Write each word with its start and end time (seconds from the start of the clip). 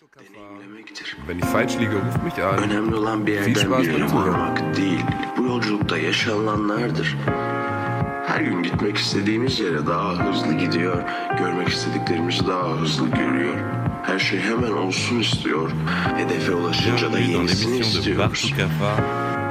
deneyimlemektir. 0.00 1.16
Wenn 1.26 1.38
ich 1.38 1.44
falsch 1.44 1.78
liege, 1.78 1.96
ruf 1.96 2.22
mich 2.24 2.44
an. 2.44 2.58
Önemli 2.58 2.94
olan 2.94 3.26
bir 3.26 3.32
yerden 3.32 3.54
Spaß 3.54 3.80
bir 3.80 3.86
yere 3.86 3.98
beim 3.98 4.08
Zuhören. 4.08 4.32
varmak 4.32 4.76
değil, 4.76 5.04
bu 5.36 5.42
yolculukta 5.42 5.98
yaşanılanlardır. 5.98 7.16
Her 8.26 8.40
gün 8.40 8.62
gitmek 8.62 8.96
istediğimiz 8.96 9.60
yere 9.60 9.86
daha 9.86 10.28
hızlı 10.28 10.52
gidiyor, 10.52 11.02
görmek 11.38 11.68
istediklerimizi 11.68 12.46
daha 12.46 12.68
hızlı 12.68 13.10
görüyor. 13.10 13.54
Her 14.02 14.18
şey 14.18 14.40
hemen 14.40 14.72
olsun 14.72 15.20
istiyor, 15.20 15.70
hedefe 16.16 16.52
ulaşınca 16.52 17.12
da 17.12 17.18
yenisini 17.18 17.78
istiyoruz. 17.78 18.52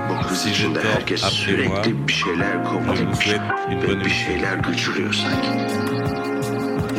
Bu 0.10 0.16
hız 0.16 0.46
içinde 0.46 0.82
herkes 0.84 1.22
sürekli 1.22 2.08
bir 2.08 2.14
şeyler 2.14 2.56
une 2.56 3.82
ve 3.82 4.06
bir 4.06 4.10
şeyler 4.10 4.64
kaçırıyor 4.64 5.14
sanki. 5.14 5.50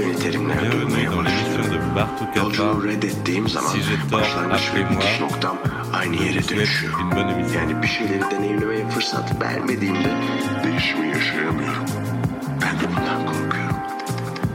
Yeni 0.01 0.17
terimler 0.19 0.73
duymaya 0.73 1.13
dans 1.13 1.52
Bartou 1.97 2.29
Yolculuğu 2.37 2.85
reddettiğim 2.85 3.49
zaman 3.49 3.73
başlangıç 4.13 4.71
ve 4.75 4.91
bitiş 4.91 5.21
noktam 5.21 5.59
aynı 5.93 6.17
yere 6.17 6.49
dönüşüyor. 6.49 6.93
Yani 7.55 7.83
bir 7.83 7.87
şeyleri 7.87 8.31
deneyimlemeye 8.31 8.89
fırsat 8.89 9.43
vermediğimde 9.43 10.11
değişimi 10.65 11.09
yaşayamıyorum. 11.09 11.85
Ben 12.63 12.81
de 12.81 12.97
bundan 12.97 13.27
korkuyorum. 13.27 13.77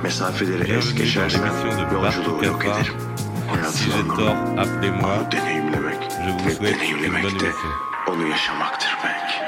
Mesafeleri 0.04 0.74
es 0.74 0.96
geçersem 0.96 1.42
yolculuğu 1.94 2.46
yok 2.46 2.66
ederim. 2.66 2.94
Hayatın 3.48 3.92
anlamı 3.92 4.62
onu 5.04 5.32
deneyimlemek 5.32 5.98
ve 6.62 6.74
deneyimlemek 6.74 7.40
de 7.40 7.52
onu 8.08 8.28
yaşamaktır 8.28 8.98
belki. 9.04 9.47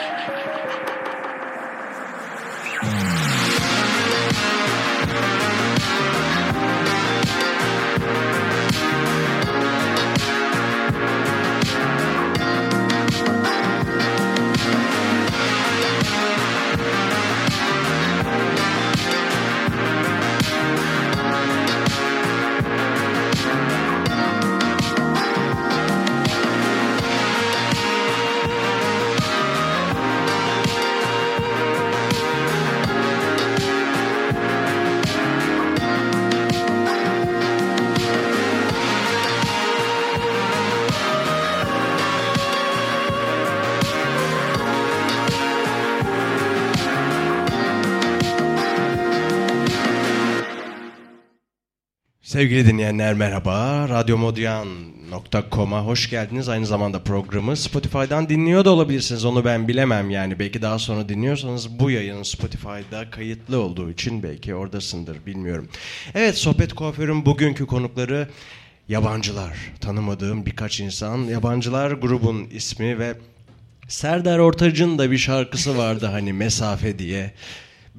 Sevgili 52.39 52.67
dinleyenler 52.67 53.13
merhaba. 53.13 53.89
Radyomodyan.com'a 53.89 55.85
hoş 55.85 56.09
geldiniz. 56.09 56.49
Aynı 56.49 56.65
zamanda 56.65 57.03
programı 57.03 57.57
Spotify'dan 57.57 58.29
dinliyor 58.29 58.65
da 58.65 58.69
olabilirsiniz. 58.69 59.25
Onu 59.25 59.45
ben 59.45 59.67
bilemem 59.67 60.09
yani. 60.09 60.39
Belki 60.39 60.61
daha 60.61 60.79
sonra 60.79 61.09
dinliyorsanız 61.09 61.79
bu 61.79 61.91
yayın 61.91 62.23
Spotify'da 62.23 63.09
kayıtlı 63.09 63.59
olduğu 63.59 63.91
için 63.91 64.23
belki 64.23 64.55
oradasındır 64.55 65.25
bilmiyorum. 65.25 65.69
Evet 66.15 66.37
Sohbet 66.37 66.73
Kuaför'ün 66.73 67.25
bugünkü 67.25 67.67
konukları 67.67 68.27
yabancılar. 68.89 69.57
Tanımadığım 69.81 70.45
birkaç 70.45 70.79
insan. 70.79 71.17
Yabancılar 71.17 71.91
grubun 71.91 72.47
ismi 72.51 72.99
ve 72.99 73.13
Serdar 73.87 74.39
Ortaç'ın 74.39 74.97
da 74.97 75.11
bir 75.11 75.17
şarkısı 75.17 75.77
vardı 75.77 76.05
hani 76.05 76.33
Mesafe 76.33 76.99
diye. 76.99 77.33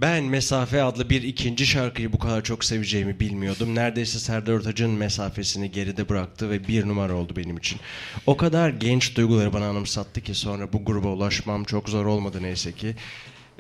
Ben 0.01 0.25
Mesafe 0.25 0.83
adlı 0.83 1.11
bir 1.11 1.23
ikinci 1.23 1.67
şarkıyı 1.67 2.13
bu 2.13 2.19
kadar 2.19 2.43
çok 2.43 2.65
seveceğimi 2.65 3.21
bilmiyordum. 3.21 3.75
Neredeyse 3.75 4.19
Serdar 4.19 4.53
Ortaç'ın 4.53 4.91
mesafesini 4.91 5.71
geride 5.71 6.09
bıraktı 6.09 6.51
ve 6.51 6.69
bir 6.69 6.89
numara 6.89 7.15
oldu 7.15 7.33
benim 7.37 7.57
için. 7.57 7.81
O 8.27 8.37
kadar 8.37 8.71
genç 8.71 9.17
duyguları 9.17 9.53
bana 9.53 9.69
anımsattı 9.69 10.21
ki 10.21 10.35
sonra 10.35 10.73
bu 10.73 10.85
gruba 10.85 11.09
ulaşmam 11.09 11.65
çok 11.65 11.89
zor 11.89 12.07
olmadı 12.07 12.39
neyse 12.43 12.73
ki. 12.73 12.97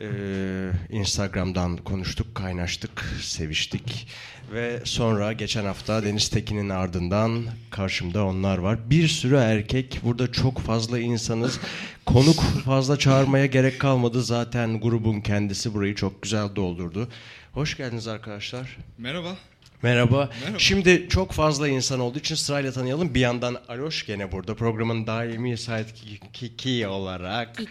Ee, 0.00 0.70
Instagram'dan 0.90 1.76
konuştuk, 1.76 2.34
kaynaştık, 2.34 3.04
seviştik. 3.22 4.08
Ve 4.52 4.80
sonra 4.84 5.32
geçen 5.32 5.64
hafta 5.64 6.04
Deniz 6.04 6.28
Tekin'in 6.28 6.68
ardından 6.68 7.44
karşımda 7.70 8.24
onlar 8.24 8.58
var. 8.58 8.90
Bir 8.90 9.08
sürü 9.08 9.36
erkek, 9.36 10.00
burada 10.02 10.32
çok 10.32 10.58
fazla 10.58 10.98
insanız. 10.98 11.60
Konuk 12.06 12.40
fazla 12.64 12.98
çağırmaya 12.98 13.46
gerek 13.46 13.80
kalmadı. 13.80 14.22
Zaten 14.22 14.80
grubun 14.80 15.20
kendisi 15.20 15.74
burayı 15.74 15.94
çok 15.94 16.22
güzel 16.22 16.56
doldurdu. 16.56 17.08
Hoş 17.52 17.76
geldiniz 17.76 18.08
arkadaşlar. 18.08 18.76
Merhaba. 18.98 19.36
Merhaba. 19.82 20.28
Merhaba. 20.40 20.58
Şimdi 20.58 21.08
çok 21.08 21.32
fazla 21.32 21.68
insan 21.68 22.00
olduğu 22.00 22.18
için 22.18 22.34
sırayla 22.34 22.72
tanıyalım. 22.72 23.14
Bir 23.14 23.20
yandan 23.20 23.56
Aloş 23.68 24.06
gene 24.06 24.32
burada. 24.32 24.54
Programın 24.54 25.06
daimi 25.06 25.58
sidekick'i 25.58 26.86
olarak. 26.86 27.62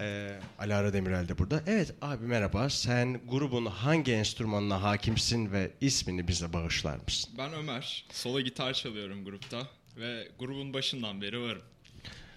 Ee, 0.00 0.38
Alara 0.58 0.92
Demirel 0.92 1.28
de 1.28 1.38
burada. 1.38 1.62
Evet 1.66 1.94
abi 2.02 2.26
merhaba. 2.26 2.70
Sen 2.70 3.20
grubun 3.28 3.66
hangi 3.66 4.12
enstrümanına 4.12 4.82
hakimsin 4.82 5.52
ve 5.52 5.70
ismini 5.80 6.28
bize 6.28 6.52
bağışlar 6.52 6.98
mısın? 7.06 7.34
Ben 7.38 7.52
Ömer. 7.52 8.06
Solo 8.12 8.40
gitar 8.40 8.74
çalıyorum 8.74 9.24
grupta 9.24 9.68
ve 9.96 10.28
grubun 10.38 10.74
başından 10.74 11.22
beri 11.22 11.40
varım. 11.40 11.62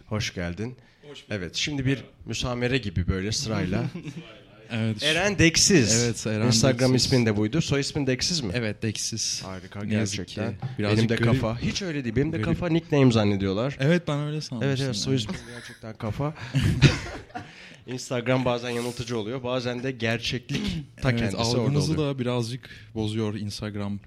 Hoş 0.07 0.34
geldin. 0.34 0.78
Hoş 1.01 1.09
bulduk. 1.09 1.25
Evet 1.29 1.56
şimdi 1.56 1.85
bir 1.85 2.03
müsamere 2.25 2.78
gibi 2.78 3.07
böyle 3.07 3.31
sırayla. 3.31 3.84
Evet. 4.76 5.04
Eren 5.04 5.40
Deksiz. 5.40 6.04
Evet, 6.04 6.28
Eren 6.28 6.48
Instagram 6.48 6.94
Deksiz. 6.94 7.06
ismin 7.06 7.26
de 7.26 7.38
buydu. 7.38 7.62
Soy 7.62 7.82
ismin 7.82 8.08
Deksiz 8.08 8.42
mi? 8.42 8.52
Evet 8.56 8.82
Deksiz. 8.84 9.42
Harika 9.46 9.80
Ne 9.84 9.90
gerçekten. 9.90 10.52
ki. 10.52 10.58
Birazcık 10.80 10.98
Benim 10.98 11.10
de 11.10 11.16
garip. 11.16 11.42
kafa. 11.42 11.62
Hiç 11.62 11.82
öyle 11.82 12.04
değil. 12.04 12.16
Benim 12.16 12.32
de 12.34 12.38
Garip. 12.38 12.46
kafa 12.60 12.70
nickname 12.74 13.12
zannediyorlar. 13.12 13.78
Evet 13.80 14.08
ben 14.08 14.20
öyle 14.20 14.42
sanmıştım. 14.42 14.70
Evet 14.70 14.82
evet 14.82 14.96
soy 14.96 15.16
ismim 15.16 15.36
gerçekten 15.56 15.94
kafa. 15.98 16.34
Instagram 17.88 18.46
bazen 18.46 18.70
yanıltıcı 18.70 19.18
oluyor. 19.18 19.44
Bazen 19.44 19.84
de 19.84 19.92
gerçeklik 19.92 20.62
ta 21.02 21.10
Evet, 21.12 21.20
kendisi 21.20 21.38
orada 21.38 21.62
algımızı 21.62 21.94
oluyor. 21.94 22.16
da 22.16 22.20
birazcık 22.20 22.70
bozuyor 22.96 23.34
Instagram. 23.36 24.00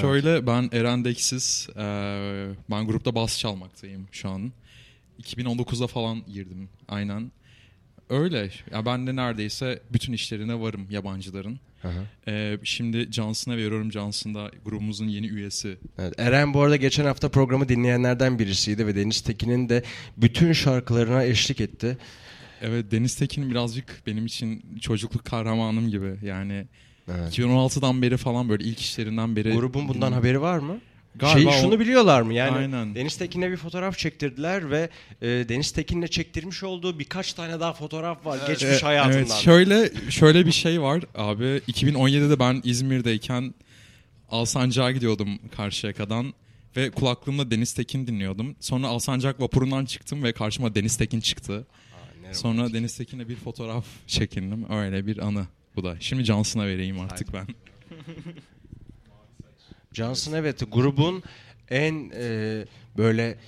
Şöyle 0.00 0.46
ben 0.46 0.68
Eren 0.72 1.04
Deksiz. 1.04 1.68
ben 2.70 2.86
grupta 2.86 3.14
bas 3.14 3.38
çalmaktayım 3.38 4.08
şu 4.12 4.28
an. 4.30 4.52
2019'da 5.22 5.86
falan 5.86 6.22
girdim 6.32 6.68
aynen. 6.88 7.32
Öyle. 8.10 8.50
Ya 8.72 8.86
ben 8.86 9.06
de 9.06 9.16
neredeyse 9.16 9.82
bütün 9.92 10.12
işlerine 10.12 10.60
varım 10.60 10.86
yabancıların. 10.90 11.60
Eee, 12.26 12.58
şimdi 12.64 13.08
Johnson'a 13.12 13.56
veriyorum. 13.56 13.92
Johnson 13.92 14.34
da 14.34 14.50
grubumuzun 14.64 15.08
yeni 15.08 15.26
üyesi. 15.26 15.76
Evet, 15.98 16.14
Eren 16.18 16.54
bu 16.54 16.60
arada 16.62 16.76
geçen 16.76 17.04
hafta 17.04 17.28
programı 17.28 17.68
dinleyenlerden 17.68 18.38
birisiydi 18.38 18.86
ve 18.86 18.96
Deniz 18.96 19.20
Tekin'in 19.20 19.68
de 19.68 19.82
bütün 20.16 20.52
şarkılarına 20.52 21.24
eşlik 21.24 21.60
etti. 21.60 21.98
Evet 22.62 22.90
Deniz 22.90 23.14
Tekin 23.14 23.50
birazcık 23.50 24.02
benim 24.06 24.26
için 24.26 24.78
çocukluk 24.80 25.24
kahramanım 25.24 25.88
gibi. 25.90 26.14
Yani 26.22 26.66
Evet. 27.10 27.38
2016'dan 27.38 28.02
beri 28.02 28.16
falan 28.16 28.48
böyle 28.48 28.64
ilk 28.64 28.80
işlerinden 28.80 29.36
beri. 29.36 29.52
Grubun 29.54 29.88
bundan 29.88 30.12
haberi 30.12 30.40
var 30.40 30.58
mı? 30.58 30.78
Galiba 31.18 31.50
Şeyi 31.50 31.62
şunu 31.62 31.74
o- 31.74 31.80
biliyorlar 31.80 32.22
mı? 32.22 32.34
Yani 32.34 32.56
Aynen. 32.56 32.94
Deniz 32.94 33.16
Tekin'le 33.16 33.42
bir 33.50 33.56
fotoğraf 33.56 33.98
çektirdiler 33.98 34.70
ve 34.70 34.88
e, 35.22 35.26
Deniz 35.26 35.70
Tekin'le 35.70 36.06
çektirmiş 36.06 36.62
olduğu 36.62 36.98
birkaç 36.98 37.32
tane 37.32 37.60
daha 37.60 37.72
fotoğraf 37.72 38.26
var 38.26 38.38
geçmiş 38.46 38.82
Ee, 38.82 38.86
hayatından. 38.86 39.18
Evet 39.18 39.32
şöyle 39.32 39.90
şöyle 40.10 40.46
bir 40.46 40.52
şey 40.52 40.80
var 40.82 41.02
abi 41.14 41.44
2017'de 41.44 42.38
ben 42.38 42.60
İzmir'deyken 42.64 43.54
Alsancak'a 44.30 44.92
gidiyordum 44.92 45.38
Karşıyaka'dan 45.56 46.34
ve 46.76 46.90
kulaklığımda 46.90 47.50
Deniz 47.50 47.74
Tekin 47.74 48.06
dinliyordum. 48.06 48.56
Sonra 48.60 48.86
Alsancak 48.86 49.40
vapurundan 49.40 49.84
çıktım 49.84 50.22
ve 50.22 50.32
karşıma 50.32 50.74
Deniz 50.74 50.96
Tekin 50.96 51.20
çıktı. 51.20 51.66
Sonra 52.32 52.72
Deniz 52.72 52.96
Tekin'le 52.96 53.28
bir 53.28 53.36
fotoğraf 53.36 53.84
çekindim. 54.06 54.72
Öyle 54.72 55.06
bir 55.06 55.18
anı 55.18 55.46
bu 55.76 55.84
da. 55.84 55.96
Şimdi 56.00 56.24
Johnson'a 56.24 56.66
vereyim 56.66 57.00
artık 57.00 57.32
ben. 57.32 57.46
Johnson 59.98 60.32
evet 60.32 60.62
grubun 60.72 61.22
en 61.70 62.10
e, 62.14 62.64
böyle 62.96 63.38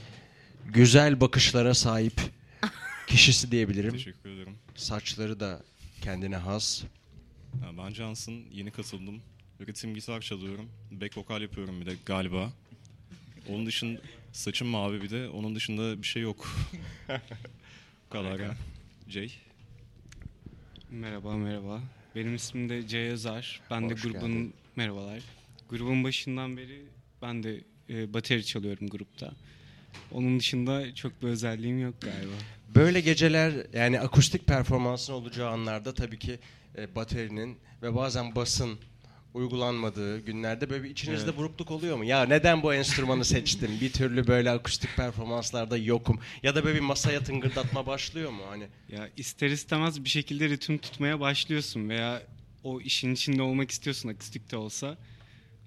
güzel 0.67 1.20
bakışlara 1.20 1.75
sahip 1.75 2.20
kişisi 3.06 3.50
diyebilirim. 3.50 3.93
Teşekkür 3.93 4.31
ederim. 4.31 4.55
Saçları 4.75 5.41
da 5.41 5.62
kendine 6.02 6.37
has. 6.37 6.82
Ya 7.62 7.79
ben 7.79 7.91
Johnson, 7.91 8.35
yeni 8.52 8.70
katıldım. 8.70 9.23
Ritim 9.67 9.94
gitar 9.94 10.20
çalıyorum. 10.20 10.69
Back 10.91 11.19
vokal 11.19 11.43
yapıyorum 11.43 11.81
bir 11.81 11.87
de 11.87 11.93
galiba. 12.06 12.53
Onun 13.49 13.67
dışında 13.67 14.00
saçım 14.32 14.69
mavi 14.69 15.03
bir 15.03 15.11
de. 15.11 15.29
Onun 15.29 15.55
dışında 15.55 16.03
bir 16.03 16.06
şey 16.06 16.23
yok. 16.23 16.49
Bu 18.06 18.12
kadar 18.12 18.41
ya. 18.41 18.56
Jay. 19.08 19.32
Merhaba 20.91 21.37
merhaba. 21.37 21.81
Benim 22.14 22.35
ismim 22.35 22.69
de 22.69 22.88
Cey 22.88 23.06
Yazar. 23.06 23.61
Ben 23.70 23.91
de 23.91 23.94
Hoş 23.94 24.03
grubun 24.03 24.20
geldin. 24.20 24.55
merhabalar. 24.76 25.23
Grubun 25.70 26.05
başından 26.05 26.56
beri 26.56 26.82
ben 27.22 27.43
de 27.43 27.61
e, 27.90 28.14
bateri 28.14 28.44
çalıyorum 28.46 28.88
grupta. 28.88 29.32
Onun 30.12 30.38
dışında 30.38 30.94
çok 30.94 31.22
bir 31.22 31.28
özelliğim 31.28 31.82
yok 31.82 31.94
galiba. 32.00 32.32
Böyle 32.75 33.00
geceler 33.00 33.52
yani 33.72 34.00
akustik 34.00 34.46
performansın 34.46 35.12
olacağı 35.12 35.50
anlarda 35.50 35.94
tabii 35.94 36.19
ki 36.19 36.38
e, 36.78 36.94
baterinin 36.94 37.58
ve 37.82 37.94
bazen 37.94 38.34
basın 38.34 38.78
uygulanmadığı 39.34 40.19
günlerde 40.19 40.70
böyle 40.70 40.84
bir 40.84 40.90
içinizde 40.90 41.25
Evet. 41.25 41.37
burukluk 41.38 41.70
oluyor 41.70 41.96
mu? 41.96 42.05
Ya 42.05 42.22
neden 42.25 42.62
bu 42.62 42.75
enstrümanı 42.75 43.25
seçtim? 43.25 43.70
Bir 43.81 43.93
türlü 43.93 44.26
böyle 44.26 44.50
akustik 44.50 44.96
performanslarda 44.96 45.76
yokum. 45.76 46.20
Ya 46.43 46.55
da 46.55 46.64
böyle 46.64 46.75
bir 46.76 46.84
masaya 46.84 47.22
tıngırdatma 47.25 47.87
başlıyor 47.87 48.31
mu? 48.31 48.43
Hani 48.49 48.64
Ya 48.88 49.08
ister 49.17 49.50
istemez 49.50 50.05
bir 50.05 50.08
şekilde 50.08 50.49
ritim 50.49 50.78
tutmaya 50.78 51.20
başlıyorsun 51.20 51.88
veya 51.88 52.22
o 52.64 52.81
işin 52.81 53.14
içinde 53.14 53.43
olmak 53.43 53.70
istiyorsun 53.70 54.08
akustik 54.08 54.52
de 54.52 54.56
olsa. 54.56 54.99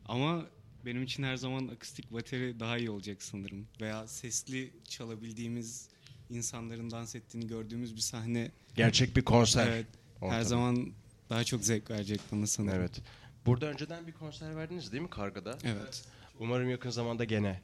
Ama 0.05 0.45
benim 0.85 1.03
için 1.03 1.23
her 1.23 1.35
zaman 1.35 1.67
akustik 1.67 2.13
bateri 2.13 2.59
daha 2.59 2.77
iyi 2.77 2.89
olacak 2.89 3.23
sanırım. 3.23 3.67
Veya 3.81 4.07
sesli 4.07 4.73
çalabildiğimiz 4.89 5.89
insanların 6.29 6.91
dans 6.91 7.15
ettiğini 7.15 7.47
gördüğümüz 7.47 7.95
bir 7.95 8.01
sahne 8.01 8.51
gerçek 8.75 9.15
bir 9.15 9.21
konser. 9.21 9.67
evet, 9.67 9.85
her 10.19 10.27
ortamı. 10.27 10.45
zaman 10.45 10.93
daha 11.29 11.43
çok 11.43 11.63
zevk 11.63 11.91
verecek 11.91 12.21
bana 12.31 12.47
sanırım. 12.47 12.79
Evet. 12.79 13.01
Burada 13.45 13.65
önceden 13.65 14.07
bir 14.07 14.11
konser 14.11 14.55
verdiniz 14.55 14.91
değil 14.91 15.03
mi 15.03 15.09
Karga'da? 15.09 15.57
Evet. 15.63 16.03
Umarım 16.39 16.69
yakın 16.69 16.89
zamanda 16.89 17.23
gene 17.23 17.61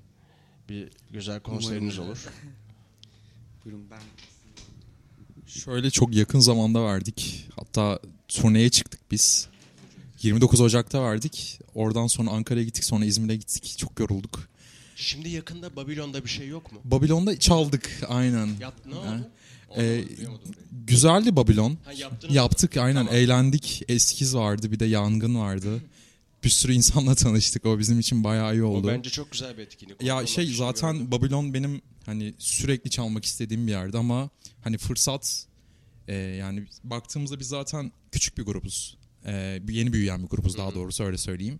bir 0.69 0.89
güzel 1.11 1.39
konseriniz 1.39 1.97
Umarım. 1.97 2.11
olur. 2.11 2.27
Buyurun 3.65 3.89
ben 3.91 4.01
Şöyle 5.47 5.89
çok 5.89 6.15
yakın 6.15 6.39
zamanda 6.39 6.85
verdik. 6.85 7.47
Hatta 7.55 7.99
turneye 8.27 8.69
çıktık 8.69 9.11
biz. 9.11 9.49
29 10.21 10.61
Ocak'ta 10.61 11.03
verdik. 11.03 11.59
Oradan 11.73 12.07
sonra 12.07 12.29
Ankara'ya 12.31 12.65
gittik 12.65 12.83
sonra 12.83 13.05
İzmir'e 13.05 13.35
gittik. 13.35 13.75
Çok 13.77 13.99
yorulduk. 13.99 14.49
Şimdi 14.95 15.29
yakında 15.29 15.75
Babilon'da 15.75 16.23
bir 16.25 16.29
şey 16.29 16.47
yok 16.47 16.71
mu? 16.71 16.79
Babilon'da 16.83 17.39
çaldık 17.39 17.89
aynen. 18.07 18.49
Yap, 18.59 18.73
ne 18.85 18.95
oldu? 18.95 19.29
Ee, 19.77 20.03
Olmadı, 20.27 20.41
güzeldi 20.87 21.35
Babilon. 21.35 21.77
Ha, 21.85 21.93
yaptınız 21.93 22.31
mı? 22.31 22.37
Yaptık 22.37 22.77
aynen 22.77 23.05
Tamam. 23.05 23.15
eğlendik. 23.15 23.83
Eskiz 23.87 24.35
vardı 24.35 24.71
bir 24.71 24.79
de 24.79 24.85
yangın 24.85 25.35
vardı. 25.39 25.81
Bir 26.43 26.49
sürü 26.49 26.73
insanla 26.73 27.15
tanıştık. 27.15 27.65
O 27.65 27.79
bizim 27.79 27.99
için 27.99 28.23
bayağı 28.23 28.53
iyi 28.55 28.63
O 28.63 28.67
oldu. 28.67 28.87
bence 28.87 29.09
çok 29.09 29.31
güzel 29.31 29.57
bir 29.57 29.61
etkinlik. 29.63 30.03
Ya 30.03 30.25
şey 30.27 30.45
zaten 30.45 30.93
gördüm. 30.93 31.11
Babilon 31.11 31.53
benim 31.53 31.81
hani 32.05 32.33
sürekli 32.37 32.89
çalmak 32.89 33.25
istediğim 33.25 33.67
bir 33.67 33.71
yerde 33.71 33.97
ama 33.97 34.29
hani 34.61 34.77
fırsat 34.77 35.45
e, 36.07 36.15
yani 36.15 36.67
baktığımızda 36.83 37.39
biz 37.39 37.47
zaten 37.47 37.91
küçük 38.11 38.37
bir 38.37 38.43
grubuz. 38.43 38.97
E, 39.25 39.61
yeni 39.69 39.93
büyüyen 39.93 40.23
bir 40.23 40.27
grubuz 40.27 40.57
daha 40.57 40.75
doğrusu 40.75 41.03
öyle 41.03 41.17
söyleyeyim. 41.17 41.59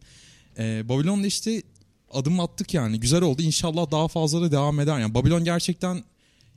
E, 0.58 0.90
Babilon'da 0.90 1.28
işte 1.28 1.64
adım 2.12 2.40
attık 2.40 2.74
yani 2.74 3.00
güzel 3.00 3.22
oldu. 3.22 3.42
İnşallah 3.42 3.92
daha 3.92 4.08
fazla 4.08 4.42
da 4.42 4.52
devam 4.52 4.80
eder. 4.80 5.00
Yani 5.00 5.14
Babilon 5.14 5.44
gerçekten 5.44 6.04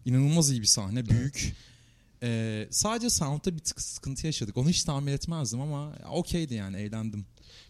inanılmaz 0.04 0.50
iyi 0.50 0.60
bir 0.60 0.66
sahne. 0.66 1.08
Büyük. 1.08 1.54
E, 2.22 2.68
sadece 2.70 3.10
sound'da 3.10 3.54
bir 3.54 3.58
tık 3.58 3.80
sıkıntı 3.80 4.26
yaşadık. 4.26 4.56
Onu 4.56 4.68
hiç 4.68 4.84
tahmin 4.84 5.12
etmezdim 5.12 5.60
ama 5.60 5.92
okeydi 6.10 6.54
yani 6.54 6.76
eğlendim. 6.76 7.26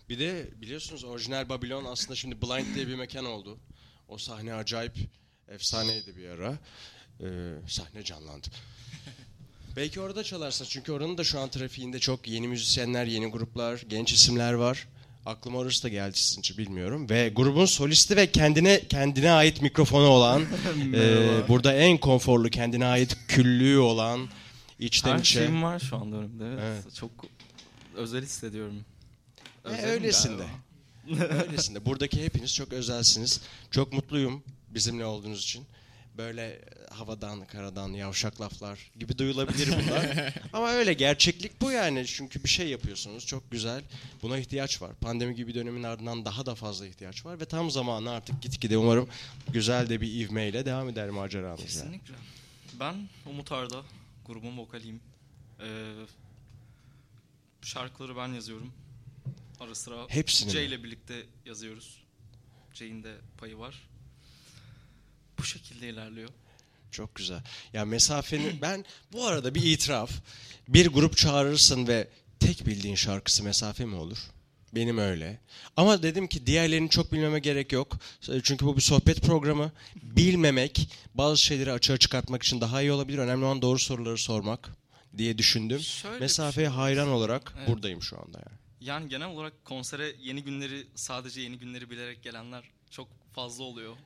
Bir 0.08 0.19
de 0.19 0.50
biliyorsunuz 0.61 1.05
orijinal 1.05 1.49
Babilon 1.49 1.85
aslında 1.85 2.14
şimdi 2.14 2.43
Blind 2.43 2.75
diye 2.75 2.88
bir 2.88 2.94
mekan 2.94 3.25
oldu. 3.25 3.58
O 4.08 4.19
sahne 4.19 4.55
acayip 4.55 4.96
efsaneydi 5.49 6.17
bir 6.17 6.28
ara. 6.28 6.58
Ee, 7.20 7.52
sahne 7.67 8.05
canlandı. 8.05 8.49
Belki 9.77 10.01
orada 10.01 10.25
çalarsınız 10.25 10.71
çünkü 10.71 10.93
oranın 10.93 11.19
da 11.19 11.25
şu 11.25 11.41
an 11.41 11.49
trafiğinde 11.49 11.99
çok 11.99 12.29
yeni 12.29 12.49
müzisyenler, 12.49 13.07
yeni 13.07 13.27
gruplar, 13.27 13.85
genç 13.89 14.13
isimler 14.13 14.53
var. 14.53 14.89
Aklıma 15.27 15.59
orası 15.59 15.83
da 15.83 15.89
geldi 15.89 16.19
sizin 16.19 16.59
bilmiyorum. 16.59 17.11
Ve 17.11 17.29
grubun 17.29 17.67
solisti 17.67 18.17
ve 18.17 18.33
kendine 18.33 18.89
kendine 18.89 19.31
ait 19.33 19.63
mikrofonu 19.63 20.07
olan, 20.07 20.43
e, 20.95 21.49
burada 21.49 21.75
en 21.75 21.99
konforlu 21.99 22.51
kendine 22.51 22.87
ait 22.87 23.17
küllüğü 23.29 23.79
olan, 23.79 24.29
içten 24.79 25.13
Her 25.15 25.19
içe. 25.19 25.39
şeyim 25.39 25.63
var 25.63 25.79
şu 25.79 25.97
anda 25.97 26.17
önümde. 26.17 26.45
Evet. 26.47 26.59
Evet. 26.85 26.95
Çok 26.95 27.11
özel 27.95 28.23
hissediyorum. 28.23 28.85
E, 29.65 29.69
Özelim 29.69 29.89
öylesinde. 29.91 30.45
galiba. 31.09 31.35
öylesinde. 31.35 31.87
Buradaki 31.87 32.25
hepiniz 32.25 32.55
çok 32.55 32.73
özelsiniz. 32.73 33.41
Çok 33.71 33.93
mutluyum 33.93 34.43
bizimle 34.71 35.05
olduğunuz 35.05 35.43
için. 35.43 35.65
Böyle 36.17 36.47
e, 36.47 36.61
havadan, 36.94 37.47
karadan, 37.47 37.88
yavşak 37.88 38.41
laflar 38.41 38.91
gibi 38.99 39.19
duyulabilir 39.19 39.69
bunlar. 39.69 40.35
Ama 40.53 40.70
öyle 40.70 40.93
gerçeklik 40.93 41.61
bu 41.61 41.70
yani. 41.70 42.06
Çünkü 42.06 42.44
bir 42.44 42.49
şey 42.49 42.69
yapıyorsunuz. 42.69 43.26
Çok 43.26 43.50
güzel. 43.50 43.82
Buna 44.23 44.38
ihtiyaç 44.38 44.82
var. 44.82 44.94
Pandemi 45.00 45.35
gibi 45.35 45.55
dönemin 45.55 45.82
ardından 45.82 46.25
daha 46.25 46.47
da 46.47 46.55
fazla 46.55 46.87
ihtiyaç 46.87 47.26
var. 47.26 47.41
Ve 47.41 47.44
tam 47.44 47.70
zamanı 47.70 48.11
artık 48.11 48.43
gitgide 48.43 48.76
umarım 48.79 49.09
güzel 49.53 49.88
de 49.88 50.00
bir 50.00 50.12
ivmeyle 50.20 50.64
devam 50.67 50.88
eder 50.88 51.11
maceranız. 51.11 51.61
yani. 51.61 51.67
Kesinlikle. 51.69 52.14
Ben 52.81 53.09
Umut 53.26 53.53
Arda, 53.53 53.82
grubun 54.26 54.59
vokaliyim. 54.59 55.00
Ee, 55.61 55.93
şarkıları 57.62 58.17
ben 58.17 58.29
yazıyorum. 58.29 58.73
Ara 59.61 59.75
sıra 59.75 59.97
Hepsini 60.09 60.55
mi? 60.55 60.61
ile 60.61 60.85
birlikte 60.85 61.23
yazıyoruz. 61.47 62.03
Jay'in 62.75 63.03
de 63.03 63.14
payı 63.38 63.59
var. 63.59 63.88
Bu 65.43 65.47
şekilde 65.47 65.89
ilerliyor. 65.89 66.29
Çok 66.91 67.15
güzel. 67.15 67.41
Ya 67.73 67.85
mesafeni 67.85 68.59
ben 68.62 68.85
bu 69.12 69.27
arada 69.27 69.55
bir 69.55 69.62
itiraf. 69.62 70.11
Bir 70.69 70.87
grup 70.87 71.17
çağırırsın 71.17 71.87
ve 71.87 72.09
tek 72.41 72.67
bildiğin 72.67 72.94
şarkısı 72.94 73.43
mesafe 73.43 73.85
mi 73.85 73.94
olur? 73.97 74.19
Benim 74.75 74.99
öyle. 74.99 75.41
Ama 75.77 76.03
dedim 76.03 76.27
ki 76.27 76.47
diğerlerini 76.47 76.91
çok 76.91 77.12
bilmeme 77.12 77.39
gerek 77.39 77.73
yok. 77.73 77.97
Çünkü 78.43 78.67
bu 78.67 78.77
bir 78.77 78.83
sohbet 78.83 79.23
programı. 79.23 79.73
Bilmemek 80.03 80.89
bazı 81.15 81.43
şeyleri 81.43 81.73
açığa 81.73 81.97
çıkartmak 81.99 82.43
için 82.43 82.61
daha 82.61 82.83
iyi 82.83 82.93
olabilir. 82.93 83.19
Önemli 83.19 83.45
olan 83.45 83.62
doğru 83.62 83.79
soruları 83.79 84.19
sormak 84.19 84.71
diye 85.19 85.38
düşündüm. 85.38 85.81
Şöyle 85.81 86.19
Mesafeye 86.19 86.67
şey 86.67 86.77
hayran 86.77 87.09
olarak 87.09 87.55
Evet. 87.59 87.69
buradayım 87.69 88.03
şu 88.03 88.19
anda 88.19 88.38
yani. 88.38 88.59
Yani 88.81 89.09
genel 89.09 89.29
olarak 89.29 89.65
konsere 89.65 90.12
yeni 90.23 90.43
günleri 90.43 90.87
sadece 90.95 91.41
yeni 91.41 91.59
günleri 91.59 91.91
bilerek 91.91 92.23
gelenler 92.23 92.65
çok 92.91 93.09
fazla 93.35 93.65
oluyor. 93.65 93.97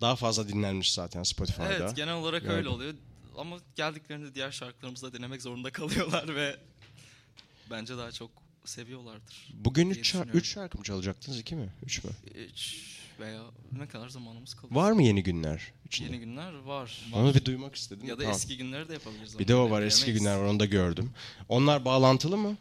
Daha 0.00 0.16
fazla 0.16 0.48
dinlenmiş 0.48 0.92
zaten 0.92 1.22
Spotify'da. 1.22 1.72
Evet 1.72 1.96
genel 1.96 2.14
olarak 2.14 2.42
Gördüm. 2.42 2.56
öyle 2.56 2.68
oluyor. 2.68 2.94
Ama 3.38 3.56
geldiklerinde 3.76 4.34
diğer 4.34 4.50
şarkılarımızı 4.50 5.12
da 5.12 5.18
dinlemek 5.18 5.42
zorunda 5.42 5.70
kalıyorlar 5.72 6.34
ve 6.36 6.56
bence 7.70 7.96
daha 7.96 8.12
çok 8.12 8.30
seviyorlardır. 8.64 9.48
Bugün 9.54 9.84
diye 9.84 9.92
3 9.92 10.00
düşünüyorum. 10.04 10.32
üç 10.34 10.48
şarkı 10.48 10.78
mı 10.78 10.84
çalacaktınız? 10.84 11.38
2 11.38 11.54
mi? 11.56 11.68
3 11.86 12.04
mü? 12.04 12.10
Üç 12.50 12.88
veya 13.20 13.42
ne 13.78 13.88
kadar 13.88 14.08
zamanımız 14.08 14.54
kalıyor. 14.54 14.74
Var 14.82 14.92
mı 14.92 15.02
yeni 15.02 15.22
günler? 15.22 15.72
içinde? 15.86 16.08
Yeni 16.12 16.20
günler 16.20 16.52
var. 16.52 17.00
Onu 17.14 17.34
bir 17.34 17.44
duymak 17.44 17.74
istedim. 17.74 18.06
Ya 18.08 18.14
da 18.18 18.22
Tamam. 18.22 18.36
eski 18.36 18.56
günleri 18.56 18.88
de 18.88 18.92
yapabiliriz. 18.92 19.38
Bir 19.38 19.48
de 19.48 19.54
o 19.54 19.70
var 19.70 19.82
eski 19.82 20.02
bilemeyiz. 20.06 20.22
günler 20.24 20.36
var 20.38 20.44
onu 20.44 20.60
da 20.60 20.64
gördüm. 20.64 21.10
Onlar 21.48 21.84
bağlantılı 21.84 22.36
mı? 22.36 22.56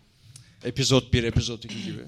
Epizod 0.64 1.14
1, 1.14 1.24
epizod 1.24 1.64
2 1.64 1.84
gibi. 1.84 1.98
Ya 1.98 2.04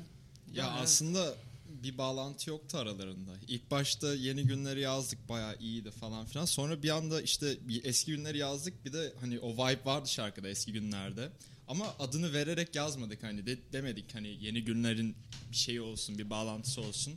Yani 0.54 0.70
evet. 0.74 0.84
aslında 0.84 1.36
bir 1.84 1.98
bağlantı 1.98 2.50
yoktu 2.50 2.78
aralarında. 2.78 3.32
İlk 3.48 3.72
başta 3.72 4.16
yeni 4.16 4.44
günleri 4.44 4.82
yazdık 4.82 5.30
bayağı 5.30 5.56
iyiydi 5.60 5.92
falan 5.92 6.26
filan. 6.26 6.46
Sonra 6.46 6.84
bir 6.84 6.90
anda 6.90 7.22
işte 7.22 7.58
eski 7.84 8.12
günleri 8.12 8.38
yazdık. 8.38 8.86
Bir 8.86 8.94
de 8.94 9.14
hani 9.20 9.40
o 9.40 9.54
vibe 9.54 9.86
vardı 9.86 10.10
şarkıda 10.10 10.50
eski 10.50 10.74
günlerde. 10.74 11.30
Ama 11.68 11.96
adını 12.00 12.34
vererek 12.34 12.76
yazmadık 12.76 13.24
hani 13.24 13.46
de, 13.46 13.58
demedik 13.74 14.16
hani 14.16 14.38
yeni 14.42 14.64
günlerin 14.64 15.16
bir 15.52 15.58
şeyi 15.58 15.82
olsun 15.82 16.18
bir 16.18 16.30
bağlantısı 16.30 16.82
olsun. 16.82 17.14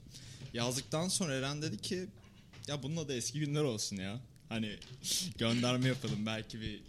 Yazdıktan 0.55 1.09
sonra 1.09 1.35
Eren 1.35 1.63
dedi 1.63 1.79
ki 1.79 2.07
ya 2.69 2.83
bununla 2.83 3.09
da 3.09 3.15
eski 3.15 3.41
günler 3.41 3.63
olsun 3.63 3.97
ya. 3.97 4.21
Hani 4.49 4.77
gönderme 5.39 5.89
yapalım 5.89 6.27
belki 6.27 6.61
bir 6.61 6.83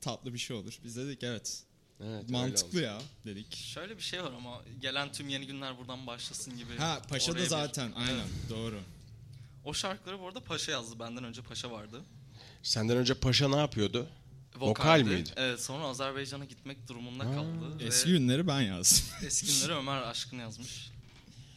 tatlı 0.00 0.34
bir 0.34 0.38
şey 0.38 0.56
olur. 0.56 0.78
Biz 0.84 0.96
dedik 0.96 1.22
evet 1.22 1.62
Evet, 2.06 2.28
mantıklı 2.30 2.80
ya 2.82 2.98
dedik. 3.26 3.56
Şöyle 3.56 3.96
bir 3.96 4.02
şey 4.02 4.22
var 4.22 4.32
ama 4.36 4.62
gelen 4.80 5.12
tüm 5.12 5.28
yeni 5.28 5.46
günler 5.46 5.78
buradan 5.78 6.06
başlasın 6.06 6.56
gibi. 6.56 6.76
Ha 6.78 6.98
Paşa 7.08 7.32
oraya 7.32 7.38
da 7.38 7.42
bir- 7.44 7.48
zaten 7.48 7.92
aynen 7.96 8.26
doğru. 8.50 8.80
O 9.64 9.74
şarkıları 9.74 10.20
bu 10.20 10.26
arada 10.28 10.40
Paşa 10.40 10.72
yazdı. 10.72 10.98
Benden 11.00 11.24
önce 11.24 11.42
Paşa 11.42 11.70
vardı. 11.70 12.00
Senden 12.62 12.96
önce 12.96 13.14
Paşa 13.14 13.48
ne 13.48 13.56
yapıyordu? 13.56 14.06
Vokal 14.56 14.70
Vokaldi. 14.70 15.04
miydi? 15.10 15.30
Evet 15.36 15.62
sonra 15.62 15.84
Azerbaycan'a 15.84 16.44
gitmek 16.44 16.88
durumunda 16.88 17.24
kaldı. 17.24 17.78
ve 17.80 17.84
Eski 17.84 18.08
günleri 18.10 18.46
ben 18.46 18.60
yazdım. 18.60 19.04
eski 19.26 19.46
günleri 19.46 19.72
Ömer 19.78 20.02
Aşkın 20.02 20.38
yazmış. 20.38 20.90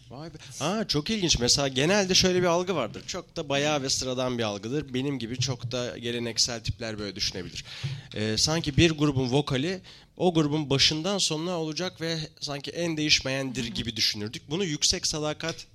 Vay 0.09 0.33
be. 0.33 0.37
Aa, 0.59 0.87
çok 0.87 1.09
ilginç. 1.09 1.39
Mesela 1.39 1.67
genelde 1.67 2.15
şöyle 2.15 2.41
bir 2.41 2.47
algı 2.47 2.75
vardır. 2.75 3.03
Çok 3.07 3.35
da 3.35 3.49
bayağı 3.49 3.81
ve 3.81 3.89
sıradan 3.89 4.37
bir 4.37 4.43
algıdır. 4.43 4.93
Benim 4.93 5.19
gibi 5.19 5.39
çok 5.39 5.71
da 5.71 5.97
geleneksel 5.97 6.63
tipler 6.63 6.99
böyle 6.99 7.15
düşünebilir. 7.15 7.65
Ee, 8.13 8.37
sanki 8.37 8.77
bir 8.77 8.91
grubun 8.91 9.31
vokali 9.31 9.81
o 10.17 10.33
grubun 10.33 10.69
başından 10.69 11.17
sonuna 11.17 11.59
olacak 11.59 12.01
ve 12.01 12.19
sanki 12.39 12.71
en 12.71 12.97
değişmeyendir 12.97 13.65
gibi 13.67 13.95
düşünürdük. 13.95 14.49
Bunu 14.49 14.63
yüksek 14.65 15.07
sadakat 15.07 15.67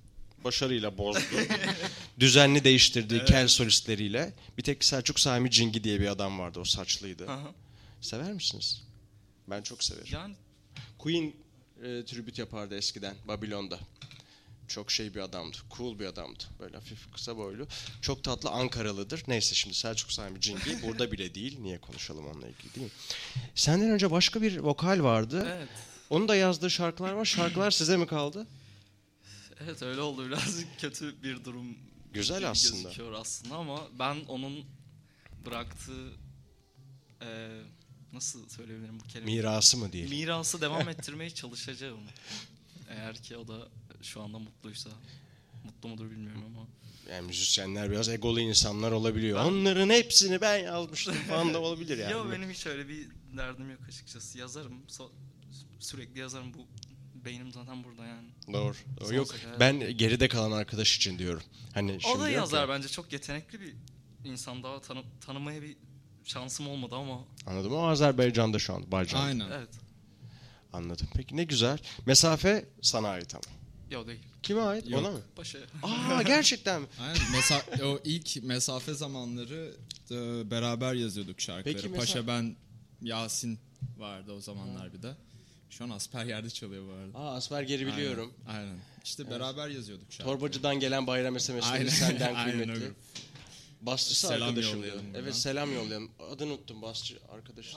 başarıyla 0.44 0.98
bozdu. 0.98 1.20
Düzenli 2.20 2.64
değiştirdiği 2.64 3.24
kel 3.24 3.48
solistleriyle. 3.48 4.32
Bir 4.58 4.62
tek 4.62 4.84
Selçuk 4.84 5.20
Sami 5.20 5.50
Cingi 5.50 5.84
diye 5.84 6.00
bir 6.00 6.06
adam 6.06 6.38
vardı. 6.38 6.60
O 6.60 6.64
saçlıydı. 6.64 7.28
Aha. 7.30 7.54
Sever 8.00 8.32
misiniz? 8.32 8.82
Ben 9.50 9.62
çok 9.62 9.84
severim. 9.84 10.08
yani 10.12 10.34
Queen 10.98 11.32
e, 11.82 12.04
tribüt 12.04 12.38
yapardı 12.38 12.76
eskiden 12.76 13.14
Babilon'da. 13.28 13.78
Çok 14.72 14.90
şey 14.90 15.14
bir 15.14 15.20
adamdı. 15.20 15.56
Cool 15.76 15.98
bir 15.98 16.06
adamdı. 16.06 16.44
Böyle 16.60 16.74
hafif 16.76 17.12
kısa 17.12 17.36
boylu. 17.36 17.66
Çok 18.02 18.24
tatlı 18.24 18.50
Ankaralıdır. 18.50 19.22
Neyse 19.28 19.54
şimdi 19.54 19.76
Selçuk 19.76 20.12
Sami 20.12 20.40
Cingi 20.40 20.82
burada 20.82 21.12
bile 21.12 21.34
değil. 21.34 21.58
Niye 21.60 21.78
konuşalım 21.80 22.26
onunla 22.26 22.48
ilgili 22.48 22.74
değil 22.74 22.86
mi? 22.86 22.92
Senden 23.54 23.90
önce 23.90 24.10
başka 24.10 24.42
bir 24.42 24.58
vokal 24.58 25.02
vardı. 25.02 25.46
Evet. 25.56 25.68
Onun 26.10 26.28
da 26.28 26.36
yazdığı 26.36 26.70
şarkılar 26.70 27.12
var. 27.12 27.24
Şarkılar 27.24 27.70
size 27.70 27.96
mi 27.96 28.06
kaldı? 28.06 28.46
Evet 29.60 29.82
öyle 29.82 30.00
oldu 30.00 30.26
biraz 30.26 30.64
kötü 30.80 31.22
bir 31.22 31.44
durum. 31.44 31.76
Güzel 32.12 32.50
aslında. 32.50 32.82
Gözüküyor 32.82 33.12
aslında 33.12 33.56
ama 33.56 33.80
ben 33.98 34.16
onun 34.28 34.64
bıraktığı 35.46 36.12
eee, 37.20 37.60
nasıl 38.12 38.48
söyleyebilirim 38.48 39.00
bu 39.00 39.04
kelimeyi? 39.08 39.36
Mirası 39.36 39.76
mı 39.76 39.92
diyelim? 39.92 40.10
Mirası 40.18 40.60
devam 40.60 40.88
ettirmeye 40.88 41.30
çalışacağım. 41.30 42.00
Eğer 42.92 43.16
ki 43.22 43.36
o 43.36 43.48
da 43.48 43.68
şu 44.02 44.22
anda 44.22 44.38
mutluysa. 44.38 44.90
Mutlu 45.64 45.88
mudur 45.88 46.10
bilmiyorum 46.10 46.42
ama. 46.46 46.66
Yani 47.14 47.26
müzisyenler 47.26 47.90
biraz 47.90 48.08
egolu 48.08 48.40
insanlar 48.40 48.92
olabiliyor. 48.92 49.38
Ben- 49.38 49.44
Onların 49.44 49.90
hepsini 49.90 50.40
ben 50.40 50.58
yazmıştım 50.58 51.14
falan 51.14 51.54
da 51.54 51.60
olabilir 51.60 51.98
yani. 51.98 52.12
Yo 52.12 52.30
benim 52.32 52.50
hiç 52.50 52.66
öyle 52.66 52.88
bir 52.88 53.08
derdim 53.36 53.70
yok 53.70 53.80
açıkçası. 53.88 54.38
Yazarım. 54.38 54.82
so- 54.88 55.10
sürekli 55.80 56.20
yazarım. 56.20 56.54
Bu 56.54 56.58
beynim 57.24 57.52
zaten 57.52 57.84
burada 57.84 58.06
yani. 58.06 58.28
Doğru. 58.52 58.74
Son 59.00 59.12
Yok 59.14 59.28
sefer- 59.28 59.60
ben 59.60 59.96
geride 59.96 60.28
kalan 60.28 60.52
arkadaş 60.52 60.96
için 60.96 61.18
diyorum. 61.18 61.42
Hani 61.74 61.92
O 61.96 62.00
şimdi 62.00 62.18
da 62.20 62.28
yok 62.28 62.36
yazar 62.36 62.62
ya. 62.62 62.68
bence. 62.68 62.88
Çok 62.88 63.12
yetenekli 63.12 63.60
bir 63.60 63.74
insan. 64.24 64.62
Daha 64.62 64.80
tanı- 64.80 65.04
tanımaya 65.26 65.62
bir 65.62 65.76
şansım 66.24 66.68
olmadı 66.68 66.94
ama. 66.94 67.24
Anladım 67.46 67.72
ama 67.72 67.90
Azerbaycan'da 67.90 68.58
şu 68.58 68.74
an. 68.74 68.92
Baycan'da. 68.92 69.24
Aynen. 69.24 69.50
Evet. 69.58 69.68
Anladım. 70.72 71.06
Peki 71.14 71.36
ne 71.36 71.44
güzel. 71.44 71.78
Mesafe 72.06 72.64
sana 72.82 73.08
ait 73.08 73.34
ama. 73.34 73.44
Yo 73.90 74.06
değil. 74.06 74.20
Kime 74.42 74.60
ait? 74.60 74.88
Yok. 74.90 75.00
Ona 75.00 75.10
mı? 75.10 75.20
Başa. 75.36 75.58
Aa 75.82 76.22
gerçekten 76.22 76.80
mi? 76.80 76.86
Aynen. 77.00 77.16
Mesa- 77.16 77.84
o 77.84 78.00
ilk 78.04 78.42
mesafe 78.42 78.94
zamanları 78.94 79.76
e, 80.10 80.50
beraber 80.50 80.94
yazıyorduk 80.94 81.40
şarkıları. 81.40 81.76
Peki 81.76 81.88
Paşa 81.94 82.00
mesela- 82.18 82.26
ben 82.26 82.56
Yasin 83.02 83.58
vardı 83.98 84.32
o 84.32 84.40
zamanlar 84.40 84.92
bir 84.92 85.02
de. 85.02 85.14
Şu 85.70 85.84
an 85.84 85.90
Asperger'de 85.90 86.50
çalıyor 86.50 86.84
bu 86.88 86.92
arada. 86.92 87.18
Aa 87.18 87.34
Asperger'i 87.36 87.86
biliyorum. 87.86 88.32
Aynen. 88.48 88.60
Aynen. 88.60 88.78
İşte 89.04 89.30
beraber 89.30 89.68
yazıyorduk 89.68 90.12
şarkıları. 90.12 90.38
Torbacıdan 90.38 90.80
gelen 90.80 91.06
bayram 91.06 91.40
SMS'leri 91.40 91.62
Aynen. 91.72 91.88
senden 91.88 92.34
Aynen 92.34 92.50
kıymetli. 92.58 92.72
öyle. 92.72 92.92
Basçısı 93.80 94.26
Selam 94.26 94.48
arkadaşım 94.48 94.82
buradan. 94.82 95.04
Evet 95.14 95.34
selam 95.36 95.74
yollayalım. 95.74 96.10
Adını 96.30 96.52
unuttum 96.52 96.82
basçı 96.82 97.18
arkadaş. 97.34 97.74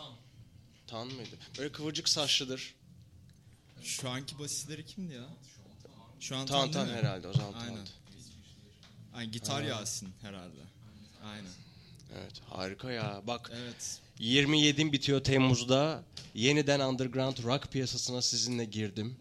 Tan 0.88 1.08
mıydı? 1.08 1.36
Böyle 1.60 1.72
kıvırcık 1.72 2.10
saçlıdır. 2.10 2.76
Şu 3.84 4.10
anki 4.10 4.40
basitleri 4.40 4.86
kimdi 4.86 5.14
ya? 5.14 5.28
Şu 6.20 6.36
an 6.36 6.46
Tan 6.46 6.72
Tan 6.72 6.88
herhalde 6.88 7.28
o 7.28 7.34
zaman 7.34 7.54
Aynen. 7.54 7.88
Ay, 9.14 9.26
gitar 9.28 9.64
Yasin 9.64 10.10
herhalde. 10.22 10.62
Aynen. 11.24 11.52
Evet 12.14 12.42
harika 12.50 12.92
ya. 12.92 13.22
Bak 13.28 13.52
Evet. 13.56 14.00
27 14.20 14.92
bitiyor 14.92 15.24
Temmuz'da. 15.24 16.04
Yeniden 16.34 16.80
underground 16.80 17.38
rock 17.44 17.72
piyasasına 17.72 18.22
sizinle 18.22 18.66
girdim. 18.66 19.16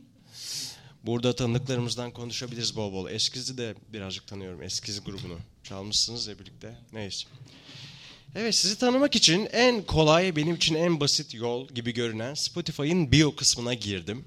Burada 1.03 1.37
tanıdıklarımızdan 1.37 2.11
konuşabiliriz 2.11 2.77
bol 2.77 2.93
bol. 2.93 3.11
Eskizi 3.11 3.59
de 3.59 3.75
birazcık 3.93 4.27
tanıyorum. 4.27 4.63
Eskizi 4.63 5.01
grubunu. 5.01 5.39
Çalmışsınız 5.65 6.27
ya 6.27 6.39
birlikte. 6.39 6.79
Neyse. 6.93 7.29
Evet 8.35 8.55
sizi 8.55 8.79
tanımak 8.79 9.17
için 9.17 9.49
en 9.53 9.83
kolay, 9.83 10.37
benim 10.37 10.55
için 10.55 10.75
en 10.75 11.01
basit 11.01 11.35
yol 11.35 11.69
gibi 11.69 11.95
görünen 11.95 12.35
Spotify'ın 12.35 13.13
bio 13.13 13.37
kısmına 13.37 13.75
girdim. 13.75 14.25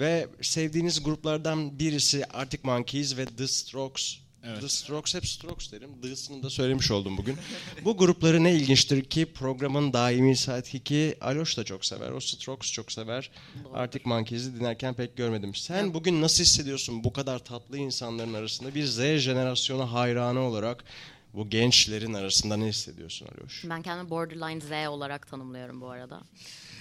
Ve 0.00 0.28
sevdiğiniz 0.42 1.02
gruplardan 1.02 1.78
birisi 1.78 2.26
Arctic 2.26 2.60
Monkeys 2.62 3.16
ve 3.16 3.26
The 3.26 3.48
Strokes. 3.48 4.16
Evet. 4.44 4.60
The 4.60 4.68
Strokes 4.68 5.14
hep 5.14 5.26
Strokes 5.26 5.72
derim. 5.72 5.90
The'sını 6.02 6.42
da 6.42 6.50
söylemiş 6.50 6.90
oldum 6.90 7.16
bugün. 7.16 7.36
Bu 7.84 7.96
grupları 7.96 8.44
ne 8.44 8.54
ilginçtir 8.54 9.04
ki 9.04 9.26
programın 9.26 9.92
daimi 9.92 10.36
sidekicki 10.36 11.16
Aloş 11.20 11.56
da 11.56 11.64
çok 11.64 11.84
sever. 11.84 12.10
O 12.10 12.20
Strokes 12.20 12.72
çok 12.72 12.92
sever. 12.92 13.30
Arctic 13.74 14.02
Monkeys'i 14.04 14.54
dinlerken 14.54 14.94
pek 14.94 15.16
görmedim. 15.16 15.54
Sen 15.54 15.94
bugün 15.94 16.22
nasıl 16.22 16.44
hissediyorsun 16.44 17.04
bu 17.04 17.12
kadar 17.12 17.38
tatlı 17.38 17.78
insanların 17.78 18.34
arasında 18.34 18.74
bir 18.74 18.84
Z 18.84 18.98
jenerasyonu 18.98 19.92
hayranı 19.92 20.40
olarak 20.40 20.84
bu 21.34 21.50
gençlerin 21.50 22.14
arasında 22.14 22.56
ne 22.56 22.66
hissediyorsun 22.66 23.26
Aloş? 23.26 23.64
Ben 23.70 23.82
kendimi 23.82 24.10
borderline 24.10 24.60
Z 24.60 24.88
olarak 24.88 25.26
tanımlıyorum 25.26 25.80
bu 25.80 25.90
arada. 25.90 26.22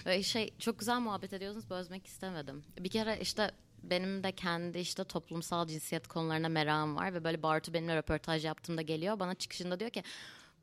Ve 0.05 0.23
şey 0.23 0.53
çok 0.59 0.79
güzel 0.79 0.99
muhabbet 0.99 1.33
ediyorsunuz 1.33 1.69
bözmek 1.69 2.07
istemedim. 2.07 2.63
Bir 2.79 2.89
kere 2.89 3.19
işte 3.21 3.51
benim 3.83 4.23
de 4.23 4.31
kendi 4.31 4.79
işte 4.79 5.03
toplumsal 5.03 5.67
cinsiyet 5.67 6.07
konularına 6.07 6.49
merakım 6.49 6.95
var 6.95 7.13
ve 7.13 7.23
böyle 7.23 7.43
Bartu 7.43 7.73
benimle 7.73 7.95
röportaj 7.95 8.45
yaptığımda 8.45 8.81
geliyor 8.81 9.19
bana 9.19 9.35
çıkışında 9.35 9.79
diyor 9.79 9.91
ki 9.91 10.03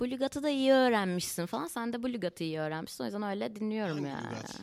bu 0.00 0.10
lügatı 0.10 0.42
da 0.42 0.48
iyi 0.48 0.72
öğrenmişsin 0.72 1.46
falan. 1.46 1.66
Sen 1.66 1.92
de 1.92 2.02
bu 2.02 2.08
lügatı 2.12 2.44
iyi 2.44 2.58
öğrenmişsin. 2.60 3.04
O 3.04 3.06
yüzden 3.06 3.22
öyle 3.22 3.56
dinliyorum 3.56 3.94
Hangi 3.96 4.08
yani. 4.08 4.26
lügat? 4.26 4.60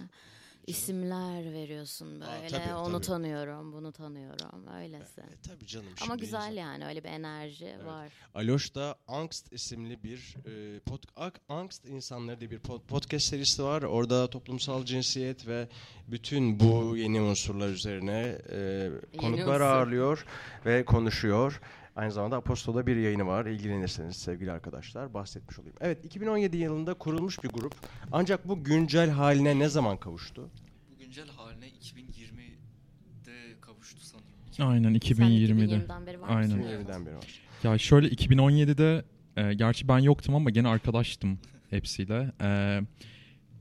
İsimler 0.68 1.54
veriyorsun 1.54 2.22
böyle. 2.22 2.48
tabii, 2.48 2.74
Onu 2.74 2.94
tabii. 2.94 3.06
tanıyorum, 3.06 3.74
bunu 3.74 3.92
tanıyorum. 3.92 4.68
Öylesi. 4.78 5.22
E, 5.22 5.42
tabii 5.48 5.66
canım. 5.68 5.88
Ama 6.04 6.16
güzel 6.16 6.38
insan- 6.40 6.52
yani 6.54 6.86
öyle 6.86 7.04
bir 7.04 7.10
enerji 7.10 7.76
var. 7.86 8.14
Aloş 8.36 8.76
da 8.76 8.96
Angst 9.08 9.54
isimli 9.54 10.04
bir 10.04 10.36
e, 10.46 10.80
pod, 10.80 11.04
Angst 11.50 11.86
insanları 11.86 12.40
diye 12.40 12.52
bir 12.52 12.60
pod- 12.60 12.86
podcast 12.88 13.26
serisi 13.26 13.64
var. 13.64 13.82
Orada 13.84 14.30
toplumsal 14.30 14.86
cinsiyet 14.86 15.48
ve 15.48 15.68
bütün 16.08 16.60
bu 16.60 16.98
yeni 16.98 17.22
unsurlar 17.22 17.70
üzerine 17.70 18.38
e, 18.52 18.90
konuklar 19.18 19.46
unsur. 19.48 19.62
ağırlıyor 19.62 20.26
ve 20.66 20.86
konuşuyor. 20.86 21.62
Aynı 21.96 22.12
zamanda 22.12 22.38
Apostol'da 22.38 22.88
bir 22.88 22.96
yayını 22.96 23.28
var. 23.28 23.46
İlgilenirseniz 23.46 24.16
sevgili 24.16 24.52
arkadaşlar 24.52 25.14
bahsetmiş 25.14 25.60
olayım. 25.60 25.76
Evet 25.82 26.06
2017 26.06 26.58
yılında 26.58 26.94
kurulmuş 26.94 27.44
bir 27.44 27.50
grup. 27.50 27.76
Ancak 28.12 28.48
bu 28.48 28.64
güncel 28.64 29.10
haline 29.10 29.60
ne 29.60 29.70
zaman 29.70 29.98
kavuştu? 29.98 30.50
Bu 30.92 31.00
güncel 31.00 31.28
haline 31.30 31.66
2020'de 31.68 33.60
kavuştu 33.62 34.02
sanırım. 34.02 34.72
Aynen 34.72 35.00
Sen 35.00 35.16
2020'de. 35.16 35.76
2020'den 35.76 36.06
beri 36.06 36.22
var? 36.22 36.30
Aynen. 36.30 36.58
2020'den 36.62 37.06
beri 37.06 37.16
var. 37.16 37.42
Ya 37.64 37.78
şöyle 37.78 38.08
2017'de 38.08 39.04
e, 39.38 39.54
gerçi 39.54 39.88
ben 39.88 40.00
yoktum 40.00 40.36
ama 40.36 40.50
gene 40.50 40.68
arkadaştım 40.68 41.40
hepsiyle. 41.70 42.32
E, 42.42 42.82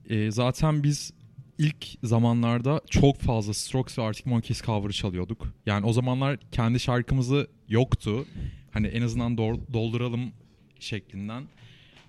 e, 0.08 0.30
zaten 0.30 0.82
biz 0.82 1.12
ilk 1.58 1.86
zamanlarda 2.02 2.80
çok 2.90 3.20
fazla 3.20 3.54
Strokes 3.54 3.98
ve 3.98 4.02
Arctic 4.02 4.30
Monkeys 4.30 4.62
cover'ı 4.62 4.92
çalıyorduk. 4.92 5.54
Yani 5.66 5.86
o 5.86 5.92
zamanlar 5.92 6.38
kendi 6.52 6.80
şarkımızı 6.80 7.46
yoktu. 7.68 8.26
Hani 8.70 8.86
en 8.86 9.02
azından 9.02 9.34
dol- 9.36 9.72
dolduralım 9.72 10.32
şeklinden. 10.80 11.42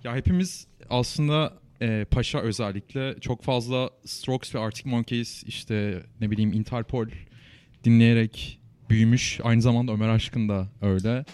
Ya 0.04 0.16
hepimiz 0.16 0.66
aslında 0.90 1.54
e, 1.82 2.06
Paşa 2.10 2.40
özellikle 2.40 3.16
çok 3.20 3.42
fazla 3.42 3.90
Strokes 4.04 4.54
ve 4.54 4.58
Arctic 4.58 4.90
Monkeys 4.90 5.44
işte 5.44 6.02
ne 6.20 6.30
bileyim 6.30 6.52
Interpol 6.52 7.06
dinleyerek 7.84 8.60
büyümüş. 8.90 9.40
Aynı 9.42 9.62
zamanda 9.62 9.92
Ömer 9.92 10.08
Aşkın 10.08 10.48
da 10.48 10.68
öyle. 10.82 11.24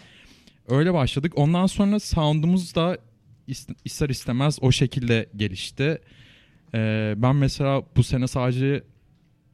Öyle 0.69 0.95
başladık. 0.95 1.33
Ondan 1.37 1.67
sonra 1.67 2.01
sound'umuz 2.01 2.75
da 2.75 2.99
is- 3.49 3.75
ister 3.85 4.09
istemez 4.09 4.59
o 4.61 4.73
şekilde 4.73 5.29
gelişti. 5.37 5.99
Ee, 6.75 7.15
ben 7.17 7.37
mesela 7.37 7.83
bu 7.97 8.03
sene 8.03 8.27
sadece 8.27 8.85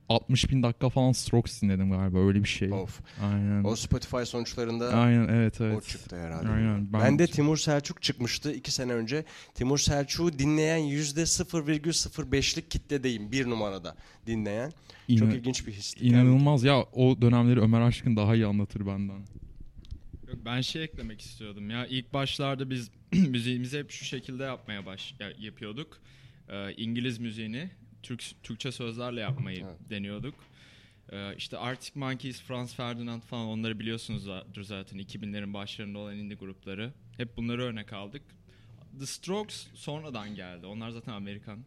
60 0.08 0.50
bin 0.50 0.62
dakika 0.62 0.88
falan 0.88 1.12
Strokes 1.12 1.62
dinledim 1.62 1.90
galiba 1.90 2.18
öyle 2.18 2.42
bir 2.42 2.48
şey. 2.48 2.72
Of. 2.72 3.00
Aynen. 3.22 3.64
O 3.64 3.76
Spotify 3.76 4.22
sonuçlarında 4.24 4.88
Aynen 4.88 5.28
evet 5.28 5.60
evet. 5.60 5.76
O 5.76 5.80
çıktı 5.80 6.16
herhalde. 6.16 6.48
Aynen. 6.48 6.92
Ben, 6.92 7.18
de 7.18 7.26
Timur 7.26 7.56
Selçuk 7.56 8.02
çıkmıştı 8.02 8.52
iki 8.52 8.70
sene 8.70 8.92
önce. 8.92 9.24
Timur 9.54 9.78
Selçuk'u 9.78 10.38
dinleyen 10.38 10.76
yüzde 10.76 11.22
0,05'lik 11.22 12.70
kitledeyim 12.70 13.32
bir 13.32 13.46
numarada 13.50 13.96
dinleyen. 14.26 14.70
Çok 14.70 15.28
İna- 15.28 15.34
ilginç 15.34 15.66
bir 15.66 15.72
histi. 15.72 16.04
İnanılmaz 16.06 16.64
ya 16.64 16.82
o 16.82 17.22
dönemleri 17.22 17.60
Ömer 17.60 17.80
Aşkın 17.80 18.16
daha 18.16 18.34
iyi 18.34 18.46
anlatır 18.46 18.86
benden. 18.86 19.18
Yok, 20.28 20.38
ben 20.44 20.60
şey 20.60 20.84
eklemek 20.84 21.20
istiyordum 21.20 21.70
ya. 21.70 21.86
İlk 21.86 22.12
başlarda 22.14 22.70
biz 22.70 22.90
müziğimizi 23.12 23.78
hep 23.78 23.90
şu 23.90 24.04
şekilde 24.04 24.42
yapmaya 24.42 24.86
baş 24.86 25.14
ya- 25.20 25.32
yapıyorduk. 25.38 26.00
Ee, 26.48 26.72
İngiliz 26.74 27.18
müziğini 27.18 27.70
Türk 28.02 28.24
Türkçe 28.42 28.72
sözlerle 28.72 29.20
yapmayı 29.20 29.58
Evet. 29.64 29.90
deniyorduk. 29.90 30.34
Ee, 31.12 31.36
işte 31.36 31.58
Arctic 31.58 31.98
Monkeys, 31.98 32.42
Franz 32.42 32.74
Ferdinand 32.74 33.22
falan 33.22 33.46
onları 33.46 33.78
biliyorsunuzdur 33.78 34.62
zaten 34.62 34.98
2000'lerin 34.98 35.52
başlarında 35.54 35.98
olan 35.98 36.16
indie 36.16 36.36
grupları. 36.36 36.92
Hep 37.16 37.36
bunları 37.36 37.62
örnek 37.62 37.92
aldık. 37.92 38.22
The 38.98 39.06
Strokes 39.06 39.66
sonradan 39.74 40.34
geldi. 40.34 40.66
Onlar 40.66 40.90
zaten 40.90 41.12
Amerikan. 41.12 41.64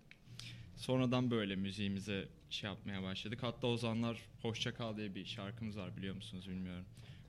Sonradan 0.75 1.31
böyle 1.31 1.55
müziğimize 1.55 2.27
şey 2.50 2.69
yapmaya 2.69 3.03
başladık. 3.03 3.39
Hatta 3.43 3.67
o 3.67 3.77
zamanlar 3.77 4.17
Hoşça 4.41 4.74
Kal 4.74 4.98
diye 4.98 5.15
bir 5.15 5.25
şarkımız 5.25 5.77
var 5.77 5.98
biliyor 5.98 6.15
musunuz 6.15 6.50
bilmiyorum. 6.50 6.86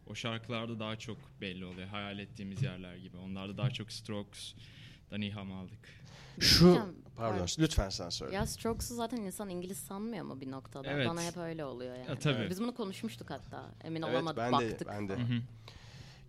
O 0.06 0.14
şarkılarda 0.14 0.78
daha 0.80 0.96
çok 0.98 1.18
belli 1.40 1.64
oluyor. 1.64 1.88
Hayal 1.88 2.18
ettiğimiz 2.18 2.62
yerler 2.62 2.96
gibi. 2.96 3.16
Onlarda 3.16 3.56
daha 3.56 3.70
çok 3.70 3.92
Strokes, 3.92 4.54
Daniham 5.10 5.52
aldık. 5.52 5.78
Şu 6.40 6.70
Hocam, 6.70 6.88
pardon 7.16 7.38
pardon. 7.38 7.48
lütfen 7.58 7.88
sen 7.88 8.08
söyle. 8.08 8.34
Ya 8.36 8.46
Strokes'u 8.46 8.94
zaten 8.94 9.16
insan 9.16 9.48
İngiliz 9.48 9.78
sanmıyor 9.78 10.24
mu 10.24 10.40
bir 10.40 10.50
noktada? 10.50 10.90
Evet. 10.90 11.08
Bana 11.08 11.22
hep 11.22 11.36
öyle 11.36 11.64
oluyor 11.64 11.96
yani. 11.96 12.08
Ya, 12.08 12.18
tabii. 12.18 12.50
Biz 12.50 12.60
bunu 12.60 12.74
konuşmuştuk 12.74 13.30
hatta. 13.30 13.70
Emin 13.84 14.02
Evet, 14.02 14.14
olamadık, 14.14 14.38
ben 14.38 14.52
de- 14.52 14.70
baktık. 14.72 14.88
ben 14.88 15.08
de. 15.08 15.16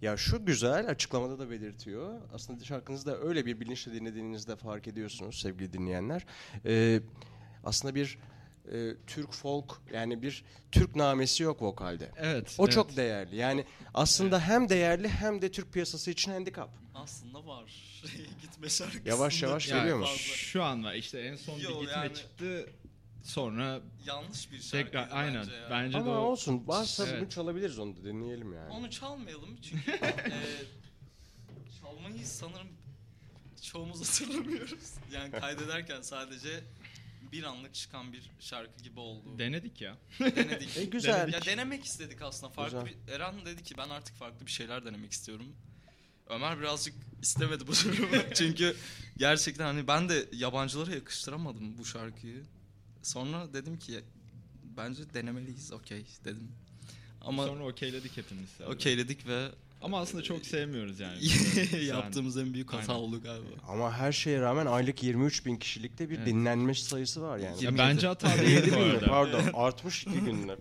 Ya 0.02 0.18
şu 0.18 0.46
güzel 0.46 0.90
açıklamada 0.90 1.40
da 1.40 1.50
belirtiyor. 1.50 2.22
Aslında 2.34 2.64
şarkınızı 2.64 3.06
da 3.06 3.18
öyle 3.22 3.46
bir 3.46 3.60
bilinçle 3.60 3.94
dinlediğinizde 3.94 4.56
fark 4.56 4.88
ediyorsunuz 4.88 5.40
sevgili 5.42 5.74
dinleyenler. 5.74 6.26
Ee, 6.66 7.02
aslında 7.64 7.96
bir 7.96 8.18
e, 8.72 8.96
Türk 9.08 9.34
folk 9.34 9.82
yani 9.94 10.22
bir 10.22 10.44
Türk 10.72 10.96
namesi 10.96 11.44
yok 11.44 11.62
vokalde. 11.62 12.12
Evet. 12.18 12.56
O 12.58 12.64
evet. 12.64 12.74
çok 12.74 12.98
değerli. 12.98 13.36
Yani 13.36 13.66
aslında 13.94 14.40
hem 14.40 14.70
değerli 14.70 15.10
hem 15.10 15.42
de 15.42 15.52
Türk 15.52 15.74
piyasası 15.74 16.12
için 16.12 16.32
handikap. 16.32 16.70
Aslında 16.96 17.46
var. 17.48 17.64
Gitme 18.42 18.70
şarkısında. 18.70 19.10
Yavaş 19.10 19.44
yavaş 19.44 19.68
Yani 19.70 19.80
geliyor 19.80 19.98
mu? 19.98 20.06
Şu 20.18 20.64
an 20.64 20.84
var. 20.84 20.94
İşte 20.94 21.20
en 21.20 21.36
son 21.36 21.60
Yo, 21.60 21.70
bir 21.70 21.86
gitme 21.86 21.92
yani- 21.92 22.16
çıktı. 22.16 22.70
Sonra 23.24 23.82
Yanlış 24.06 24.52
bir 24.52 24.62
şarkı. 24.62 24.86
tekrar 24.86 25.10
aynen. 25.12 25.36
bence 25.42 25.56
ya. 25.56 25.70
Bence 25.70 25.94
de 25.94 26.02
Ama 26.02 26.20
o 26.20 26.24
olsun. 26.24 26.64
Varsa 26.68 27.08
Evet. 27.08 27.22
bunu 27.22 27.30
çalabiliriz 27.30 27.80
onu 27.80 27.96
da 27.96 28.04
dinleyelim 28.04 28.54
yani. 28.54 28.70
Onu 28.70 28.90
çalmayalım 28.90 29.58
çünkü 29.62 29.92
e, 30.02 30.10
çalmayı 31.82 32.26
sanırım 32.26 32.68
çoğumuz 33.62 34.02
hatırlamıyoruz. 34.02 34.94
Yani 35.12 35.32
kaydederken 35.32 36.02
sadece 36.02 36.64
bir 37.32 37.44
anlık 37.44 37.74
çıkan 37.74 38.14
bir 38.14 38.30
şarkı 38.40 38.84
gibi 38.84 39.00
oldu. 39.00 39.40
denedik 39.40 39.82
ya. 39.82 39.98
denedik. 40.20 40.78
E, 40.78 40.86
güzel. 40.86 41.34
Ya 41.34 41.42
denemek 41.46 41.86
istedik 41.86 42.22
aslında. 42.22 42.54
Farklı 42.54 42.84
Güzel. 42.86 43.08
bir 43.08 43.12
Eren 43.12 43.46
dedi 43.46 43.64
ki 43.64 43.76
ben 43.78 43.90
artık 43.90 44.16
farklı 44.16 44.46
bir 44.46 44.52
şeyler 44.52 44.86
denemek 44.86 45.12
istiyorum. 45.12 45.56
Ömer 46.30 46.60
birazcık 46.60 46.96
istemedi 47.22 47.68
bu 47.68 47.72
durumu. 47.72 48.16
Çünkü 48.36 48.76
gerçekten 49.18 49.66
hani 49.66 49.88
ben 49.88 50.10
de 50.10 50.26
yabancılara 50.34 50.92
yakıştıramadım 50.96 51.78
bu 51.78 51.86
şarkıyı. 51.86 52.44
Sonra 53.04 53.54
dedim 53.54 53.80
ki 53.80 54.00
bence 54.78 55.14
denemeliyiz 55.14 55.72
okey 55.72 56.06
dedim. 56.26 56.52
Ama 57.22 57.46
Sonra 57.48 57.64
okeyledik 57.68 58.18
hepimiz. 58.18 58.50
okeyledik 58.68 59.28
ve 59.28 59.50
Ama 59.82 60.00
aslında 60.00 60.24
çok 60.24 60.46
sevmiyoruz 60.46 61.00
yani. 61.00 61.18
yaptığımız 61.86 62.38
en 62.38 62.54
büyük 62.54 62.74
hata 62.74 62.94
Aynen. 62.94 63.04
oldu 63.04 63.22
galiba. 63.24 63.48
Ama 63.68 63.94
her 63.98 64.12
şeye 64.12 64.42
rağmen 64.42 64.66
aylık 64.66 65.04
23 65.04 65.46
bin 65.46 65.56
kişilikte 65.56 66.10
bir 66.10 66.18
Evet. 66.18 66.28
dinlenme 66.28 66.74
sayısı 66.74 67.22
var 67.22 67.38
yani. 67.38 67.64
Ya 67.64 67.78
bence 67.78 68.08
hata 68.08 68.38
değildi 68.38 68.72
bu 68.72 68.76
bin 68.76 68.88
mi? 68.88 68.92
arada. 68.94 69.06
Pardon 69.06 69.44
62 69.54 70.20
günler. 70.20 70.58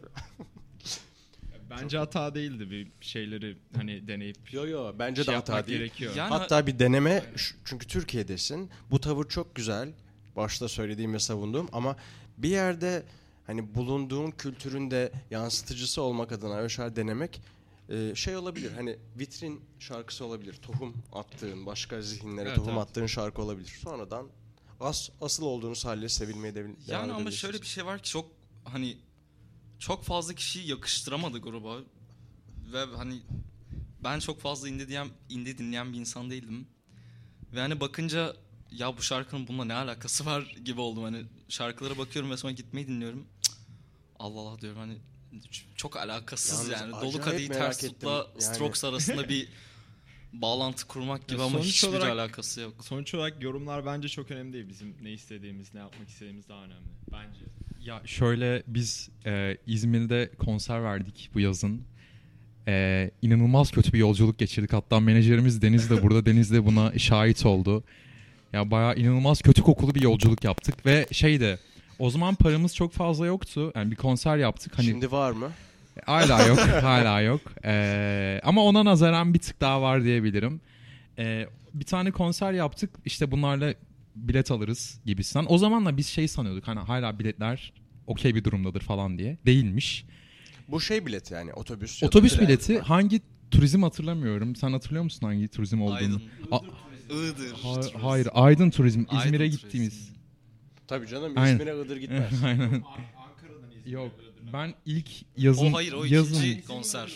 Bence 1.71 1.99
hata 1.99 2.35
değildi 2.35 2.71
bir 2.71 2.89
şeyleri 3.00 3.57
hani 3.77 4.09
deneyip 4.09 4.53
Yo 4.53 4.67
yo 4.67 4.95
bence 4.99 5.25
şey 5.25 5.33
de 5.33 5.37
hata 5.37 5.53
yapmak 5.53 5.69
değil. 5.69 5.79
gerekiyor. 5.79 6.15
Yani- 6.17 6.29
Hatta 6.31 6.67
bir 6.67 6.79
deneme 6.79 7.25
şu- 7.37 7.57
çünkü 7.65 7.87
Türkiye'desin. 7.87 8.71
Bu 8.91 9.00
tavır 9.00 9.29
çok 9.29 9.55
güzel. 9.55 9.89
Başta 10.37 10.69
söylediğim 10.69 11.15
ve 11.15 11.19
savunduğum 11.19 11.69
ama 11.73 11.97
bir 12.39 12.49
yerde 12.49 13.03
hani 13.47 13.75
bulunduğun 13.75 14.31
kültürün 14.31 14.91
de 14.91 15.12
yansıtıcısı 15.31 16.03
olmak 16.03 16.33
adına 16.33 16.69
şeyler 16.69 16.97
denemek 16.97 17.41
e, 17.90 18.14
şey 18.14 18.37
olabilir. 18.37 18.73
Hani 18.73 18.99
vitrin 19.18 19.64
şarkısı 19.78 20.25
olabilir. 20.25 20.54
Tohum 20.54 20.97
attığın, 21.12 21.66
başka 21.66 22.02
zihinlere 22.02 22.49
Evet, 22.49 22.56
tohum 22.56 22.70
evet. 22.70 22.82
attığın 22.82 23.06
şarkı 23.06 23.42
olabilir. 23.42 23.78
Sonradan 23.82 24.28
as, 24.80 25.11
asıl 25.20 25.44
olduğunuz 25.44 25.85
halde 25.85 26.09
sevilmeye 26.09 26.54
de 26.54 26.66
Yani 26.87 27.12
ama 27.12 27.30
şöyle 27.30 27.61
bir 27.61 27.66
şey 27.66 27.87
var 27.87 28.02
ki 28.02 28.11
çok 28.11 28.30
hani 28.64 28.97
çok 29.78 30.04
fazla 30.04 30.35
kişiyi 30.35 30.70
yakıştıramadı 30.70 31.38
gruba 31.38 31.78
ve 32.73 32.85
hani 32.97 33.20
ben 34.04 34.18
çok 34.18 34.40
fazla 34.40 34.68
indie 34.68 34.88
diyen, 34.88 35.09
indie 35.28 35.59
dinleyen 35.59 35.92
bir 35.92 35.99
insan 35.99 36.30
değildim. 36.30 36.66
Ve 37.52 37.61
hani 37.61 37.80
bakınca 37.80 38.37
ya 38.70 38.97
bu 38.97 39.02
şarkının 39.02 39.49
bununla 39.49 39.64
ne 39.64 39.75
alakası 39.75 40.26
var 40.26 40.42
gibi 40.64 40.80
oldum. 40.80 41.02
Hani 41.02 41.25
şarkılara 41.49 41.99
bakıyorum 41.99 42.30
ve 42.30 42.37
sonra 42.37 42.52
gitmeyi 42.52 42.88
dinliyorum. 42.88 43.26
Cık, 43.42 43.56
Allah 44.18 44.40
Allah 44.40 44.61
diyorum 44.61 44.78
hani 44.78 44.99
çok 45.76 45.96
alakasız 45.96 46.68
Yalnız 46.68 46.92
yani. 46.94 47.02
Dolu 47.02 47.20
Kadehi 47.20 47.49
Ters. 47.49 47.80
Tut'la 47.80 48.10
Yani- 48.32 48.42
Strokes 48.42 48.84
arasında 48.84 49.28
bir 49.28 49.49
bağlantı 50.32 50.87
kurmak 50.87 51.28
gibi 51.28 51.40
Ya 51.40 51.46
ama 51.46 51.58
hiçbir 51.58 51.88
olarak- 51.88 52.10
alakası 52.10 52.60
yok. 52.60 52.84
Sonuç 52.84 53.14
olarak 53.14 53.43
yorumlar 53.43 53.86
bence 53.86 54.08
çok 54.08 54.30
önemli 54.30 54.52
değil. 54.52 54.69
Bizim 54.69 54.95
ne 55.02 55.12
istediğimiz, 55.12 55.75
ne 55.75 55.80
yapmak 55.80 56.08
istediğimiz 56.08 56.49
daha 56.49 56.64
önemli. 56.64 56.88
Bence. 57.12 57.40
Ya 57.84 58.02
şöyle 58.04 58.62
biz 58.66 59.08
e, 59.26 59.56
İzmir'de 59.66 60.30
konser 60.38 60.84
verdik 60.84 61.30
bu 61.34 61.40
yazın. 61.40 61.82
E, 62.69 63.10
inanılmaz 63.23 63.71
kötü 63.71 63.93
bir 63.93 63.99
yolculuk 63.99 64.38
geçirdik. 64.38 64.73
Hatta 64.73 65.00
menajerimiz 65.00 65.62
Deniz 65.62 65.90
de 65.90 66.02
burada. 66.02 66.26
Deniz 66.26 66.52
de 66.52 66.64
buna 66.66 66.99
şahit 66.99 67.47
oldu. 67.47 67.84
Ya 68.52 68.71
bayağı 68.71 68.97
inanılmaz 68.97 69.43
kötü 69.43 69.62
kokulu 69.62 69.95
bir 69.95 70.02
yolculuk 70.02 70.45
yaptık 70.45 70.86
ve 70.86 71.06
şeyde 71.12 71.58
o 72.00 72.10
zaman 72.10 72.34
paramız 72.34 72.75
çok 72.75 72.93
fazla 72.93 73.26
yoktu. 73.26 73.73
Yani 73.75 73.91
bir 73.91 73.97
konser 73.97 74.36
yaptık. 74.36 74.78
Hani 74.78 74.86
Şimdi 74.86 75.13
var 75.13 75.30
mı? 75.32 75.49
Hala 76.06 76.43
yok, 76.47 76.58
hala 76.58 77.21
yok. 77.21 77.41
Ee, 77.65 78.41
ama 78.45 78.65
ona 78.65 78.84
nazaran 78.84 79.34
bir 79.34 79.39
tık 79.39 79.60
daha 79.60 79.82
var 79.82 80.04
diyebilirim. 80.04 80.60
Ee, 81.19 81.47
bir 81.75 81.84
tane 81.84 82.10
konser 82.10 82.52
yaptık. 82.52 82.91
İşte 83.04 83.30
bunlarla 83.30 83.75
bilet 84.17 84.50
alırız 84.50 85.00
gibisinden. 85.06 85.47
O 85.49 85.58
zamanla 85.58 85.97
biz 85.97 86.06
şey 86.06 86.28
sanıyorduk. 86.28 86.69
Hani 86.69 86.80
hala 86.80 87.19
biletler 87.19 87.73
okey 88.06 88.34
bir 88.34 88.45
durumdadır 88.45 88.80
falan 88.80 89.19
diye. 89.19 89.39
Değilmiş. 89.47 90.04
Bu 90.69 90.80
şey 90.80 91.06
bilet 91.06 91.30
yani 91.30 91.52
otobüs. 91.52 92.02
Otobüs 92.02 92.32
tren. 92.36 92.49
bileti 92.49 92.78
hangi 92.78 93.21
turizm 93.50 93.82
hatırlamıyorum. 93.82 94.56
Sen 94.56 94.73
hatırlıyor 94.73 95.04
musun 95.04 95.26
hangi 95.26 95.49
turizm 95.49 95.80
olduğunu? 95.82 95.97
Aydın. 95.97 96.23
A- 96.52 96.60
Iğdır. 97.10 97.52
Ha- 97.63 97.75
Turizm. 97.80 97.99
hayır, 97.99 98.28
Aydın 98.32 98.71
Turizm. 98.71 99.04
Aydın 99.08 99.25
İzmir'e 99.26 99.39
Turizm. 99.50 99.63
gittiğimiz. 99.63 100.09
Tabii 100.91 101.07
canım 101.07 101.33
Aynen. 101.37 101.53
İzmir'e 101.53 101.75
Iğdır 101.75 101.97
gitmez. 101.97 102.45
Aynen. 102.45 102.83
Yok. 103.87 104.13
Ben 104.53 104.75
ilk 104.87 105.09
yazın 105.37 105.73
O 105.73 105.76
hayır 105.76 105.93
o 105.93 106.05
yazın 106.05 106.43
ikinci 106.43 106.67
konser. 106.67 107.13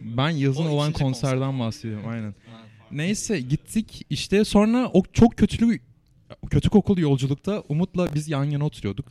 Ben 0.00 0.30
yazın 0.30 0.66
O 0.66 0.68
olan 0.68 0.92
konserden 0.92 1.60
bahsediyorum 1.60 2.08
aynen. 2.08 2.34
Neyse 2.90 3.40
gittik 3.40 4.06
işte 4.10 4.44
sonra 4.44 4.90
o 4.92 5.02
çok 5.12 5.36
kötülü 5.36 5.80
kötü 6.50 6.68
kokulu 6.68 7.00
yolculukta 7.00 7.60
Umut'la 7.68 8.14
biz 8.14 8.28
yan 8.28 8.44
yana 8.44 8.64
oturuyorduk. 8.64 9.06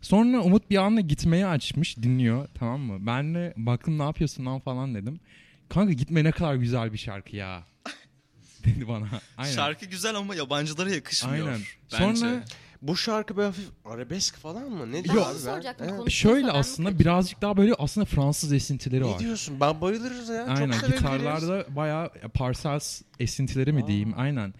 Sonra 0.00 0.40
Umut 0.42 0.70
bir 0.70 0.76
anda 0.76 1.00
gitmeyi 1.00 1.46
açmış 1.46 1.96
dinliyor 1.96 2.48
tamam 2.54 2.80
mı? 2.80 3.06
Ben 3.06 3.34
de 3.34 3.54
baktım 3.56 3.98
ne 3.98 4.02
yapıyorsun 4.02 4.46
lan 4.46 4.60
falan 4.60 4.94
dedim. 4.94 5.20
Kanka 5.68 5.92
gitme 5.92 6.24
ne 6.24 6.30
kadar 6.30 6.54
güzel 6.54 6.92
bir 6.92 6.98
şarkı 6.98 7.36
ya. 7.36 7.66
dedi 8.64 8.88
bana. 8.88 9.06
Aynen. 9.36 9.54
Şarkı 9.54 9.86
güzel 9.86 10.14
ama 10.14 10.34
yabancılara 10.34 10.90
yakışmıyor. 10.90 11.46
Aynen. 11.46 11.60
Bence. 11.92 12.16
Sonra 12.16 12.44
Bu 12.88 12.96
şarkı 12.96 13.36
böyle 13.36 13.46
hafif 13.46 13.68
arabesk 13.84 14.36
falan 14.36 14.70
mı? 14.70 14.92
Ne 14.92 15.04
diyor 15.04 15.16
ben? 15.16 15.38
soracaktım. 15.38 15.86
Evet. 15.90 16.10
Şöyle 16.10 16.50
aslında 16.50 16.88
kaçırdım? 16.88 17.04
birazcık 17.04 17.42
daha 17.42 17.56
böyle 17.56 17.74
aslında 17.74 18.04
Fransız 18.04 18.52
esintileri 18.52 19.04
Ne 19.04 19.08
var. 19.08 19.18
diyorsun? 19.18 19.60
Ben 19.60 19.80
bayılırız 19.80 20.28
ya. 20.28 20.44
Aynen 20.44 20.78
Çok 20.80 20.90
gitarlarda 20.90 21.76
bayağı 21.76 22.10
Parcells 22.34 23.02
esintileri 23.20 23.72
mi 23.72 23.86
diyeyim 23.86 24.14
aynen. 24.16 24.54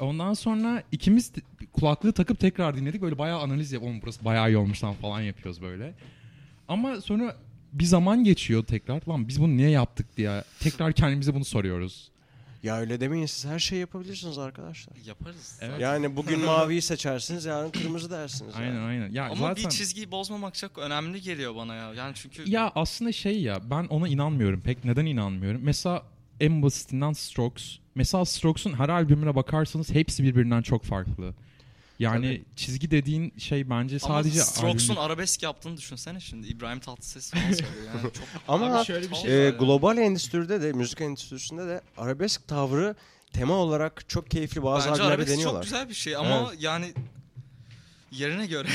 Ondan 0.00 0.34
sonra 0.34 0.82
ikimiz 0.92 1.32
kulaklığı 1.72 2.12
takıp 2.12 2.40
tekrar 2.40 2.76
dinledik. 2.76 3.02
Böyle 3.02 3.18
bayağı 3.18 3.40
analiz 3.40 3.72
yap. 3.72 3.82
Oğlum 3.82 4.02
burası 4.02 4.24
bayağı 4.24 4.50
iyi 4.50 4.56
olmuş 4.56 4.84
lan 4.84 4.94
falan 4.94 5.20
yapıyoruz 5.20 5.62
böyle. 5.62 5.94
Ama 6.68 7.00
sonra 7.00 7.36
bir 7.72 7.84
zaman 7.84 8.24
geçiyor 8.24 8.64
tekrar. 8.64 9.02
Lan 9.08 9.28
biz 9.28 9.40
bunu 9.40 9.56
niye 9.56 9.70
yaptık 9.70 10.16
diye. 10.16 10.44
Tekrar 10.60 10.92
kendimize 10.92 11.34
bunu 11.34 11.44
soruyoruz. 11.44 12.10
Ya 12.64 12.78
öyle 12.78 13.00
demeyin 13.00 13.26
siz 13.26 13.44
her 13.46 13.58
şeyi 13.58 13.80
yapabilirsiniz 13.80 14.38
arkadaşlar. 14.38 14.96
Yaparız. 15.06 15.58
Evet. 15.60 15.80
Yani 15.80 16.16
bugün 16.16 16.40
maviyi 16.44 16.82
seçersiniz 16.82 17.44
yarın 17.44 17.70
kırmızı 17.70 18.10
dersiniz. 18.10 18.54
Aynen 18.56 18.74
yani. 18.74 18.84
aynen. 18.84 19.12
Ya 19.12 19.24
Ama 19.24 19.36
zaten 19.36 19.64
bir 19.64 19.70
çizgiyi 19.70 20.10
bozmamak 20.10 20.54
çok 20.54 20.78
önemli 20.78 21.22
geliyor 21.22 21.56
bana 21.56 21.74
ya. 21.74 21.94
Yani 21.94 22.12
çünkü 22.14 22.50
ya 22.50 22.72
aslında 22.74 23.12
şey 23.12 23.42
ya 23.42 23.70
ben 23.70 23.84
ona 23.84 24.08
inanmıyorum. 24.08 24.60
Pek 24.60 24.84
neden 24.84 25.06
inanmıyorum? 25.06 25.60
Mesela 25.64 26.02
en 26.40 26.62
basitinden 26.62 27.12
Strokes. 27.12 27.78
Mesela 27.94 28.24
Strokes'un 28.24 28.72
her 28.72 28.88
albümüne 28.88 29.34
bakarsanız 29.36 29.90
hepsi 29.90 30.24
birbirinden 30.24 30.62
çok 30.62 30.84
farklı. 30.84 31.34
Yani 31.98 32.42
çizgi 32.56 32.90
dediğin 32.90 33.32
şey 33.38 33.70
bence 33.70 33.98
sadece 33.98 34.40
ama 34.42 34.50
Strokes'un 34.50 34.94
albümü- 34.94 35.00
arabesk 35.00 35.42
yaptığını 35.42 35.76
düşünsene 35.76 36.20
şimdi. 36.20 36.46
İbrahim 36.46 36.80
Tatlıses 36.80 37.30
falan 37.30 37.42
söylüyor. 37.42 37.94
Yani 37.94 38.02
çok 38.02 38.24
Ama 38.48 38.78
Abi 38.78 38.86
şöyle 38.86 39.10
bir 39.10 39.14
şey 39.16 39.34
e, 39.34 39.38
var 39.38 39.44
ya. 39.44 39.50
global 39.58 39.98
endüstride 39.98 40.62
de 40.62 40.72
müzik 40.72 41.00
endüstrisinde 41.00 41.66
de 41.66 41.80
arabesk 41.96 42.48
tavrı 42.48 42.94
tema 43.32 43.54
olarak 43.54 44.08
çok 44.08 44.30
keyifli 44.30 44.62
bazı 44.62 44.78
Bence 44.88 44.90
albümlerde 45.02 45.12
arabesk 45.14 45.28
çok 45.28 45.36
deniyorlar. 45.38 45.62
güzel 45.62 45.88
bir 45.88 45.94
şey 45.94 46.16
ama 46.16 46.52
yani 46.58 46.92
yerine 48.10 48.46
göre. 48.46 48.68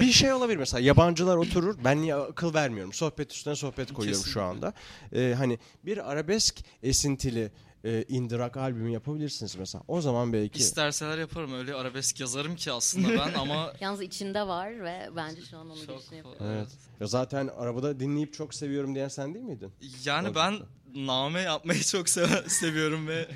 bir 0.00 0.12
şey 0.12 0.32
olabilir 0.32 0.56
mesela 0.58 0.80
yabancılar 0.80 1.36
oturur 1.36 1.76
ben 1.84 2.02
niye 2.02 2.14
akıl 2.14 2.54
vermiyorum 2.54 2.92
sohbet 2.92 3.32
üstüne 3.32 3.56
sohbet 3.56 3.92
koyuyorum 3.92 4.20
şu 4.24 4.34
Kesinlikle. 4.34 4.66
anda. 4.66 4.72
Ee, 5.12 5.34
hani 5.34 5.58
bir 5.84 6.10
arabesk 6.12 6.58
esintili 6.82 7.50
e, 7.84 8.04
indie 8.08 8.38
rock 8.38 8.56
albümü 8.56 8.90
yapabilirsiniz 8.90 9.56
mesela. 9.56 9.84
O 9.88 10.00
zaman 10.00 10.32
belki 10.32 10.58
İsterseler 10.58 11.18
yaparım. 11.18 11.52
Öyle 11.54 11.74
arabesk 11.74 12.20
yazarım 12.20 12.56
ki 12.56 12.72
aslında 12.72 13.08
ben 13.08 13.34
ama 13.34 13.72
Yalnız 13.80 14.02
içinde 14.02 14.46
var 14.46 14.84
ve 14.84 15.10
bence 15.16 15.40
şu 15.50 15.58
an 15.58 15.70
onun 15.70 15.86
Çok 15.86 15.96
girişini 15.96 16.16
yapıyor. 16.16 16.36
Evet. 16.40 16.68
Ya 17.00 17.06
zaten 17.06 17.48
arabada 17.56 18.00
dinleyip 18.00 18.32
çok 18.34 18.54
seviyorum 18.54 18.94
diyen 18.94 19.08
sen 19.08 19.34
değil 19.34 19.44
miydin? 19.44 19.72
yani 20.04 20.34
ben 20.34 20.54
name 20.94 21.40
yapmayı 21.40 21.82
çok 21.82 22.06
se- 22.06 22.48
seviyorum 22.60 23.08
ve 23.08 23.28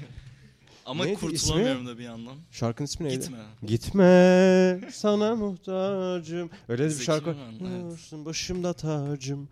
Ama 0.87 1.05
Neydi 1.05 1.21
kurtulamıyorum 1.21 1.87
da 1.87 1.99
bir 1.99 2.05
yandan. 2.05 2.37
Şarkının 2.51 2.85
ismi 2.87 3.09
neydi? 3.09 3.21
Gitme. 3.21 3.39
Gitme 3.63 4.91
sana 4.93 5.35
muhtacım. 5.37 6.51
Öyle 6.69 6.85
bir 6.89 6.95
şarkı. 6.95 7.31
Müren, 7.31 7.81
evet. 7.85 8.25
Başımda 8.25 8.73
tacım. 8.73 9.49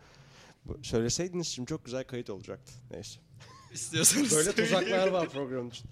Söyleseydiniz 0.82 1.46
şimdi 1.48 1.68
çok 1.68 1.84
güzel 1.84 2.04
kayıt 2.04 2.30
olacaktı. 2.30 2.72
Neyse. 2.90 3.20
İstiyorsanız 3.74 4.32
Böyle 4.32 4.44
söyleyeyim. 4.52 4.70
tuzaklar 4.70 5.08
var 5.08 5.28
programın 5.28 5.70
için. 5.70 5.86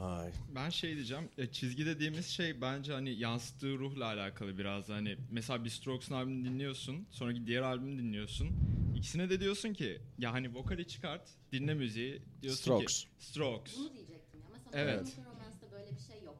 Ay. 0.00 0.30
Ben 0.54 0.70
şey 0.70 0.94
diyeceğim. 0.94 1.28
e, 1.38 1.46
çizgi 1.46 1.86
dediğimiz 1.86 2.26
şey 2.26 2.60
bence 2.60 2.92
hani 2.92 3.10
yansıttığı 3.10 3.78
ruhla 3.78 4.04
alakalı 4.04 4.58
biraz. 4.58 4.88
Hani 4.88 5.16
mesela 5.30 5.64
bir 5.64 5.70
Strokes'un 5.70 6.14
albümünü 6.14 6.44
dinliyorsun. 6.48 7.06
Sonraki 7.10 7.46
diğer 7.46 7.62
albümü 7.62 7.98
dinliyorsun. 8.02 8.50
İkisine 8.96 9.30
de 9.30 9.40
diyorsun 9.40 9.72
ki 9.74 9.98
ya 10.18 10.32
hani 10.32 10.54
vokali 10.54 10.88
çıkart, 10.88 11.22
dinle 11.52 11.74
müziği. 11.74 12.22
Diyorsun 12.42 12.60
Strokes. 12.62 13.02
ki 13.04 13.08
Strokes. 13.18 13.76
Bunu 13.78 13.92
diyecektim 13.94 14.40
ya. 14.40 14.46
Mesela 14.66 14.82
Evet. 14.84 15.00
evet. 15.00 15.14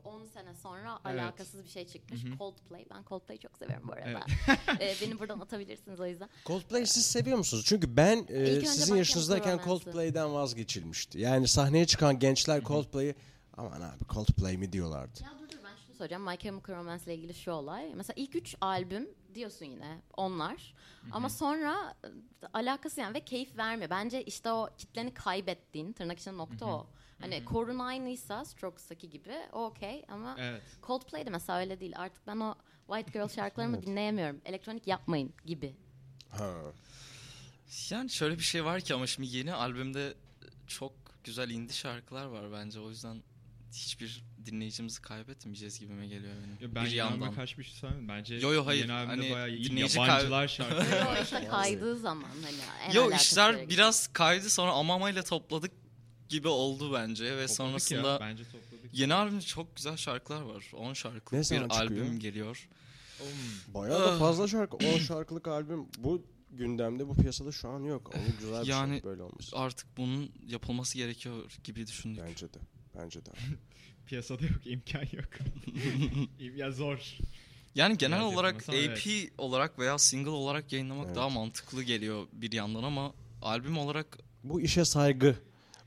10 0.04 0.26
sene 0.26 0.54
sonra 0.54 0.98
Evet. 1.06 1.20
alakasız 1.22 1.64
bir 1.64 1.68
şey 1.68 1.86
çıkmış. 1.86 2.20
Coldplay. 2.38 2.86
Ben 2.94 3.04
Coldplay'i 3.08 3.38
çok 3.40 3.58
seviyorum 3.58 3.88
bu 3.88 3.92
arada. 3.92 4.08
Evet. 4.08 4.58
Ee, 4.80 4.94
beni 5.00 5.18
buradan 5.18 5.40
atabilirsiniz 5.40 6.00
o 6.00 6.06
yüzden. 6.06 6.28
Coldplay 6.46 6.86
siz 6.86 7.06
seviyor 7.06 7.38
musunuz? 7.38 7.64
Çünkü 7.66 7.96
ben 7.96 8.26
e, 8.28 8.66
sizin 8.66 8.96
yaşınızdayken. 8.96 9.60
Coldplay'den 9.64 10.34
vazgeçilmişti. 10.34 11.20
Yani 11.20 11.48
sahneye 11.48 11.86
çıkan 11.86 12.18
gençler 12.18 12.62
Coldplay'i 12.64 13.14
aman 13.56 13.80
abi 13.80 14.04
Coldplay 14.14 14.56
mi 14.56 14.72
diyorlardı. 14.72 15.22
Ya 15.22 15.30
dur 15.38 15.48
dur 15.48 15.58
ben 15.64 15.76
şunu 15.86 15.96
soracağım. 15.96 16.22
My 16.22 16.38
Chemical 16.38 16.76
Romance 16.76 17.04
ile 17.04 17.14
ilgili 17.14 17.34
şu 17.34 17.50
olay. 17.50 17.94
Mesela 17.94 18.14
ilk 18.16 18.36
üç 18.36 18.56
albüm 18.60 19.08
diyorsun 19.34 19.64
yine 19.66 20.00
onlar. 20.16 20.74
Ama 21.12 21.28
sonra 21.28 21.94
e, 22.04 22.08
alakası 22.52 23.00
yani 23.00 23.14
ve 23.14 23.20
keyif 23.20 23.56
vermiyor. 23.56 23.90
Bence 23.90 24.24
işte 24.24 24.52
o 24.52 24.68
kitleni 24.78 25.14
kaybettiğin 25.14 25.92
tırnak 25.92 26.18
içinde 26.18 26.36
nokta 26.36 26.66
o. 26.66 26.86
Hani 27.20 27.44
korun 27.44 27.78
aynıysa 27.78 28.44
Strokes'taki 28.44 29.10
gibi 29.10 29.36
o 29.52 29.64
okey 29.64 30.04
ama 30.08 30.36
Evet. 30.38 30.62
Coldplay'de 30.86 31.30
mesela 31.30 31.58
öyle 31.58 31.80
değil. 31.80 31.92
Artık 31.96 32.26
ben 32.26 32.36
o 32.36 32.54
White 32.86 33.18
Girl 33.18 33.28
şarkılarımı 33.36 33.82
dinleyemiyorum. 33.82 34.40
Elektronik 34.44 34.86
yapmayın 34.86 35.34
gibi. 35.46 35.76
Ha. 36.30 36.54
Yani 37.90 38.10
şöyle 38.10 38.38
bir 38.38 38.42
şey 38.42 38.64
var 38.64 38.80
ki 38.80 38.94
ama 38.94 39.06
şimdi 39.06 39.36
yeni 39.36 39.52
albümde 39.54 40.14
çok 40.66 40.92
güzel 41.24 41.50
indie 41.50 41.74
şarkılar 41.74 42.24
var 42.26 42.52
bence. 42.52 42.80
O 42.80 42.90
yüzden 42.90 43.22
hiçbir 43.72 44.24
dinleyicimizi 44.46 45.02
kaybetmeyeceğiz 45.02 45.80
gibime 45.80 46.06
geliyor 46.06 46.34
benim. 46.36 46.56
Ya 46.60 46.74
ben 46.74 46.84
bir 46.84 46.90
yandan. 46.90 47.34
kaç 47.34 47.58
bir 47.58 47.64
şey 47.64 47.74
söylemedim. 47.74 48.08
Bence 48.08 48.34
Yo, 48.34 48.52
yo, 48.52 48.66
hayır. 48.66 48.82
yeni 48.82 48.92
albümde 48.92 49.22
Hani 49.22 49.32
bayağı 49.34 49.50
iyi 49.50 49.70
dinleyici 49.70 49.98
yabancılar 49.98 50.48
şarkı. 50.48 50.76
o 51.10 51.22
işte 51.22 51.48
kaydığı 51.48 51.96
zaman 51.96 52.28
hani 52.44 52.56
en 52.88 52.92
Yo 52.92 53.10
işler 53.10 53.68
biraz 53.68 54.06
kaydı 54.06 54.50
sonra 54.50 54.72
Amama 54.72 55.10
ile 55.10 55.22
topladık 55.22 55.72
gibi 56.28 56.48
oldu 56.48 56.92
bence 56.92 57.24
ve 57.24 57.28
Topladık 57.30 57.50
sonrasında 57.50 58.08
ya, 58.12 58.20
bence 58.20 58.44
topladık. 58.44 58.90
yeni 58.92 59.14
albümde 59.14 59.40
çok 59.42 59.76
güzel 59.76 59.96
şarkılar 59.96 60.42
var. 60.42 60.70
10 60.76 60.92
şarkılık 60.92 61.32
Ne 61.32 61.38
bir 61.38 61.44
çıkıyor? 61.44 61.70
albüm 61.70 62.18
geliyor. 62.18 62.68
Bayağı 63.74 64.00
da 64.00 64.18
fazla 64.18 64.48
şarkı. 64.48 64.76
10 64.76 64.98
şarkılık 64.98 65.48
albüm 65.48 65.86
bu 65.98 66.22
gündemde 66.50 67.08
bu 67.08 67.14
piyasada 67.16 67.52
şu 67.52 67.68
an 67.68 67.80
yok. 67.80 68.10
Ama 68.14 68.24
güzel 68.40 68.62
bir 68.62 68.66
Yani- 68.66 68.94
şey 68.94 69.04
böyle 69.04 69.22
olması. 69.22 69.56
Artık 69.56 69.86
bunun 69.96 70.30
yapılması 70.46 70.98
gerekiyor 70.98 71.58
gibi 71.64 71.86
düşündük. 71.86 72.22
Bence 72.26 72.54
de. 72.54 72.58
Bence 72.98 73.26
de. 73.26 73.30
Piyasada 74.06 74.42
yok, 74.44 74.66
imkan 74.66 75.00
yok. 75.12 75.28
ya 76.56 76.70
zor. 76.70 77.16
Yani 77.74 77.98
genel 77.98 78.20
Biraz 78.20 78.34
olarak 78.34 78.68
AP 78.68 79.30
olarak 79.38 79.78
veya 79.78 79.98
single 79.98 80.30
olarak 80.30 80.72
yayınlamak 80.72 81.06
Evet. 81.06 81.16
daha 81.16 81.28
mantıklı 81.28 81.82
geliyor 81.82 82.26
bir 82.32 82.52
yandan 82.52 82.82
ama 82.82 83.12
albüm 83.42 83.78
olarak 83.78 84.18
Bu 84.44 84.60
işe 84.60 84.84
saygı 84.84 85.36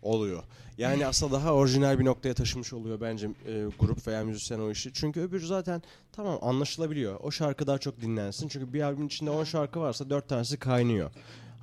oluyor. 0.01 0.43
Yani 0.77 1.07
aslında 1.07 1.33
daha 1.33 1.53
orijinal 1.53 1.99
bir 1.99 2.05
noktaya 2.05 2.33
taşımış 2.33 2.73
oluyor 2.73 3.01
bence 3.01 3.27
e, 3.27 3.65
grup 3.79 4.07
veya 4.07 4.23
müzisyen 4.23 4.59
o 4.59 4.71
işi. 4.71 4.93
Çünkü 4.93 5.21
öbürü 5.21 5.47
zaten 5.47 5.81
tamam 6.11 6.39
anlaşılabiliyor. 6.41 7.19
O 7.23 7.31
şarkı 7.31 7.67
daha 7.67 7.77
çok 7.77 8.01
dinlensin. 8.01 8.47
Çünkü 8.47 8.73
bir 8.73 8.81
albümün 8.81 9.07
içinde 9.07 9.29
10 9.29 9.43
şarkı 9.43 9.79
varsa 9.79 10.09
4 10.09 10.29
tanesi 10.29 10.57
kaynıyor. 10.57 11.11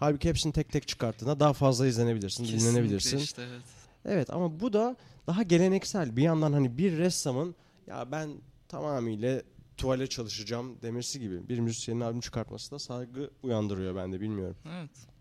Halbuki 0.00 0.28
hepsini 0.28 0.52
tek 0.52 0.72
tek 0.72 0.88
çıkarttığında 0.88 1.40
daha 1.40 1.52
fazla 1.52 1.86
izlenebilirsin, 1.86 2.44
kesinlikle 2.44 2.70
dinlenebilirsin. 2.70 3.18
işte 3.18 3.42
evet. 3.42 3.62
Evet 4.04 4.30
ama 4.30 4.60
bu 4.60 4.72
da 4.72 4.96
daha 5.26 5.42
geleneksel. 5.42 6.16
Bir 6.16 6.22
yandan 6.22 6.52
hani 6.52 6.78
bir 6.78 6.98
ressamın 6.98 7.54
ya 7.86 8.12
ben 8.12 8.30
tamamıyla 8.68 9.42
tuvale 9.76 10.06
çalışacağım 10.06 10.82
demesi 10.82 11.20
gibi 11.20 11.48
bir 11.48 11.58
müzisyenin 11.58 12.00
albüm 12.00 12.20
çıkartması 12.20 12.70
da 12.70 12.78
saygı 12.78 13.30
uyandırıyor 13.42 13.96
bende 13.96 14.20
bilmiyorum. 14.20 14.56
Evet. 14.78 15.13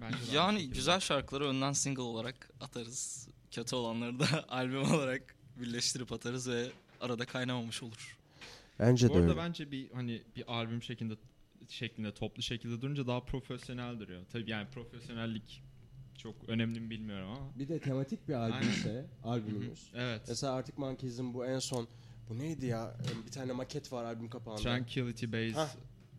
Bence 0.00 0.36
Yani 0.36 0.70
güzel 0.70 1.00
şarkıları 1.00 1.46
önden 1.46 1.72
single 1.72 2.02
olarak 2.02 2.50
atarız. 2.60 3.28
Kötü 3.50 3.76
olanları 3.76 4.18
da 4.20 4.44
albüm 4.48 4.92
olarak 4.92 5.34
birleştirip 5.56 6.12
atarız 6.12 6.48
ve 6.48 6.68
arada 7.00 7.26
kaynamamış 7.26 7.82
olur. 7.82 8.18
Bence 8.78 9.08
Bu 9.08 9.14
de 9.14 9.18
arada 9.18 9.30
öyle. 9.30 9.36
bence 9.40 9.70
bir 9.70 9.90
hani 9.90 10.22
bir 10.36 10.52
albüm 10.54 10.82
şeklinde 10.82 11.14
şeklinde 11.68 12.14
toplu 12.14 12.42
şekilde 12.42 12.80
durunca 12.82 13.06
daha 13.06 13.20
profesyonel 13.20 14.00
duruyor. 14.00 14.22
Tabii 14.32 14.50
yani 14.50 14.68
profesyonellik 14.70 15.62
çok 16.18 16.48
önemli 16.48 16.80
mi 16.80 16.90
bilmiyorum 16.90 17.30
ama. 17.30 17.58
Bir 17.58 17.68
de 17.68 17.78
tematik 17.78 18.28
bir 18.28 18.34
albümse 18.34 19.06
albümümüz. 19.24 19.90
Evet. 19.94 20.22
Mesela 20.28 20.52
Arctic 20.52 20.74
Monkeys'in 20.76 21.34
bu 21.34 21.46
en 21.46 21.58
son 21.58 21.88
bu 22.28 22.38
neydi 22.38 22.66
ya? 22.66 22.96
Bir 23.26 23.30
tane 23.30 23.52
maket 23.52 23.92
var 23.92 24.04
albüm 24.04 24.28
kapağında. 24.30 24.62
Tranquility 24.62 25.26
Base 25.26 25.52
Hah, 25.52 25.68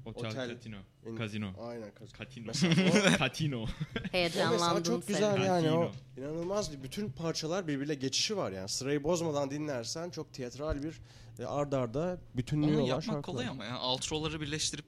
Hotel, 0.03 0.29
Otel. 0.31 0.49
Casino. 0.49 0.75
In- 1.07 1.17
Casino. 1.17 1.51
Aynen 1.69 1.91
kaz- 1.95 2.13
Catino. 2.19 2.45
Mesela 2.47 3.17
Catino. 3.19 3.61
o 3.63 3.65
Heyecanlandım 4.11 4.83
çok 4.83 5.03
seni. 5.03 5.15
güzel 5.15 5.41
yani 5.45 5.71
o 5.71 5.91
inanılmaz 6.17 6.73
bir 6.77 6.83
bütün 6.83 7.09
parçalar 7.09 7.67
birbiriyle 7.67 7.95
geçişi 7.95 8.37
var 8.37 8.51
yani 8.51 8.69
sırayı 8.69 9.03
bozmadan 9.03 9.51
dinlersen 9.51 10.09
çok 10.09 10.33
tiyatral 10.33 10.83
bir 10.83 11.01
e, 11.39 11.45
ard 11.45 11.71
arda 11.71 12.17
bütünlüğü 12.35 12.65
Onu 12.67 12.75
olan 12.77 12.81
yapmak 12.87 13.03
şarkılar. 13.03 13.21
kolay 13.23 13.47
ama 13.47 13.65
ya. 13.65 13.79
Outro'ları 13.81 14.41
birleştirip 14.41 14.85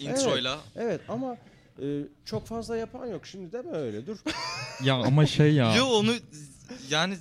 Evet. 0.00 0.18
introyla 0.18 0.58
Evet 0.76 1.00
ama 1.08 1.36
e, 1.82 2.00
çok 2.24 2.46
fazla 2.46 2.76
yapan 2.76 3.06
yok 3.06 3.26
şimdi 3.26 3.52
de 3.52 3.72
böyle 3.72 4.06
dur. 4.06 4.18
ya 4.84 4.94
ama 4.94 5.26
şey 5.26 5.54
ya. 5.54 5.76
Yo 5.76 5.86
onu 5.86 6.12
yani 6.90 7.16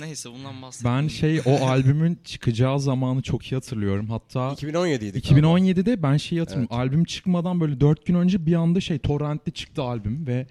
neyse 0.00 0.30
bundan 0.30 0.62
bahsedeyim. 0.62 0.96
Ben 0.98 1.08
şey 1.08 1.40
o 1.46 1.56
albümün 1.66 2.18
çıkacağı 2.24 2.80
zamanı 2.80 3.22
çok 3.22 3.52
iyi 3.52 3.54
hatırlıyorum. 3.54 4.06
Hatta 4.06 4.52
2017 4.52 5.04
idi. 5.04 5.18
2017'de 5.18 6.02
ben 6.02 6.16
şeyi 6.16 6.40
hatırlıyorum. 6.40 6.76
Albüm 6.76 7.04
çıkmadan 7.04 7.60
böyle 7.60 7.80
4 7.80 8.06
gün 8.06 8.14
önce 8.14 8.46
bir 8.46 8.54
anda 8.54 8.80
şey 8.80 8.98
torrentte 8.98 9.50
çıktı 9.50 9.82
albüm 9.82 10.26
ve 10.26 10.46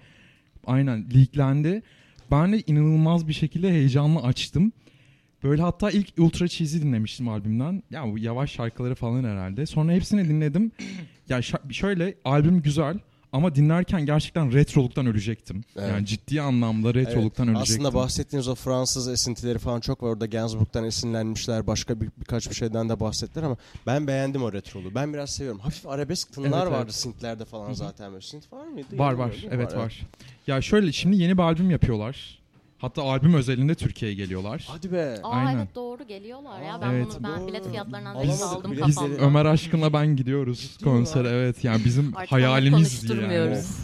aynen 0.66 1.10
leaklendi. 1.14 1.82
Ben 2.30 2.52
de 2.52 2.62
inanılmaz 2.66 3.28
bir 3.28 3.32
şekilde 3.32 3.70
heyecanla 3.70 4.22
açtım. 4.22 4.72
Böyle 5.42 5.62
hatta 5.62 5.90
ilk 5.90 6.08
Ultra 6.18 6.48
Cheesy 6.48 6.78
dinlemiştim 6.82 7.28
albümden. 7.28 7.82
Ya 7.90 8.12
bu 8.12 8.18
yavaş 8.18 8.52
şarkıları 8.52 8.94
falan 8.94 9.24
herhalde. 9.24 9.66
Sonra 9.66 9.92
hepsini 9.92 10.28
dinledim. 10.28 10.72
ya 11.28 11.40
şöyle 11.70 12.14
albüm 12.24 12.62
güzel 12.62 12.98
ama 13.32 13.54
dinlerken 13.54 14.06
gerçekten 14.06 14.52
retroluktan 14.52 15.06
ölecektim. 15.06 15.64
Evet. 15.76 15.90
Yani 15.90 16.06
ciddi 16.06 16.40
anlamda 16.40 16.94
retroluktan 16.94 17.48
Evet, 17.48 17.56
ölecektim. 17.56 17.86
Aslında 17.86 18.02
bahsettiğiniz 18.02 18.48
o 18.48 18.54
Fransız 18.54 19.08
esintileri 19.08 19.58
falan 19.58 19.80
çok 19.80 20.02
var. 20.02 20.08
Orada 20.08 20.26
Gainsbourg'dan 20.26 20.84
esinlenmişler. 20.84 21.66
Başka 21.66 22.00
bir, 22.00 22.08
birkaç 22.20 22.50
bir 22.50 22.54
şeyden 22.54 22.88
de 22.88 23.00
bahsettiler 23.00 23.44
ama 23.44 23.56
ben 23.86 24.06
beğendim 24.06 24.42
o 24.42 24.52
retrolu. 24.52 24.94
Ben 24.94 25.14
biraz 25.14 25.30
seviyorum. 25.30 25.60
Hafif 25.60 25.86
arabesk 25.86 26.32
tınlar 26.32 26.62
Evet, 26.62 26.72
vardı 26.72 26.84
evet. 26.84 26.94
synth'lerde 26.94 27.44
falan 27.44 27.72
zaten. 27.72 28.12
Böyle. 28.12 28.22
Synth 28.22 28.52
var 28.52 28.66
mıydı? 28.66 28.98
Var 28.98 29.12
var. 29.12 29.28
mi? 29.28 29.34
Evet 29.50 29.76
var. 29.76 30.00
Ya 30.46 30.62
şöyle 30.62 30.92
şimdi 30.92 31.16
yeni 31.16 31.38
bir 31.38 31.42
albüm 31.42 31.70
yapıyorlar. 31.70 32.41
Hatta 32.82 33.02
albüm 33.02 33.34
özelinde 33.34 33.74
Türkiye'ye 33.74 34.16
geliyorlar. 34.16 34.64
Hadi 34.68 34.92
be. 34.92 35.20
Aa 35.22 35.30
Aynen. 35.30 35.56
evet 35.58 35.74
doğru 35.74 36.06
geliyorlar 36.06 36.62
ya. 36.62 36.78
Ben 36.82 36.90
Evet. 36.90 37.06
bunu 37.10 37.22
ben 37.22 37.40
Doğru. 37.40 37.48
bilet 37.48 37.68
fiyatlarından 37.70 38.10
Alamadık 38.14 38.28
neyse 38.28 38.44
aldım 38.44 38.76
kafamda. 38.76 39.14
Ömer 39.16 39.44
Aşkın'la 39.44 39.92
ben 39.92 40.16
gidiyoruz 40.16 40.60
Ciddi 40.60 40.84
konsere. 40.84 41.28
Evet 41.28 41.64
yani 41.64 41.84
bizim 41.84 42.16
Artık 42.16 42.32
hayalimizdi 42.32 43.12
onu 43.12 43.20
yani. 43.20 43.28
konuşturmuyoruz. 43.28 43.76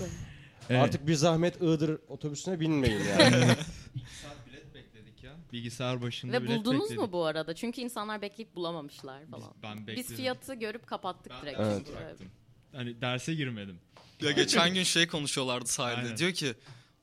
Evet. 0.70 0.82
Artık 0.82 1.06
bir 1.06 1.14
zahmet 1.14 1.56
Iğdır 1.62 1.98
otobüsüne 2.08 2.60
binmeyin 2.60 3.00
yani. 3.20 3.32
bilet 4.46 4.74
bekledik 4.74 5.22
ya. 5.24 5.32
Bilgisayar 5.52 6.02
başında 6.02 6.32
Ve 6.32 6.46
buldunuz 6.46 6.90
mu 6.90 7.12
bu 7.12 7.24
arada? 7.24 7.54
Çünkü 7.54 7.80
insanlar 7.80 8.22
bekleyip 8.22 8.56
bulamamışlar 8.56 9.22
falan. 9.30 9.52
Ben 9.62 9.96
Biz 9.96 10.14
fiyatı 10.14 10.54
görüp 10.54 10.86
kapattık 10.86 11.32
direkt. 11.42 11.60
Evet. 11.60 11.82
çünkü. 11.86 12.30
Hani 12.72 13.00
derse 13.00 13.34
girmedim. 13.34 13.78
Ya 14.22 14.30
geçen 14.30 14.74
gün 14.74 14.82
şey 14.82 15.06
konuşuyorlardı 15.06 15.66
sahilde. 15.66 16.00
Aynen. 16.00 16.16
Diyor 16.16 16.32
ki 16.32 16.54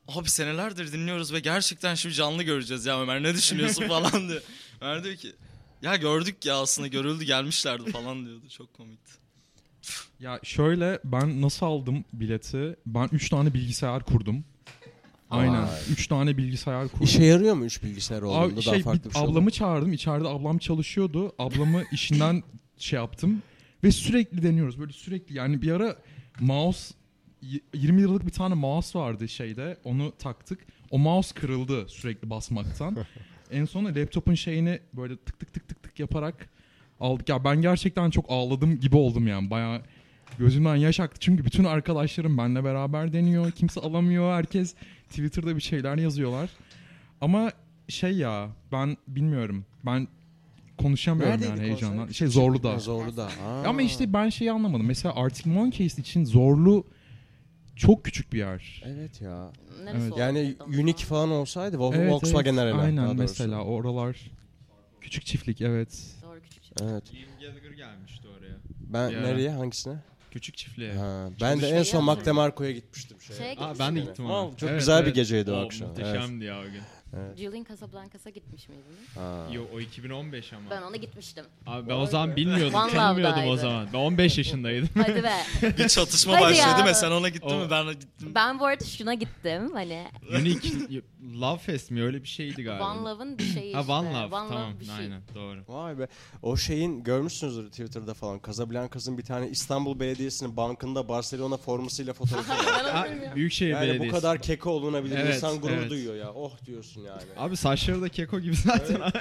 abi 0.07 0.29
senelerdir 0.29 0.91
dinliyoruz 0.91 1.33
ve 1.33 1.39
gerçekten 1.39 1.95
şimdi 1.95 2.15
canlı 2.15 2.43
göreceğiz 2.43 2.85
ya 2.85 3.01
Ömer 3.01 3.23
ne 3.23 3.33
düşünüyorsun 3.33 3.83
falan 3.87 4.29
diyor. 4.29 4.41
Ömer 4.81 5.03
diyor 5.03 5.15
ki 5.15 5.33
ya 5.81 5.95
gördük 5.95 6.45
ya 6.45 6.55
aslında 6.61 6.87
görüldü 6.87 7.23
gelmişlerdi 7.23 7.91
falan 7.91 8.25
diyordu. 8.25 8.49
Çok 8.49 8.73
komikti. 8.73 9.11
Ya 10.19 10.39
şöyle 10.43 10.99
ben 11.03 11.41
nasıl 11.41 11.65
aldım 11.65 12.05
bileti? 12.13 12.75
Ben 12.85 13.09
3 13.11 13.29
tane 13.29 13.53
bilgisayar 13.53 14.03
kurdum. 14.03 14.43
Aynen. 15.29 15.63
Vay. 15.63 15.69
3 15.91 16.07
tane 16.07 16.37
bilgisayar 16.37 16.87
kurdum. 16.87 17.03
İşe 17.05 17.23
yarıyor 17.23 17.55
mu 17.55 17.65
üç 17.65 17.83
bilgisayar 17.83 18.21
olduğunda 18.21 18.45
Abi 18.45 18.55
daha 18.55 18.75
şey, 18.75 18.83
farklı 18.83 19.03
bir 19.03 19.09
bir 19.09 19.13
şey 19.13 19.21
olur? 19.23 19.31
ablamı 19.31 19.51
çağırdım. 19.51 19.93
İçeride 19.93 20.27
ablam 20.27 20.57
çalışıyordu. 20.57 21.33
Ablamı 21.39 21.83
işinden 21.91 22.43
şey 22.77 22.97
yaptım. 22.97 23.41
Ve 23.83 23.91
sürekli 23.91 24.43
deniyoruz. 24.43 24.79
Böyle 24.79 24.93
sürekli 24.93 25.37
yani 25.37 25.61
bir 25.61 25.71
ara 25.71 25.95
mouse 26.39 26.93
20 27.73 28.01
liralık 28.01 28.25
bir 28.25 28.31
tane 28.31 28.55
mouse 28.55 28.99
vardı 28.99 29.27
şeyde. 29.29 29.77
Onu 29.83 30.13
taktık. 30.19 30.59
O 30.91 30.97
mouse 30.97 31.39
kırıldı 31.39 31.87
sürekli 31.87 32.29
basmaktan. 32.29 32.97
en 33.51 33.65
sonunda 33.65 33.99
laptopun 33.99 34.33
şeyini 34.33 34.79
böyle 34.93 35.17
tık 35.17 35.39
tık 35.39 35.53
tık 35.53 35.67
tık 35.67 35.83
tık 35.83 35.99
yaparak 35.99 36.49
aldık. 36.99 37.29
Ya 37.29 37.43
ben 37.43 37.61
gerçekten 37.61 38.09
çok 38.09 38.25
ağladım 38.29 38.79
gibi 38.79 38.95
oldum 38.95 39.27
yani. 39.27 39.49
Bayağı 39.49 39.81
gözümden 40.39 40.75
yaş 40.75 40.99
aktı. 40.99 41.17
Çünkü 41.19 41.45
bütün 41.45 41.63
arkadaşlarım 41.63 42.37
benimle 42.37 42.63
beraber 42.63 43.13
deniyor. 43.13 43.51
Kimse 43.51 43.81
alamıyor. 43.81 44.33
Herkes 44.33 44.75
Twitter'da 45.09 45.55
bir 45.55 45.61
şeyler 45.61 45.97
yazıyorlar. 45.97 46.49
Ama 47.21 47.51
şey 47.87 48.11
ya 48.11 48.49
ben 48.71 48.97
bilmiyorum. 49.07 49.65
Ben 49.85 50.07
konuşamıyorum 50.77 51.33
Neredeydi 51.33 51.49
yani 51.49 51.69
konser? 51.69 51.87
heyecandan. 51.87 52.11
Şey 52.11 52.27
zorlu 52.27 52.63
da. 52.63 52.79
Zorlu 52.79 53.17
da. 53.17 53.29
Ama 53.65 53.81
işte 53.81 54.13
ben 54.13 54.29
şeyi 54.29 54.51
anlamadım. 54.51 54.85
Mesela 54.85 55.15
Arctic 55.15 55.49
Monkeys 55.49 55.99
için 55.99 56.25
zorlu 56.25 56.83
çok 57.75 58.05
küçük 58.05 58.33
bir 58.33 58.37
yer. 58.37 58.83
Evet 58.85 59.21
ya. 59.21 59.51
Neresi 59.83 60.05
Evet. 60.05 60.17
Yani? 60.17 60.55
Unique 60.67 61.05
falan 61.05 61.31
olsaydı 61.31 61.77
Vol- 61.77 61.95
Evet, 61.95 62.11
Volkswagen 62.11 62.57
evet. 62.57 62.75
Arena. 62.75 62.97
daha 62.97 63.07
Aynen 63.09 63.17
mesela 63.17 63.63
oralar 63.63 64.17
küçük 65.01 65.25
çiftlik 65.25 65.61
evet. 65.61 66.03
Doğru 66.23 66.41
küçük 66.41 66.63
şey. 66.63 66.73
Evet. 66.87 67.03
Liam 67.13 67.29
Gallagher 67.41 67.71
gelmişti 67.71 68.27
oraya. 68.27 68.55
Ben 68.79 69.09
Bir 69.11 69.15
ara. 69.15 69.23
nereye 69.27 69.51
hangisine? 69.51 69.95
Küçük 70.31 70.57
çiftliğe. 70.57 70.93
Ha, 70.93 71.29
ben 71.41 71.61
de 71.61 71.67
en 71.67 71.73
Şey 71.83 71.83
son 71.91 71.97
yaptım. 71.99 72.05
Mac 72.05 72.25
DeMarco'ya 72.25 72.71
gitmiştim. 72.71 73.21
Şeye. 73.21 73.37
Şeye 73.37 73.55
Aa, 73.57 73.79
ben 73.79 73.95
de 73.95 73.99
gittim 73.99 74.25
ona. 74.25 74.39
Aa, 74.41 74.57
çok 74.57 74.69
Evet, 74.69 74.79
güzel 74.79 75.01
bir 75.01 75.05
evet. 75.05 75.15
geceydi 75.15 75.51
o 75.51 75.55
Oo, 75.55 75.65
akşam. 75.65 75.87
Muhteşemdi 75.87 76.45
ya 76.45 76.59
o 76.59 76.63
gün. 76.63 76.81
Julian 77.37 77.63
Casablancas'a 77.69 78.29
gitmiş 78.29 78.69
miydin? 78.69 78.83
Ha. 79.15 79.47
Yo 79.51 79.63
o 79.75 79.79
2015 79.79 80.53
ama. 80.53 80.69
Ben 80.69 80.81
ona 80.81 80.95
gitmiştim. 80.95 81.45
Abi 81.65 81.89
ben 81.89 81.95
o 81.95 82.05
zaman 82.05 82.35
bilmiyordum, 82.35 82.75
One 82.79 82.91
tanımıyordum 82.91 83.33
o 83.37 83.41
Love'daydı. 83.41 83.61
zaman. 83.61 83.87
Ben 83.93 83.97
15 83.97 84.37
yaşındaydım. 84.37 84.89
Hadi 84.97 85.23
be. 85.23 85.33
Bir 85.77 85.87
çatışma 85.87 86.33
Hadi 86.33 86.41
başladı 86.43 86.79
ya. 86.79 86.85
ve 86.85 86.93
sen 86.93 87.11
ona 87.11 87.29
gittin 87.29 87.47
O- 87.49 87.59
mi? 87.59 87.67
Ben 87.71 87.85
gittim. 87.91 88.31
Ben 88.35 88.59
bu 88.59 88.65
arada 88.65 88.85
şuna 88.85 89.13
gittim. 89.13 89.71
Hani 89.73 90.03
Unique 90.29 91.01
Love 91.41 91.57
Fest 91.57 91.91
mi 91.91 92.03
öyle 92.03 92.23
bir 92.23 92.27
şeydi 92.27 92.63
galiba. 92.63 92.91
One 92.91 93.09
Love'ın 93.09 93.37
bir 93.37 93.43
şeyi 93.43 93.73
Ha 93.73 93.81
işte. 93.81 93.93
One 93.93 94.13
Love 94.13 94.29
tamam 94.29 94.51
Love 94.51 94.79
bir 94.79 94.85
şey. 94.85 94.95
aynen 94.95 95.21
doğru. 95.35 95.59
Vay 95.67 95.99
be. 95.99 96.07
O 96.41 96.57
şeyin 96.57 97.03
görmüşsünüzdür 97.03 97.69
Twitter'da 97.69 98.13
falan. 98.13 98.41
Casablancas'ın 98.47 99.17
bir 99.17 99.23
tane 99.23 99.49
İstanbul 99.49 99.99
Belediyesi'nin 99.99 100.57
bankında 100.57 101.09
Barcelona 101.09 101.57
formasıyla 101.57 102.13
fotoğrafı 102.13 102.49
var. 102.51 102.57
Ben 102.79 102.83
onu 102.83 102.93
Ha, 102.93 103.05
bilmiyorum. 103.05 103.35
Büyükşehir 103.35 103.71
Yani 103.71 103.83
bu 103.83 103.89
Belediyesi. 103.89 104.15
kadar 104.15 104.41
keko 104.41 104.69
olunabilir. 104.69 105.17
Evet, 105.17 105.35
İnsan 105.35 105.59
gurur 105.61 105.73
evet. 105.73 105.89
duyuyor 105.89 106.15
ya. 106.15 106.33
Oh 106.33 106.65
diyorsun 106.65 106.94
yani. 107.01 107.23
Abi 107.37 107.57
saçları 107.57 108.01
da 108.01 108.09
keko 108.09 108.39
gibi 108.39 108.55
zaten. 108.55 109.01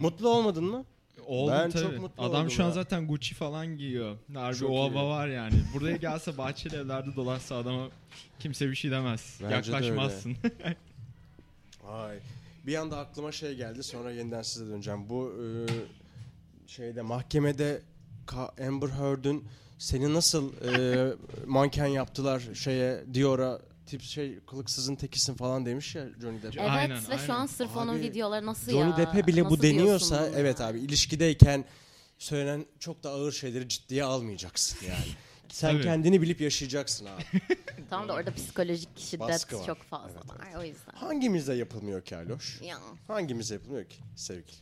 Mutlu 0.00 0.28
olmadın 0.28 0.64
mı? 0.64 0.84
Oldum 1.26 1.54
Ben 1.54 1.70
tabii. 1.70 1.82
çok 1.82 1.98
mutlu 2.00 2.22
Adam 2.22 2.50
şu 2.50 2.62
an 2.62 2.68
ya. 2.68 2.72
zaten 2.72 3.06
Gucci 3.06 3.34
falan 3.34 3.76
giyiyor. 3.76 4.16
Harbi 4.34 4.64
o 4.64 4.82
hava 4.82 5.08
var 5.08 5.28
yani. 5.28 5.54
Buraya 5.74 5.96
gelse 5.96 6.38
bahçeli 6.38 6.76
evlerde 6.76 7.16
dolaşsa 7.16 7.56
adama 7.56 7.88
kimse 8.40 8.70
bir 8.70 8.74
şey 8.74 8.90
demez. 8.90 9.38
Bence 9.42 9.50
de 9.50 9.54
Yaklaşmazsın. 9.76 10.36
Vay. 11.84 12.18
Bir 12.66 12.74
anda 12.74 12.98
aklıma 12.98 13.32
şey 13.32 13.54
geldi 13.54 13.82
sonra 13.82 14.10
yeniden 14.10 14.42
size 14.42 14.66
döneceğim. 14.66 15.08
Bu 15.08 15.32
e, 15.42 15.46
şeyde 16.66 17.02
mahkemede 17.02 17.82
Amber 18.66 18.88
Heard'ün 18.88 19.44
seni 19.78 20.14
nasıl 20.14 20.52
e, 20.52 21.14
manken 21.46 21.86
yaptılar 21.86 22.42
şeye 22.54 23.04
Dior'a 23.14 23.58
tip 23.86 24.02
şey 24.02 24.40
kılıksızın 24.40 24.96
tekisin 24.96 25.34
falan 25.34 25.66
demiş 25.66 25.94
ya 25.94 26.06
Johnny 26.20 26.42
Depp. 26.42 26.56
Evet 26.58 26.70
Aynen, 26.70 27.10
ve 27.10 27.18
şu 27.18 27.32
an 27.32 27.36
aynen. 27.36 27.46
sırf 27.46 27.76
onun 27.76 27.98
Abi, 27.98 28.02
videoları 28.02 28.46
nasıl 28.46 28.72
Johnny 28.72 28.90
ya? 28.90 28.96
Depp'e 28.96 29.26
bile 29.26 29.44
Nasıl 29.44 29.56
bu 29.56 29.62
deniyorsa 29.62 30.28
evet 30.36 30.60
abi 30.60 30.78
ilişkideyken 30.78 31.64
söylenen 32.18 32.66
çok 32.78 33.02
da 33.02 33.10
ağır 33.10 33.32
şeyleri 33.32 33.68
ciddiye 33.68 34.04
almayacaksın 34.04 34.86
yani. 34.86 35.16
Sen 35.48 35.72
Tabii. 35.72 35.82
kendini 35.82 36.22
bilip 36.22 36.40
yaşayacaksın 36.40 37.06
abi. 37.06 37.22
Tamam 37.90 38.08
da 38.08 38.12
orada 38.12 38.34
psikolojik 38.34 38.88
şiddet 38.96 39.46
çok 39.66 39.82
fazla 39.82 40.20
Evet, 40.20 40.30
var 40.30 40.60
o 40.60 40.64
yüzden. 40.64 40.92
Hangimizde 40.94 41.54
yapılmıyor 41.54 42.02
ki 42.04 42.16
Aloş? 42.16 42.60
Ya. 42.62 42.78
Hangimizde 43.08 43.54
yapılmıyor 43.54 43.84
ki 43.88 43.96
sevgili? 44.16 44.56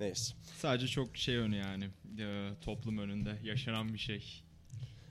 Neyse. 0.00 0.34
Sadece 0.58 0.86
çok 0.86 1.16
şey 1.16 1.36
önü 1.36 1.56
yani. 1.56 1.90
e, 2.18 2.50
toplum 2.60 2.98
önünde 2.98 3.38
yaşanan 3.42 3.94
bir 3.94 3.98
şey. 3.98 4.44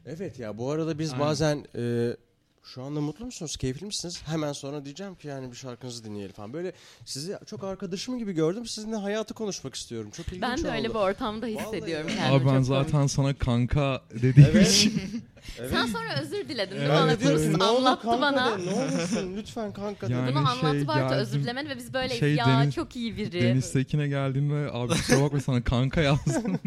Evet 0.06 0.40
ya 0.40 0.58
bu 0.58 0.72
arada 0.72 1.00
biz 1.00 1.14
Aynen. 1.14 1.26
bazen 1.26 1.66
e, 1.76 2.16
şu 2.63 2.84
anda 2.84 3.02
mutlu 3.02 3.26
musunuz? 3.26 3.58
Keyifli 3.58 3.86
misiniz? 3.86 4.21
Hemen 4.26 4.54
sonra 4.54 4.86
diyeceğim 4.86 5.15
ki 5.15 5.28
yani 5.28 5.52
bir 5.52 5.56
şarkınızı 5.58 6.04
dinleyelim 6.04 6.32
falan. 6.34 6.54
Böyle 6.54 6.73
sizi 7.06 7.38
çok 7.45 7.63
arkadaşım 7.63 8.19
gibi 8.19 8.32
gördüm. 8.34 8.65
Sizinle 8.65 8.95
hayatı 8.95 9.34
konuşmak 9.34 9.76
istiyorum. 9.76 10.10
Çok 10.17 10.28
ilginç 10.28 10.41
Ben 10.41 10.63
de 10.63 10.71
öyle 10.71 10.84
bir 10.84 10.89
oldu. 10.89 10.99
ortamda 10.99 11.45
hissediyorum 11.45 12.10
ya. 12.10 12.15
kendimi. 12.15 12.36
Abi 12.36 12.45
ben 12.45 12.58
çok 12.58 12.65
zaten 12.65 12.91
komik. 12.91 13.12
sana 13.12 13.34
kanka 13.34 14.02
dediğim 14.13 14.49
Evet. 14.56 14.71
için. 14.71 15.02
Evet. 15.60 15.71
Sen 15.71 15.86
sonra 15.86 16.21
özür 16.21 16.49
diledin 16.49 16.71
değil 16.71 16.82
mi? 16.82 16.88
Evet, 16.89 16.89
Bana 17.02 17.12
evet. 17.12 17.23
konusu 17.23 17.60
Ne 17.60 17.63
anlattı 17.63 18.02
kanka 18.04 18.21
bana. 18.21 18.58
de, 18.60 18.65
ne 18.65 18.71
olursun 18.73 19.38
lütfen 19.38 19.73
kanka 19.73 20.10
de. 20.10 20.13
Yani 20.13 20.30
Bunu 20.32 20.49
anlattı 20.49 20.78
şey 20.78 20.88
Bartu 20.88 21.15
özür 21.15 21.32
geldim, 21.32 21.43
dilemedi 21.43 21.69
ve 21.69 21.78
biz 21.78 21.93
böyleyiz. 21.93 22.19
şey 22.19 22.36
ya 22.36 22.45
Deniz- 22.45 22.71
çok 22.76 22.95
iyi 22.95 23.17
biri. 23.17 23.41
Deniz 23.41 23.71
Tekin'e 23.73 24.08
geldiğinde 24.08 24.69
abi 24.71 24.93
kusura 24.93 25.21
bakma 25.21 25.39
sana 25.39 25.63
kanka 25.63 26.02
yazdım. 26.02 26.60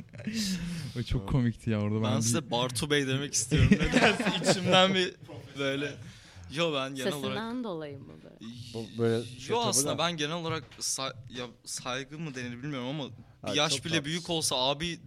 o 0.98 1.02
çok 1.02 1.28
komikti 1.28 1.70
ya 1.70 1.80
orada. 1.80 1.94
Ben 1.94 2.02
Ben, 2.04 2.16
bir- 2.18 2.22
size 2.22 2.50
Bartu 2.50 2.90
Bey 2.90 3.06
demek 3.06 3.34
istiyorum. 3.34 3.68
Nedense 3.70 4.50
içimden 4.50 4.94
bir 4.94 5.14
böyle... 5.58 5.92
Yo 6.54 6.74
ben 6.74 6.94
genel 6.94 7.12
olarak... 7.12 7.22
Sesinden 7.24 7.64
dolayı 7.64 7.98
mı 7.98 8.12
böyle? 8.24 8.52
Bu 8.74 8.98
böyle 9.02 9.24
şey 9.24 9.48
Yo 9.56 9.60
tabii 9.60 9.68
aslında 9.70 9.92
da. 9.94 9.98
ben 9.98 10.16
genel 10.16 10.34
olarak 10.36 10.64
say- 10.78 11.12
ya 11.30 11.46
saygı 11.64 12.18
mı 12.18 12.34
denir 12.34 12.62
bilmiyorum 12.62 12.88
ama 12.88 13.04
bir 13.08 13.48
Ha, 13.48 13.54
yaş 13.54 13.72
çok 13.76 13.84
bile 13.84 13.92
tatlısın. 13.94 14.04
büyük 14.04 14.30
olsa 14.30 14.56
abi 14.56 14.98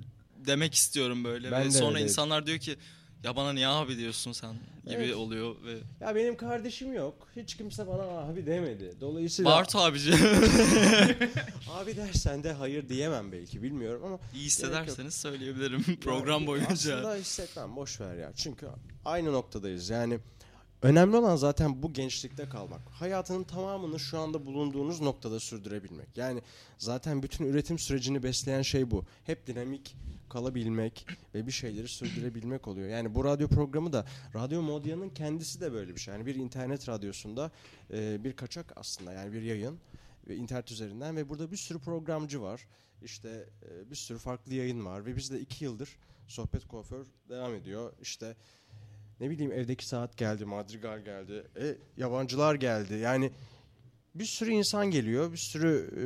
demek 0.46 0.74
istiyorum 0.74 1.24
böyle 1.24 1.52
Ben 1.52 1.62
ve 1.62 1.66
de 1.66 1.72
sonra 1.72 1.90
öyleyim. 1.90 2.08
insanlar 2.08 2.46
diyor 2.48 2.58
ki 2.60 2.76
ya 3.24 3.36
bana 3.36 3.54
niye 3.54 3.68
abi 3.68 3.98
diyorsun 3.98 4.32
sen 4.32 4.54
gibi 4.86 4.94
Evet. 4.96 5.16
oluyor 5.16 5.56
ve 5.66 5.78
Ya 6.06 6.16
benim 6.16 6.38
kardeşim 6.38 6.94
yok. 6.94 7.28
Hiç 7.36 7.58
kimse 7.58 7.88
bana 7.88 8.02
abi 8.04 8.46
demedi. 8.46 8.94
Dolayısıyla 9.02 9.52
Bartu 9.52 9.80
abici 9.80 10.14
abi 11.72 11.98
dersen 11.98 12.44
de 12.44 12.54
hayır 12.54 12.90
diyemem 12.90 13.32
belki 13.32 13.64
bilmiyorum 13.64 14.04
ama 14.06 14.20
iyi 14.36 14.46
hissederseniz 14.46 15.14
söyleyebilirim 15.14 15.84
program 16.02 16.34
Yani 16.42 16.48
boyunca. 16.48 16.74
Aslında 16.98 17.16
hissetmem 17.16 17.76
boş 17.76 18.02
ver 18.02 18.16
ya. 18.18 18.32
Çünkü 18.36 18.68
aynı 19.06 19.34
noktadayız. 19.34 19.90
Yani 19.90 20.20
önemli 20.82 21.18
olan 21.18 21.36
zaten 21.36 21.84
bu 21.84 21.94
gençlikte 21.94 22.50
kalmak. 22.50 22.82
Hayatının 22.89 23.44
tamamını 23.44 24.00
şu 24.00 24.20
anda 24.20 24.46
bulunduğunuz 24.46 25.02
noktada 25.02 25.39
sürdürebilmek. 25.39 26.18
Yani 26.18 26.42
zaten 26.78 27.24
bütün 27.24 27.46
üretim 27.46 27.80
sürecini 27.80 28.24
besleyen 28.24 28.62
şey 28.62 28.92
bu. 28.92 29.06
Hep 29.26 29.48
dinamik 29.48 29.96
kalabilmek 30.30 31.08
ve 31.36 31.48
bir 31.48 31.52
şeyleri 31.52 31.88
sürdürebilmek 31.88 32.68
oluyor. 32.68 32.89
Yani 32.89 33.15
bu 33.15 33.24
radyo 33.24 33.48
programı 33.48 33.94
da 33.94 34.06
Radyo 34.36 34.62
Modya'nın 34.62 35.10
kendisi 35.10 35.62
de 35.62 35.74
böyle 35.74 35.96
bir 35.96 36.00
şey. 36.00 36.13
Yani 36.13 36.26
bir 36.26 36.36
internet 36.36 36.89
radyosunda 36.89 37.52
e, 37.94 38.24
bir 38.24 38.36
kaçak 38.36 38.74
aslında 38.76 39.13
yani 39.13 39.34
bir 39.34 39.42
yayın 39.42 39.80
ve 40.28 40.36
internet 40.36 40.72
üzerinden 40.72 41.15
ve 41.15 41.30
burada 41.30 41.52
bir 41.52 41.58
sürü 41.58 41.80
programcı 41.80 42.42
var. 42.42 42.68
İşte 43.04 43.50
e, 43.63 43.92
bir 43.92 43.96
sürü 43.96 44.18
farklı 44.18 44.54
yayın 44.54 44.86
var 44.86 45.06
ve 45.06 45.15
biz 45.15 45.32
de 45.32 45.39
iki 45.39 45.63
yıldır 45.63 45.98
sohbet 46.28 46.68
kuaför 46.68 47.06
devam 47.30 47.54
ediyor. 47.54 47.94
İşte 48.02 48.36
ne 49.20 49.30
bileyim 49.30 49.52
evdeki 49.52 49.88
saat 49.88 50.18
geldi, 50.18 50.46
madrigal 50.46 51.00
geldi, 51.00 51.44
e, 51.62 51.76
yabancılar 51.98 52.56
geldi. 52.56 52.94
Yani 52.94 53.32
bir 54.16 54.26
sürü 54.26 54.52
insan 54.52 54.92
geliyor, 54.92 55.32
bir 55.32 55.38
sürü 55.38 55.90
e, 55.92 56.04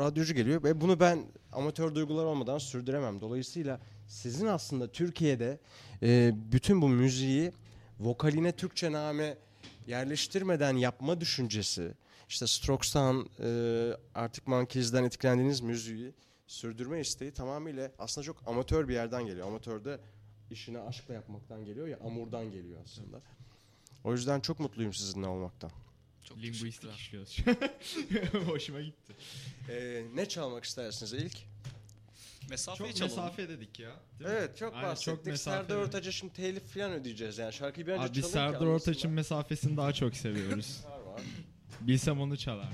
radyocu 0.00 0.34
geliyor 0.34 0.62
ve 0.62 0.80
bunu 0.80 1.00
ben 1.00 1.24
amatör 1.52 1.94
duygular 1.94 2.24
olmadan 2.24 2.58
sürdüremem. 2.58 3.20
Dolayısıyla 3.20 3.80
sizin 4.06 4.46
aslında 4.46 4.92
Türkiye'de 4.92 5.58
e, 6.02 6.32
bütün 6.52 6.82
bu 6.82 6.88
müziği 6.88 7.52
vokaline 8.00 8.52
Türkçe 8.52 8.92
name 8.92 9.36
yerleştirmeden 9.86 10.76
yapma 10.76 11.20
düşüncesi, 11.20 11.94
işte 12.28 12.46
Strokes'tan, 12.46 13.28
e, 13.40 13.48
Arctic 14.14 14.42
Monkeys'den 14.46 15.04
etkilendiğiniz 15.04 15.60
müziği 15.60 16.14
sürdürme 16.46 17.00
isteği 17.00 17.32
tamamıyla 17.32 17.90
aslında 17.98 18.24
çok 18.24 18.36
amatör 18.46 18.88
bir 18.88 18.94
yerden 18.94 19.26
geliyor. 19.26 19.46
Amatörde 19.46 20.00
işini 20.50 20.78
aşkla 20.78 21.14
yapmaktan 21.14 21.64
geliyor 21.64 21.88
ya 21.88 21.98
amurdan 22.04 22.50
geliyor 22.50 22.80
aslında. 22.84 23.20
O 24.04 24.12
yüzden 24.12 24.40
çok 24.40 24.60
mutluyum 24.60 24.92
sizinle 24.92 25.26
olmaktan. 25.26 25.70
Çok 26.24 26.38
Linguistik 26.38 26.90
işliyoruz. 26.96 27.38
Hoşuma 28.48 28.80
gitti. 28.80 29.12
Ee, 29.68 30.04
ne 30.14 30.28
çalmak 30.28 30.64
istersiniz 30.64 31.12
ilk? 31.12 31.36
Mesafeyi 32.50 32.88
Çok 32.90 32.96
çalalım. 32.96 33.16
mesafe 33.24 33.48
dedik 33.48 33.78
ya. 33.78 33.90
değil 34.18 34.30
mi? 34.30 34.36
Evet 34.38 34.56
çok 34.56 34.74
Aynen, 34.74 34.88
bahsettik. 34.88 35.24
çok. 35.24 35.38
Serdar 35.38 35.76
Ortaç'a 35.76 36.12
şimdi 36.12 36.32
telif 36.32 36.62
falan 36.74 36.92
ödeyeceğiz 36.92 37.38
yani. 37.38 37.52
Şarkıyı 37.52 37.86
bir 37.86 37.92
önce 37.92 38.02
Abi 38.04 38.12
çalın 38.12 38.26
ki 38.26 38.32
Serdar 38.32 38.66
Ortaç'ın 38.66 39.10
mesafesini 39.10 39.76
daha 39.76 39.92
çok 39.92 40.16
seviyoruz. 40.16 40.80
Var 40.84 41.00
var. 41.00 41.20
Bilsem 41.80 42.20
onu 42.20 42.36
çalar. 42.36 42.68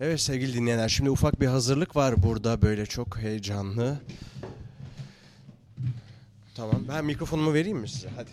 Evet 0.00 0.20
sevgili 0.20 0.54
dinleyenler 0.54 0.88
şimdi 0.88 1.10
ufak 1.10 1.40
bir 1.40 1.46
hazırlık 1.46 1.96
var 1.96 2.22
burada 2.22 2.62
böyle 2.62 2.86
çok 2.86 3.18
heyecanlı. 3.18 3.98
Tamam 6.54 6.84
ben 6.88 7.04
mikrofonumu 7.04 7.54
vereyim 7.54 7.78
mi 7.78 7.88
size 7.88 8.08
hadi. 8.16 8.30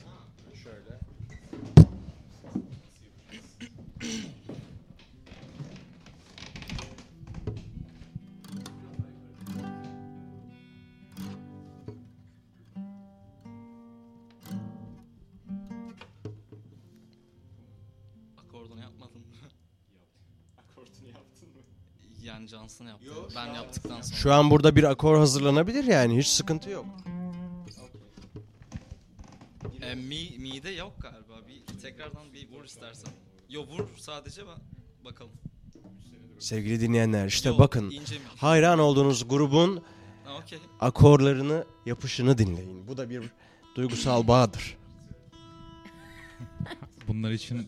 Yani 22.35 22.47
Johnson 22.47 22.85
yaptı. 22.85 23.05
ben 23.35 23.53
yaptıktan 23.53 24.01
sonra. 24.01 24.17
Şu 24.17 24.33
an 24.33 24.51
burada 24.51 24.75
bir 24.75 24.83
akor 24.83 25.17
hazırlanabilir 25.17 25.83
yani 25.83 26.17
hiç 26.17 26.27
sıkıntı 26.27 26.69
yok. 26.69 26.85
E, 29.81 29.95
mi, 29.95 30.29
mi'de 30.39 30.69
yok 30.69 30.93
galiba. 31.01 31.47
Bir 31.47 31.79
tekrardan 31.81 32.33
bir 32.33 32.49
vur 32.49 32.63
istersen. 32.65 33.11
Yo 33.49 33.61
vur 33.67 33.85
sadece 33.97 34.41
ben 34.47 34.57
bakalım. 35.05 35.31
Sevgili 36.39 36.81
dinleyenler 36.81 37.27
işte 37.27 37.49
Yok, 37.49 37.59
bakın 37.59 37.89
ince 37.89 38.15
mi? 38.15 38.21
hayran 38.37 38.79
olduğunuz 38.79 39.27
grubun 39.27 39.83
Ha, 40.25 40.37
Okey. 40.37 40.59
akorlarını 40.79 41.65
yapışını 41.85 42.37
dinleyin. 42.37 42.87
Bu 42.87 42.97
da 42.97 43.09
bir 43.09 43.23
duygusal 43.75 44.27
bağdır. 44.27 44.77
Bunlar 47.07 47.31
için 47.31 47.67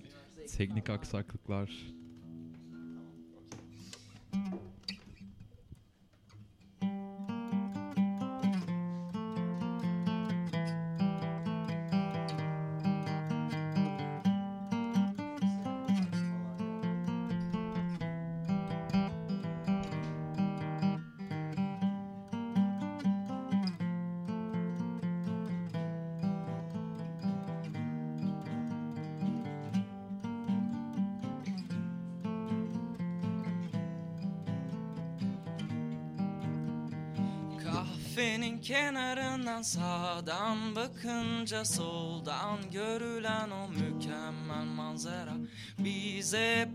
teknik 0.57 0.89
aksaklıklar. 0.89 1.71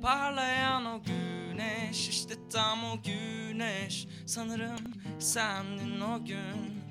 Parlayan 0.02 0.84
o 0.86 1.02
güneş 1.02 2.08
işte 2.08 2.34
tam 2.52 2.84
o 2.84 3.02
güneş. 3.02 4.06
Sanırım 4.26 4.78
sendin 5.18 6.00
o 6.00 6.24
gün. 6.24 6.82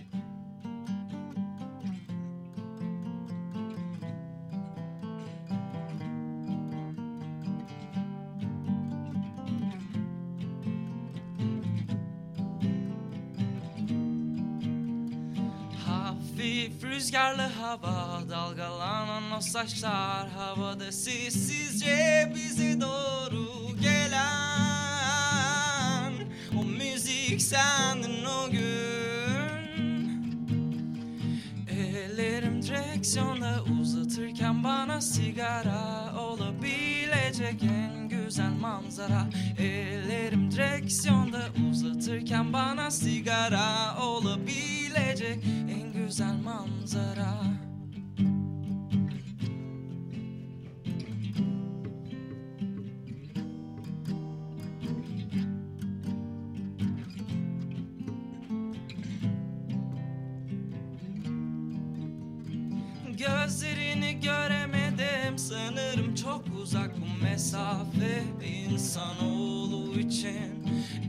Hafif 15.85 16.83
rüzgarlı 16.83 17.41
hava 17.41 18.11
saçlar 19.41 20.30
havada 20.30 20.91
sessizce 20.91 22.32
bize 22.36 22.82
doğru 22.82 23.75
gelen 23.82 24.21
o 26.58 26.63
müzik 26.63 27.41
sendin 27.41 28.25
o 28.25 28.49
gün. 28.51 28.62
Ellerim 31.69 32.62
direksiyonda 32.62 33.63
uzatırken 33.82 34.63
bana 34.63 35.01
sigara 35.01 36.13
olabilecek 36.19 37.63
en 37.63 38.10
güzel 38.10 38.51
manzara. 38.62 39.27
Ellerim 39.60 40.51
direksiyonda 40.51 41.49
uzatırken 41.69 42.54
bana 42.54 42.91
sigara 42.91 43.97
olabilecek 44.01 45.43
en 45.69 45.93
güzel 45.93 46.36
manzara 46.43 47.61
Göremedim. 64.13 65.38
Sanırım 65.38 66.15
çok 66.15 66.43
uzak 66.62 66.91
bu 66.97 67.24
mesafe. 67.24 68.24
İnsanoğlu 68.45 70.00
için 70.00 70.62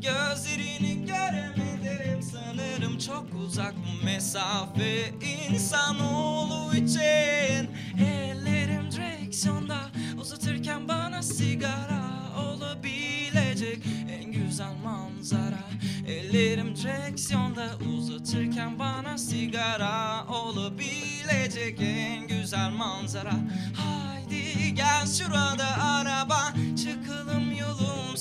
Gözlerini 0.03 1.07
göremedim. 1.07 2.23
Sanırım 2.23 2.99
çok 2.99 3.27
uzak 3.45 3.75
bu 3.77 4.05
mesafe. 4.05 5.11
İnsanoğlu 5.51 6.77
için 6.77 7.71
Ellerim 7.99 8.91
direksiyonda. 8.91 9.91
Uzatırken 10.21 10.89
bana 10.89 11.23
sigara 11.23 12.03
olabilecek 12.39 13.79
en 14.11 14.33
güzel 14.33 14.75
manzara. 14.85 15.65
Ellerim 16.07 16.77
direksiyonda. 16.77 17.69
Uzatırken 17.99 18.79
bana 18.79 19.19
sigara 19.19 20.27
olabilecek 20.29 21.81
en 21.81 22.22
manzara. 22.83 23.33
Haydi 23.77 24.75
gel 24.75 25.07
şurada 25.07 25.83
araba 25.83 26.53
çıkalım 26.85 27.53
yolum 27.61 28.17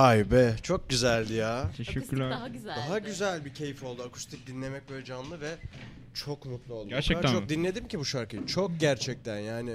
Vay 0.00 0.30
be 0.30 0.56
çok 0.62 0.88
güzeldi 0.88 1.32
ya. 1.32 1.58
Akustik 1.60 2.18
daha 2.18 2.48
güzel. 2.48 2.76
Daha 2.76 2.98
güzel 2.98 3.44
bir 3.44 3.54
keyif 3.54 3.82
oldu 3.82 4.02
akustik 4.02 4.46
dinlemek 4.46 4.90
böyle 4.90 5.04
canlı 5.04 5.40
ve 5.40 5.50
çok 6.14 6.46
mutlu 6.46 6.74
oldum. 6.74 6.88
Gerçekten 6.88 7.22
kadar 7.22 7.34
mi? 7.34 7.40
çok 7.40 7.48
dinledim 7.48 7.88
ki 7.88 7.98
bu 7.98 8.04
şarkıyı. 8.04 8.46
Çok 8.46 8.80
gerçekten 8.80 9.38
yani. 9.38 9.70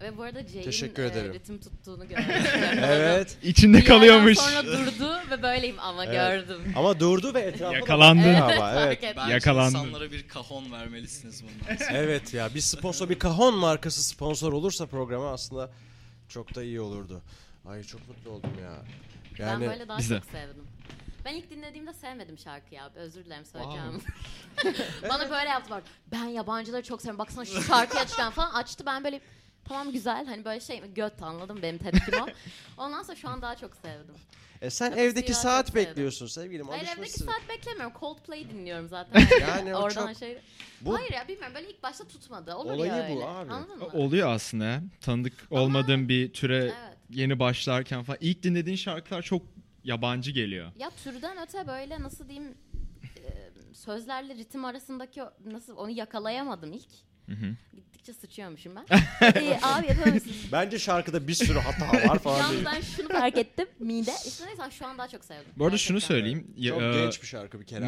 Ve 0.00 0.16
bu 0.18 0.22
arada 0.22 0.46
Jay'in 0.46 0.64
Teşekkür 0.64 1.02
e, 1.02 1.06
ederim. 1.06 1.32
ritim 1.32 1.60
tuttuğunu 1.60 2.08
gördüm. 2.08 2.24
Evet. 2.82 3.36
İçinde 3.42 3.76
Bir 3.76 3.82
yerden 3.82 3.96
kalıyormuş. 3.96 4.38
sonra 4.38 4.64
durdu 4.66 5.12
ve 5.30 5.42
böyleyim 5.42 5.76
ama 5.80 6.04
Evet. 6.04 6.14
gördüm. 6.48 6.72
Ama 6.76 7.00
durdu 7.00 7.34
ve 7.34 7.40
etrafı 7.40 7.74
Yakalandı. 7.74 8.22
Evet, 8.28 8.42
ama 8.42 8.72
evet. 8.72 8.84
fark 8.84 9.04
ettim. 9.04 9.16
Bence 9.16 9.32
Yakalandı. 9.32 9.78
insanlara 9.78 10.12
bir 10.12 10.28
kahon 10.28 10.72
vermelisiniz 10.72 11.42
bundan 11.42 11.76
sonra. 11.76 11.90
Evet 11.98 12.34
ya 12.34 12.54
bir 12.54 12.60
sponsor 12.60 13.08
bir 13.08 13.18
kahon 13.18 13.54
markası 13.54 14.02
sponsor 14.02 14.52
olursa 14.52 14.86
programa 14.86 15.32
aslında 15.32 15.70
çok 16.28 16.54
da 16.54 16.62
iyi 16.62 16.80
olurdu. 16.80 17.22
Ay 17.66 17.82
çok 17.82 18.08
mutlu 18.08 18.30
oldum 18.30 18.50
ya. 18.62 18.74
Ben 19.38 19.46
Yani 19.46 19.66
böyle 19.68 19.88
daha 19.88 19.98
Biz 19.98 20.10
de. 20.10 20.14
çok 20.20 20.24
sevdim. 20.24 20.66
Ben 21.24 21.34
ilk 21.34 21.50
dinlediğimde 21.50 21.92
sevmedim 21.92 22.38
şarkıyı 22.38 22.82
abi. 22.82 22.98
Özür 22.98 23.24
dilerim 23.24 23.44
söyleyeceğim. 23.44 24.02
Bana 25.08 25.30
böyle 25.30 25.48
yaptılar. 25.48 25.82
Ben 26.12 26.24
yabancıları 26.24 26.82
çok 26.82 27.00
seviyorum. 27.00 27.18
Baksana 27.18 27.44
şu 27.44 27.62
şarkıyı 27.62 28.02
açacağım 28.02 28.32
falan. 28.32 28.50
Açtı 28.54 28.86
ben 28.86 29.04
böyle 29.04 29.20
tamam 29.64 29.92
güzel 29.92 30.26
hani 30.26 30.44
böyle 30.44 30.60
şey 30.60 30.94
göt 30.94 31.22
anladım 31.22 31.58
benim 31.62 31.78
tepkim 31.78 32.22
o. 32.22 32.26
Ondan 32.76 33.02
sonra 33.02 33.16
şu 33.16 33.28
an 33.28 33.42
daha 33.42 33.56
çok 33.56 33.76
sevdim. 33.76 34.14
e 34.62 34.70
sen 34.70 34.90
Çok 34.90 34.98
evdeki 34.98 35.34
saat 35.34 35.66
çok 35.66 35.74
sevdim. 35.76 35.90
bekliyorsun 35.90 36.26
sevgilim. 36.26 36.68
Hayır 36.68 36.88
evdeki 36.98 37.10
saat 37.18 37.42
beklemiyorum. 37.48 37.92
Coldplay 38.00 38.50
dinliyorum 38.50 38.88
zaten. 38.88 39.22
Yani 39.40 39.74
o 39.76 39.78
Oradan 39.78 40.06
çok- 40.08 40.16
şey. 40.18 40.38
Bu- 40.80 40.94
Hayır 40.98 41.12
ya 41.12 41.28
bilmiyorum 41.28 41.54
böyle 41.54 41.68
ilk 41.70 41.82
başta 41.82 42.04
tutmadı. 42.04 42.54
Olur 42.54 42.72
Olayı 42.72 42.92
ya 42.92 43.06
bu 43.10 43.12
öyle. 43.14 43.24
abi. 43.26 43.52
Anladın 43.52 43.78
mı? 43.78 43.86
Oluyor 43.92 44.28
aslında. 44.32 44.80
Tanıdık 45.00 45.34
olmadığın 45.50 46.08
bir 46.08 46.32
türe 46.32 46.56
Evet. 46.56 46.74
Yeni 47.10 47.38
başlarken 47.38 48.02
falan. 48.02 48.18
İlk 48.20 48.42
dinlediğin 48.42 48.76
şarkılar 48.76 49.22
çok 49.22 49.42
yabancı 49.84 50.30
geliyor. 50.30 50.72
Ya 50.78 50.90
türden 51.04 51.36
öte 51.42 51.66
böyle 51.66 52.02
nasıl 52.02 52.28
diyeyim 52.28 52.54
e, 53.16 53.50
sözlerle 53.74 54.34
ritim 54.34 54.64
arasındaki 54.64 55.22
nasıl 55.44 55.76
onu 55.76 55.90
yakalayamadım 55.90 56.72
ilk. 56.72 56.88
Gittikçe 57.74 58.12
sıçıyormuşum 58.12 58.72
ben. 58.76 58.84
ee, 59.22 59.58
abi 59.62 59.86
yapar 59.86 60.12
mısın? 60.12 60.32
Bence 60.52 60.78
şarkıda 60.78 61.28
bir 61.28 61.34
sürü 61.34 61.58
hata 61.58 62.08
var 62.08 62.18
falan 62.18 62.38
Yalnız 62.38 62.64
ben 62.64 62.80
şunu 62.80 63.08
fark 63.08 63.38
ettim 63.38 63.66
mide. 63.78 64.12
İşte 64.26 64.46
neyse 64.46 64.62
şu 64.70 64.86
an 64.86 64.98
daha 64.98 65.08
çok 65.08 65.24
sevdim. 65.24 65.52
Bu 65.56 65.64
arada 65.64 65.78
şunu 65.78 66.00
söyleyeyim. 66.00 66.46
Çok 66.46 66.80
Ya, 66.80 66.92
e, 66.92 67.02
genç 67.04 67.22
bir 67.22 67.26
şarkı 67.26 67.60
bir 67.60 67.66
kere 67.66 67.84
abi. 67.84 67.86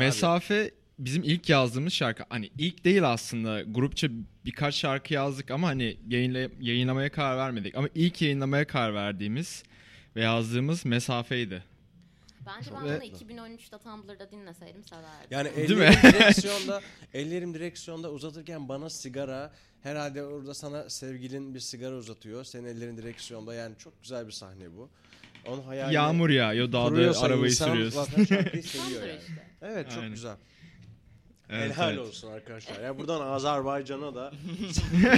Bizim 0.99 1.23
ilk 1.23 1.49
yazdığımız 1.49 1.93
şarkı 1.93 2.25
hani 2.29 2.51
ilk 2.59 2.85
değil 2.85 3.11
aslında 3.13 3.63
grupça 3.63 4.09
birkaç 4.45 4.75
şarkı 4.75 5.15
yazdık 5.15 5.51
ama 5.51 5.69
hani 5.69 5.97
yayınla, 6.09 6.39
yayınlamaya 6.61 7.11
karar 7.13 7.37
vermedik 7.37 7.75
ama 7.77 7.89
ilk 7.95 8.23
yayınlamaya 8.23 8.67
karar 8.67 8.95
verdiğimiz 8.95 9.63
ve 10.17 10.23
yazdığımız 10.23 10.85
mesafeydi. 10.87 11.63
Bence 12.47 12.71
ben 12.75 12.85
Ve- 12.85 13.01
bunu 13.01 13.05
2013'te 13.05 13.79
Tumblr'da 13.79 14.31
dinleseydim 14.31 14.85
severdim. 14.85 15.29
Yani 15.31 15.57
Değil 15.57 15.71
mi? 15.71 15.85
ellerim 15.85 16.03
direksiyonda, 16.21 16.81
ellerim 17.15 17.55
direksiyonda 17.55 18.11
uzatırken 18.11 18.69
bana 18.69 18.91
sigara, 18.91 19.53
herhalde 19.83 20.23
orada 20.23 20.55
sana 20.55 20.91
sevgilin 20.91 21.55
bir 21.55 21.61
sigara 21.61 21.95
uzatıyor. 21.95 22.45
Senin 22.45 22.65
ellerin 22.67 22.97
direksiyonda 22.97 23.55
yani 23.55 23.75
çok 23.79 24.03
güzel 24.03 24.27
bir 24.27 24.33
sahne 24.33 24.77
bu. 24.77 24.91
Onun 25.47 25.63
hayali 25.63 25.95
Yağmur 25.95 26.31
yağıyor 26.31 26.73
dağda 26.73 26.89
kuruyorsa 26.89 27.27
arabayı 27.27 27.51
insan 27.53 27.71
sürüyorsun. 27.73 28.05
Zaten 28.05 28.25
şarkıyı 28.25 28.63
seviyor 28.63 28.89
Tumblr 29.01 29.09
yani. 29.09 29.21
işte. 29.21 29.47
Evet 29.63 29.91
çok 29.91 29.99
Aynen. 29.99 30.11
güzel. 30.15 30.37
Evet, 31.51 31.77
Helal 31.77 31.89
evet. 31.95 31.99
olsun 31.99 32.29
arkadaşlar. 32.33 32.83
Ya 32.83 32.99
buradan 32.99 33.21
Azerbaycan'a 33.21 34.15
da 34.15 34.33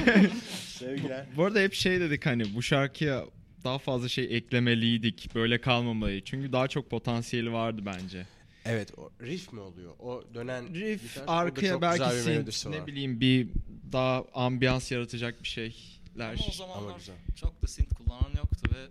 sevgiler. 0.67 1.27
Bu 1.37 1.45
arada 1.45 1.61
hep 1.61 1.75
şey 1.75 2.01
dedik 2.01 2.27
hani 2.27 2.55
bu 2.55 2.63
şarkıya 2.63 3.25
daha 3.65 3.79
fazla 3.79 4.09
şey 4.09 4.37
eklemeliydik. 4.37 5.35
Böyle 5.35 5.61
kalmamalıydı. 5.61 6.25
Çünkü 6.25 6.53
daha 6.53 6.69
çok 6.69 6.91
potansiyeli 6.91 7.53
vardı 7.53 7.83
bence. 7.87 8.27
Evet 8.65 8.99
o 8.99 9.11
riff 9.23 9.53
mi 9.53 9.61
oluyor? 9.61 9.93
O 9.99 10.25
dönen 10.35 10.75
Riff 10.75 11.03
gitar, 11.03 11.25
arkaya 11.27 11.81
belki 11.81 12.17
synth 12.23 12.67
ne 12.67 12.87
bileyim 12.87 13.21
bir 13.21 13.49
daha 13.93 14.25
ambiyans 14.35 14.93
yaratacak 14.93 15.43
bir 15.43 15.49
şeyler. 15.49 15.75
Ama 16.19 16.35
o 16.49 16.53
zamanlar 16.53 16.97
güzel. 16.99 17.17
çok 17.37 17.63
da 17.63 17.67
synth 17.67 17.95
kullanan 17.95 18.31
yoktu 18.37 18.71
ve 18.75 18.87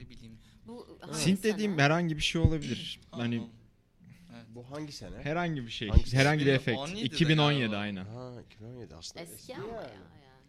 ne 0.00 0.10
bileyim. 0.10 0.38
Bu 0.66 0.86
Synth 1.12 1.42
dediğim 1.42 1.78
herhangi 1.78 2.16
bir 2.16 2.22
şey 2.22 2.40
olabilir. 2.40 3.00
Hani 3.10 3.36
Anladım. 3.36 3.50
Bu 4.56 4.70
hangi 4.70 4.92
sene? 4.92 5.16
herhangi 5.22 5.66
bir 5.66 5.70
şey. 5.70 5.88
Hangisi? 5.88 6.16
Herhangi 6.16 6.46
bir 6.46 6.52
efekt. 6.52 6.78
2017'de 6.78 7.00
2017 7.00 7.60
galiba. 7.60 7.76
aynen. 7.76 8.04
Ha 8.06 8.32
2017 8.52 8.94
aslında. 8.94 9.24
Eski 9.24 9.56
ama 9.56 9.66
ya. 9.66 9.82
yani. 9.82 9.90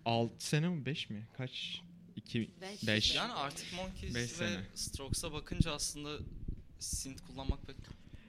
6 0.05 0.47
sene 0.47 0.69
mi 0.69 0.85
5 0.85 1.09
mi? 1.09 1.27
Kaç? 1.37 1.81
2 2.15 2.49
Beş. 2.61 2.87
5. 2.87 3.15
Yani 3.15 3.33
Arctic 3.33 3.75
Monkeys 3.75 4.15
Beş 4.15 4.23
ve 4.23 4.27
sene. 4.27 4.57
Strokes'a 4.75 5.33
bakınca 5.33 5.71
aslında 5.71 6.17
synth 6.79 7.21
kullanmak 7.27 7.67
pek 7.67 7.75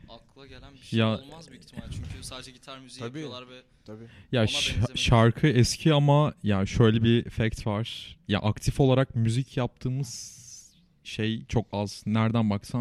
akla 0.09 0.47
gelen 0.47 0.75
bir 0.75 0.79
şey 0.79 0.99
Ya- 0.99 1.19
olmaz 1.19 1.51
büyük 1.51 1.63
ihtimal. 1.65 1.91
Çünkü 1.91 2.23
sadece 2.23 2.51
gitar 2.53 2.79
müziği 2.79 2.99
Tabii. 3.01 3.19
yapıyorlar 3.21 3.49
ve 3.51 3.63
Tabii. 3.85 4.05
Ya 4.33 4.41
Ona 4.41 4.47
ş- 4.47 4.77
benzemek. 4.77 4.99
şarkı 4.99 5.47
eski 5.47 5.93
ama 5.95 6.35
ya 6.43 6.67
şöyle 6.67 7.03
bir 7.03 7.31
fact 7.31 7.67
var. 7.67 8.17
Ya 8.29 8.39
aktif 8.41 8.81
olarak 8.81 9.17
müzik 9.17 9.57
yaptığımız 9.57 10.39
şey 11.05 11.45
çok 11.47 11.67
az. 11.73 12.03
Nereden 12.07 12.51
baksan 12.51 12.81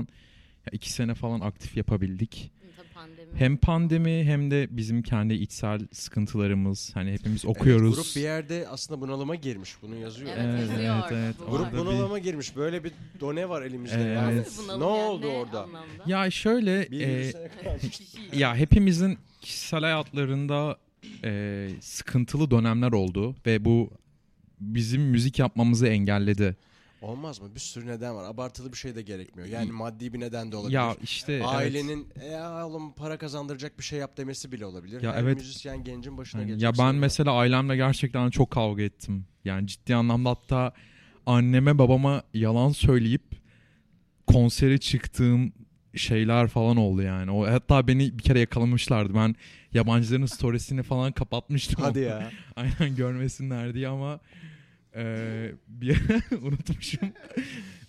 ya 0.66 0.72
iki 0.72 0.92
sene 0.92 1.14
falan 1.16 1.40
aktif 1.40 1.78
yapabildik. 1.78 2.52
Pandemi. 2.98 3.28
Hem 3.36 3.58
pandemi 3.58 4.24
hem 4.24 4.52
de 4.52 4.68
bizim 4.70 5.02
kendi 5.02 5.34
içsel 5.34 5.80
sıkıntılarımız. 5.92 6.92
Hani 6.94 7.12
hepimiz 7.12 7.46
Evet, 7.46 7.58
okuyoruz. 7.58 7.96
grup 7.96 8.16
bir 8.16 8.22
yerde 8.22 8.68
aslında 8.70 9.02
bunalıma 9.02 9.36
girmiş. 9.36 9.76
Bunu 9.82 9.96
yazıyor. 9.96 10.32
Evet, 10.38 10.46
Evet, 10.50 10.70
yazıyor 10.70 10.96
evet, 11.12 11.12
evet. 11.12 11.36
Grup 11.50 11.62
var. 11.62 11.74
bir- 11.74 11.78
bunalıma 11.78 12.20
girmiş. 12.20 12.56
Böyle 12.56 12.84
bir 12.84 12.92
done 13.20 13.50
var 13.50 13.62
elimizde. 13.62 13.96
Evet. 14.02 14.16
yani. 14.18 14.42
Ne 14.68 14.72
yani? 14.72 14.84
oldu 14.84 15.28
orada? 15.28 15.64
anlamda? 15.64 16.04
Ya 16.06 16.32
şöyle 16.32 16.82
e, 16.82 17.32
ya 18.34 18.56
hepimizin 18.56 19.18
kişisel 19.42 19.80
hayatlarında 19.82 20.78
e, 21.24 21.70
sıkıntılı 21.82 22.52
dönemler 22.52 22.92
oldu 22.92 23.36
ve 23.46 23.66
bu 23.66 23.90
bizim 24.60 25.02
müzik 25.02 25.40
yapmamızı 25.40 25.88
engelledi. 25.88 26.56
Olmaz 27.02 27.42
mı? 27.42 27.56
Bir 27.56 27.60
sürü 27.60 27.88
neden 27.88 28.16
var. 28.16 28.24
Abartılı 28.24 28.72
bir 28.72 28.78
şey 28.78 28.96
de 28.96 29.02
gerekmiyor. 29.02 29.48
Yani 29.50 29.72
maddi 29.72 30.14
bir 30.14 30.20
neden 30.20 30.52
de 30.52 30.56
olabilir. 30.56 30.76
Ya 30.76 30.96
işte 31.04 31.34
evet. 31.34 31.46
Ailenin 31.48 32.08
ya 32.32 32.68
oğlum 32.68 32.94
para 32.94 33.18
kazandıracak 33.18 33.80
bir 33.80 33.84
şey 33.84 34.00
yap 34.00 34.18
demesi 34.18 34.52
bile 34.52 34.66
olabilir. 34.66 35.02
Ya 35.02 35.14
Her 35.14 35.24
evet. 35.24 35.38
müzisyen 35.38 35.84
gencin 35.84 36.18
başına 36.18 36.42
Yani 36.42 36.48
gelecek. 36.48 36.64
ya 36.64 36.72
ben 36.72 36.76
sorun 36.76 36.88
var. 36.88 36.94
mesela 36.94 37.32
ailemle 37.34 37.76
gerçekten 37.76 38.30
çok 38.30 38.52
kavga 38.52 38.84
ettim. 38.84 39.26
Yani 39.46 39.68
ciddi 39.68 39.96
anlamda 39.96 40.30
hatta 40.30 40.74
anneme 41.26 41.78
babama 41.78 42.24
yalan 42.34 42.72
söyleyip 42.72 43.24
konsere 44.28 44.78
çıktığım 44.78 45.54
şeyler 45.96 46.48
falan 46.48 46.78
oldu 46.78 47.02
yani. 47.02 47.32
O 47.32 47.48
hatta 47.48 47.88
beni 47.88 48.18
bir 48.18 48.24
kere 48.24 48.40
yakalamışlardı. 48.40 49.16
Ben 49.16 49.36
yabancıların 49.74 50.26
storiesini 50.26 50.84
falan 50.84 51.12
kapatmıştım. 51.12 51.84
Hadi 51.84 52.00
ya. 52.00 52.32
Aynen 52.56 52.96
görmesinler 52.96 53.74
diye 53.74 53.88
ama 53.88 54.20
eee, 54.98 55.56
bir 55.68 56.02
unutmuşum. 56.42 57.14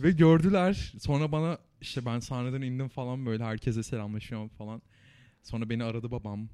Ve 0.00 0.10
gördüler. 0.10 0.92
Sonra 1.00 1.32
bana 1.32 1.58
işte 1.80 2.04
ben 2.06 2.20
sahneden 2.20 2.62
indim 2.62 2.88
falan 2.88 3.26
böyle 3.26 3.44
herkese 3.44 3.82
selamlaşıyorum 3.82 4.48
falan. 4.48 4.82
Sonra 5.42 5.70
beni 5.70 5.84
aradı 5.84 6.10
babam. 6.10 6.48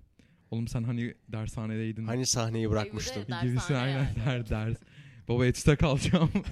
Oğlum 0.50 0.68
sen 0.68 0.82
hani 0.84 1.14
dershanedeydin. 1.28 2.06
Hani 2.06 2.26
sahneyi 2.26 2.70
bırakmıştım. 2.70 3.22
Evde 3.22 3.36
Gibisi 3.42 3.68
dershane 3.68 3.80
aynen 3.80 3.98
yani. 3.98 4.26
der 4.26 4.48
ders. 4.48 4.76
Baba 5.28 5.46
etüte 5.46 5.76
kalacağım. 5.76 6.30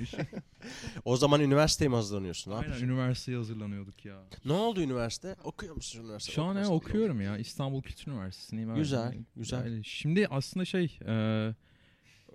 O 1.05 1.17
zaman 1.17 1.41
üniversiteye 1.41 1.89
mi 1.89 1.95
hazırlanıyorsun? 1.95 2.51
Ne 2.51 2.55
aynen 2.55 2.69
yapıyorsun? 2.69 2.95
üniversiteye 2.95 3.39
hazırlanıyorduk 3.39 4.05
ya. 4.05 4.23
Ne 4.45 4.53
oldu 4.53 4.81
üniversite? 4.81 5.37
Okuyor 5.45 5.75
musun 5.75 6.05
üniversite? 6.05 6.33
Şu 6.33 6.43
an 6.43 6.55
ya 6.59 6.69
okuyorum 6.69 7.21
ya 7.21 7.39
İstanbul 7.39 7.83
Kültür 7.83 8.13
Üniversitesi'ndeyim. 8.13 8.75
Güzel, 8.75 9.15
güzel. 9.37 9.63
Öyle. 9.63 9.83
Şimdi 9.83 10.29
aslında 10.29 10.65
şey 10.65 10.99
e, 11.07 11.55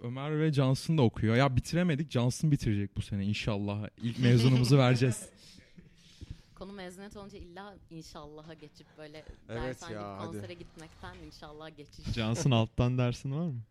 Ömer 0.02 0.39
ve 0.39 0.52
Cansın 0.52 0.98
da 0.98 1.02
okuyor. 1.02 1.36
Ya 1.36 1.56
bitiremedik. 1.56 2.12
Cansın 2.12 2.52
bitirecek 2.52 2.98
bu 2.98 3.02
sene 3.02 3.26
inşallah. 3.26 3.88
İlk 4.04 4.20
mezunumuzu 4.20 4.78
vereceğiz. 4.78 5.30
Konu 6.56 6.72
mezuniyet 6.72 7.18
olunca 7.18 7.38
illa 7.38 7.76
inşallah'a 7.89 8.54
geçip 8.54 8.88
böyle 8.98 9.26
Evet 9.50 9.82
dershane 9.82 9.93
ya, 9.93 10.00
gidip 10.00 10.20
hadi. 10.20 10.26
konsere 10.38 10.54
gitmekten 10.54 11.16
inşallah 11.26 11.78
geçiş. 11.78 12.06
Johnson 12.16 12.52
alttan 12.52 12.98
dersin 12.98 13.32
var 13.32 13.45
mı? 13.48 13.62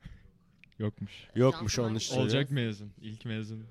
Yokmuş. 0.78 1.12
Yokmuş 1.34 1.74
Cansın 1.74 1.88
onun 1.88 1.94
üstüne. 1.96 2.20
Olacak 2.20 2.50
mezun. 2.50 2.90
İlk 3.02 3.24
mezun. 3.24 3.64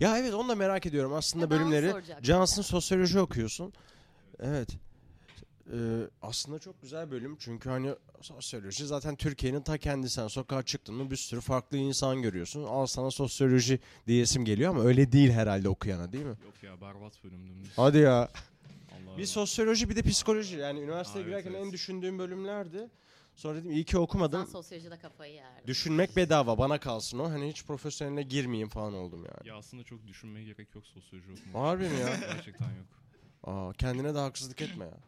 Ya 0.00 0.18
evet 0.18 0.34
onu 0.34 0.48
da 0.48 0.54
merak 0.54 0.86
ediyorum. 0.86 1.12
Aslında 1.12 1.44
onu 1.44 1.50
bölümleri. 1.50 1.94
Johnson 2.22 2.62
sosyoloji 2.62 3.20
okuyorsun. 3.20 3.72
Evet. 4.40 4.68
Ee, 5.72 5.76
aslında 6.22 6.58
çok 6.58 6.82
güzel 6.82 7.10
bölüm 7.10 7.36
çünkü 7.38 7.68
hani 7.70 7.94
sosyoloji 8.20 8.86
zaten 8.86 9.16
Türkiye'nin 9.16 9.60
ta 9.62 9.78
kendisi. 9.78 10.14
Sen 10.14 10.28
sokağa 10.28 10.62
çıktın 10.62 10.94
mı 10.94 11.10
bir 11.10 11.16
sürü 11.16 11.40
farklı 11.40 11.76
insan 11.76 12.22
görüyorsun. 12.22 12.64
Al 12.64 12.86
sana 12.86 13.10
sosyoloji 13.10 13.78
diyesim 14.06 14.44
geliyor 14.44 14.70
ama 14.70 14.82
öyle 14.82 15.12
değil 15.12 15.30
herhalde 15.30 15.68
okuyana 15.68 16.12
değil 16.12 16.24
mi? 16.24 16.36
Yok 16.44 16.62
ya 16.62 16.80
berbat 16.80 17.24
bölümdüm. 17.24 17.56
Hadi 17.76 17.98
ya. 17.98 18.28
Allah 18.92 19.18
Bir 19.18 19.26
sosyoloji 19.26 19.88
bir 19.90 19.96
de 19.96 20.02
psikoloji 20.02 20.56
yani 20.56 20.80
üniversiteye 20.80 21.24
Aa, 21.24 21.28
girerken 21.28 21.50
evet. 21.50 21.64
en 21.66 21.72
düşündüğüm 21.72 22.18
bölümlerdi. 22.18 22.88
Sonra 23.36 23.56
dedim 23.58 23.70
iyi 23.70 23.84
ki 23.84 23.92
Sen 23.92 23.98
okumadım. 23.98 24.46
sosyolojide 24.46 24.98
kafayı 24.98 25.34
yer. 25.34 25.66
Düşünmek 25.66 26.16
bedava 26.16 26.58
bana 26.58 26.80
kalsın 26.80 27.18
o. 27.18 27.30
Hani 27.30 27.48
hiç 27.48 27.64
profesyoneline 27.64 28.22
girmeyeyim 28.22 28.68
falan 28.68 28.94
oldum 28.94 29.24
yani. 29.24 29.48
Ya 29.48 29.56
aslında 29.56 29.84
çok 29.84 30.06
düşünmeye 30.06 30.44
gerek 30.44 30.74
yok 30.74 30.86
sosyoloji 30.86 31.32
okumak. 31.32 31.54
Harbi 31.66 31.88
mi 31.88 32.00
ya? 32.00 32.16
Gerçekten 32.20 32.66
yok. 32.66 32.86
Aa, 33.44 33.72
kendine 33.72 34.14
de 34.14 34.18
haksızlık 34.18 34.60
etme 34.62 34.84
ya. 34.84 34.98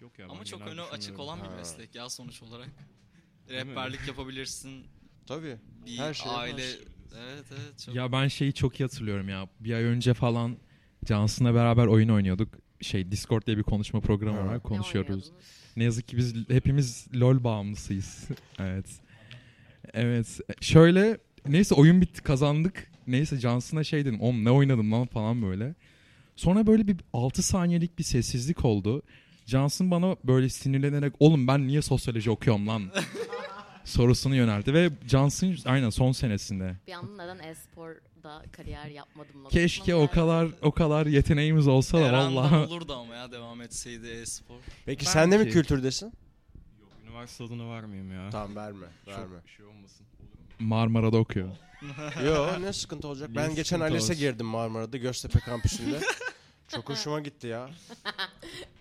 Yok 0.00 0.18
ya. 0.18 0.24
ama 0.26 0.38
ben 0.38 0.44
çok 0.44 0.60
önü 0.66 0.82
açık 0.82 1.18
olan 1.18 1.38
bir 1.38 1.44
Ha. 1.48 1.54
meslek 1.56 1.94
ya 1.94 2.08
sonuç 2.08 2.42
olarak. 2.42 2.66
mi? 2.66 2.72
Rehberlik 3.50 4.08
yapabilirsin. 4.08 4.84
Tabii. 5.26 5.56
Bir 5.86 5.98
Her 5.98 6.14
şey 6.14 6.32
aile 6.34 6.62
evet 7.18 7.44
evet 7.52 7.78
çok 7.86 7.94
ya 7.94 8.12
ben 8.12 8.28
şeyi 8.28 8.52
çok 8.52 8.80
iyi 8.80 8.84
hatırlıyorum 8.84 9.28
ya. 9.28 9.48
Bir 9.60 9.72
ay 9.74 9.82
önce 9.84 10.14
falan 10.14 10.56
Cansın'la 11.04 11.54
beraber 11.54 11.86
oyun 11.86 12.08
oynuyorduk. 12.08 12.54
Şey 12.80 13.10
Discord 13.10 13.46
diye 13.46 13.56
bir 13.58 13.62
konuşma 13.62 14.00
programı 14.00 14.46
var. 14.46 14.54
Ne 14.54 14.58
Konuşuyoruz. 14.58 15.10
oynuyordunuz? 15.10 15.32
Ne 15.76 15.84
yazık 15.84 16.08
ki 16.08 16.16
biz 16.16 16.34
hepimiz 16.48 17.06
LoL 17.14 17.44
bağımlısıyız. 17.44 18.28
evet. 18.58 18.86
Evet. 19.94 20.40
Şöyle 20.60 21.18
neyse 21.48 21.74
oyun 21.74 22.00
bitti 22.00 22.22
kazandık. 22.22 22.90
Neyse 23.06 23.36
Johnson'a 23.40 23.84
şey 23.84 24.04
dedim. 24.04 24.20
Oğlum 24.20 24.44
ne 24.44 24.50
oynadım 24.50 24.92
lan 24.92 25.06
falan 25.06 25.42
böyle. 25.42 25.74
Sonra 26.36 26.66
böyle 26.66 26.88
bir 26.88 26.96
6 27.12 27.42
saniyelik 27.42 27.98
bir 27.98 28.04
sessizlik 28.04 28.64
oldu. 28.64 29.02
Johnson 29.50 29.90
bana 29.90 30.16
böyle 30.24 30.48
sinirlenerek 30.48 31.12
oğlum 31.20 31.46
ben 31.46 31.66
niye 31.66 31.82
sosyoloji 31.82 32.30
okuyorum 32.30 32.68
lan 32.68 32.82
sorusunu 33.84 34.34
yöneltti 34.34 34.74
ve 34.74 34.90
Johnson 35.06 35.56
aynen 35.64 35.90
son 35.90 36.12
senesinde. 36.12 36.76
Bir 36.86 36.92
anda 36.92 37.24
neden 37.24 37.38
e-sporda 37.48 38.42
kariyer 38.52 38.86
yapmadım 38.86 39.48
Keşke 39.50 39.94
o 39.94 40.10
kadar 40.10 40.48
o 40.62 40.72
kadar 40.72 41.06
yeteneğimiz 41.06 41.68
olsa 41.68 41.98
da 41.98 42.02
Eren'den 42.02 42.36
vallahi. 42.36 42.54
olurdu 42.56 42.94
ama 42.94 43.14
ya 43.14 43.32
devam 43.32 43.60
etseydi 43.62 44.06
e-spor. 44.08 44.54
Peki 44.86 45.04
sen 45.04 45.30
de 45.32 45.36
mi 45.38 45.44
Belki. 45.44 45.52
kültürdesin? 45.52 46.06
Yok 46.06 46.14
üniversite 47.04 47.44
adını 47.44 47.70
vermeyeyim 47.70 48.12
ya. 48.12 48.30
Tamam 48.30 48.56
verme. 48.56 48.86
Çok 49.04 49.18
Verme. 49.18 49.36
bir 49.46 49.50
şey 49.50 49.66
olmasın. 49.66 50.06
Marmara'da 50.58 51.16
okuyor. 51.18 51.48
Yo 52.26 52.62
ne 52.62 52.72
sıkıntı 52.72 53.08
olacak? 53.08 53.28
Niye 53.30 53.42
Ben 53.42 53.48
geçen 53.54 53.62
sıkıntı 53.76 53.84
ALES'e 53.84 54.12
olsun? 54.12 54.16
girdim 54.16 54.46
Marmara'da 54.46 54.96
Göztepe 54.96 55.38
kampüsünde. 55.38 56.00
Çok 56.68 56.88
hoşuma 56.90 57.20
gitti 57.20 57.46
ya. 57.46 57.70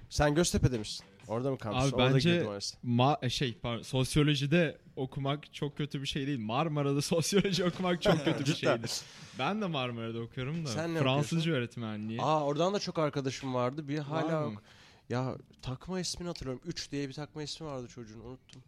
Sen 0.10 0.36
Göztepe'de 0.36 0.78
misin? 0.78 1.06
Orada 1.28 1.52
mı 1.52 1.58
kampüs? 1.58 1.94
Abi 1.94 1.96
Orada 2.02 2.14
bence-. 2.16 2.48
Ma 2.84 3.18
e, 3.22 3.30
şey 3.30 3.54
pardon, 3.58 3.82
sosyolojide 3.82 4.78
okumak 4.96 5.54
çok 5.54 5.78
kötü 5.78 6.02
bir 6.02 6.08
şey 6.08 6.28
değil. 6.28 6.40
Marmara'da 6.40 7.02
sosyoloji 7.16 7.66
okumak 7.66 8.02
çok 8.02 8.26
kötü 8.26 8.46
bir 8.46 8.56
şeydir. 8.56 8.92
Ben 9.40 9.62
de 9.62 9.66
Marmara'da 9.68 10.20
okuyorum 10.20 10.66
da. 10.66 10.70
Sen 10.70 10.94
ne 10.96 11.00
Fransızca 11.00 11.38
okuyorsun? 11.38 11.52
öğretmenliği. 11.62 12.22
Aa 12.22 12.44
oradan 12.46 12.74
da 12.74 12.80
çok 12.80 13.00
arkadaşım 13.00 13.54
vardı. 13.54 13.88
Bir 13.88 13.98
hala 14.00 14.26
Var 14.38 14.44
yok. 14.44 14.54
mı? 14.54 14.62
Ya 15.10 15.36
takma 15.62 16.00
ismini 16.00 16.28
hatırlıyorum. 16.28 16.62
3 16.66 16.92
diye 16.92 17.08
bir 17.08 17.14
takma 17.14 17.44
ismi 17.44 17.68
vardı 17.68 17.88
çocuğun 17.88 18.20
unuttum. 18.20 18.64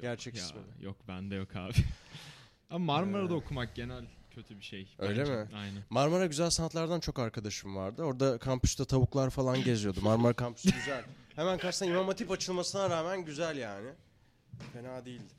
Gerçek 0.00 0.36
Ya, 0.36 0.42
ismini. 0.42 0.64
Yok 0.80 0.96
bende 1.08 1.34
yok 1.34 1.56
abi. 1.56 1.72
Ama 2.70 2.84
Marmara'da 2.84 3.34
okumak 3.34 3.74
genel 3.74 4.04
kötü 4.36 4.58
bir 4.58 4.64
şey. 4.64 4.88
Öyle 4.98 5.20
bence. 5.20 5.32
mi? 5.32 5.48
Aynen. 5.54 5.82
Marmara 5.90 6.26
Güzel 6.26 6.50
Sanatlar'dan 6.50 7.00
çok 7.00 7.18
arkadaşım 7.18 7.76
vardı. 7.76 8.02
Orada 8.02 8.38
kampüste 8.38 8.84
tavuklar 8.84 9.30
falan 9.30 9.64
geziyordu. 9.64 10.00
Marmara 10.02 10.32
kampüsü 10.32 10.70
güzel. 10.70 11.04
Hemen 11.36 11.58
karşısında 11.58 11.90
İmam 11.90 12.06
Hatip 12.06 12.30
açılmasına 12.30 12.90
rağmen 12.90 13.24
güzel 13.24 13.56
yani. 13.56 13.88
Fena 14.72 15.04
değildi. 15.04 15.34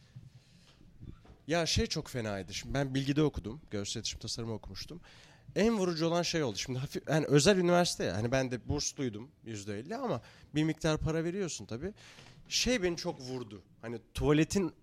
Ya 1.48 1.66
şey 1.66 1.86
çok 1.86 2.08
fenaydı. 2.08 2.54
Şimdi 2.54 2.74
ben 2.74 2.96
bilgide 2.96 3.24
okudum. 3.24 3.62
Görsel 3.72 4.00
iletişim 4.00 4.20
tasarımı 4.20 4.54
okumuştum. 4.54 5.02
En 5.56 5.78
vurucu 5.78 6.08
olan 6.08 6.22
şey 6.22 6.44
oldu. 6.44 6.58
Şimdi 6.58 6.80
hafif, 6.80 7.10
yani 7.10 7.26
özel 7.26 7.58
üniversite 7.58 8.04
ya. 8.04 8.16
Hani 8.16 8.32
ben 8.32 8.52
de 8.52 8.70
bursluydum 8.70 9.30
%50 9.46 9.96
ama 9.96 10.22
bir 10.56 10.64
miktar 10.64 10.98
para 10.98 11.24
veriyorsun 11.24 11.66
tabii. 11.66 11.94
Şey 12.48 12.84
beni 12.84 12.98
çok 12.98 13.20
vurdu. 13.22 13.62
Hani 13.82 14.00
tuvaletin 14.14 14.74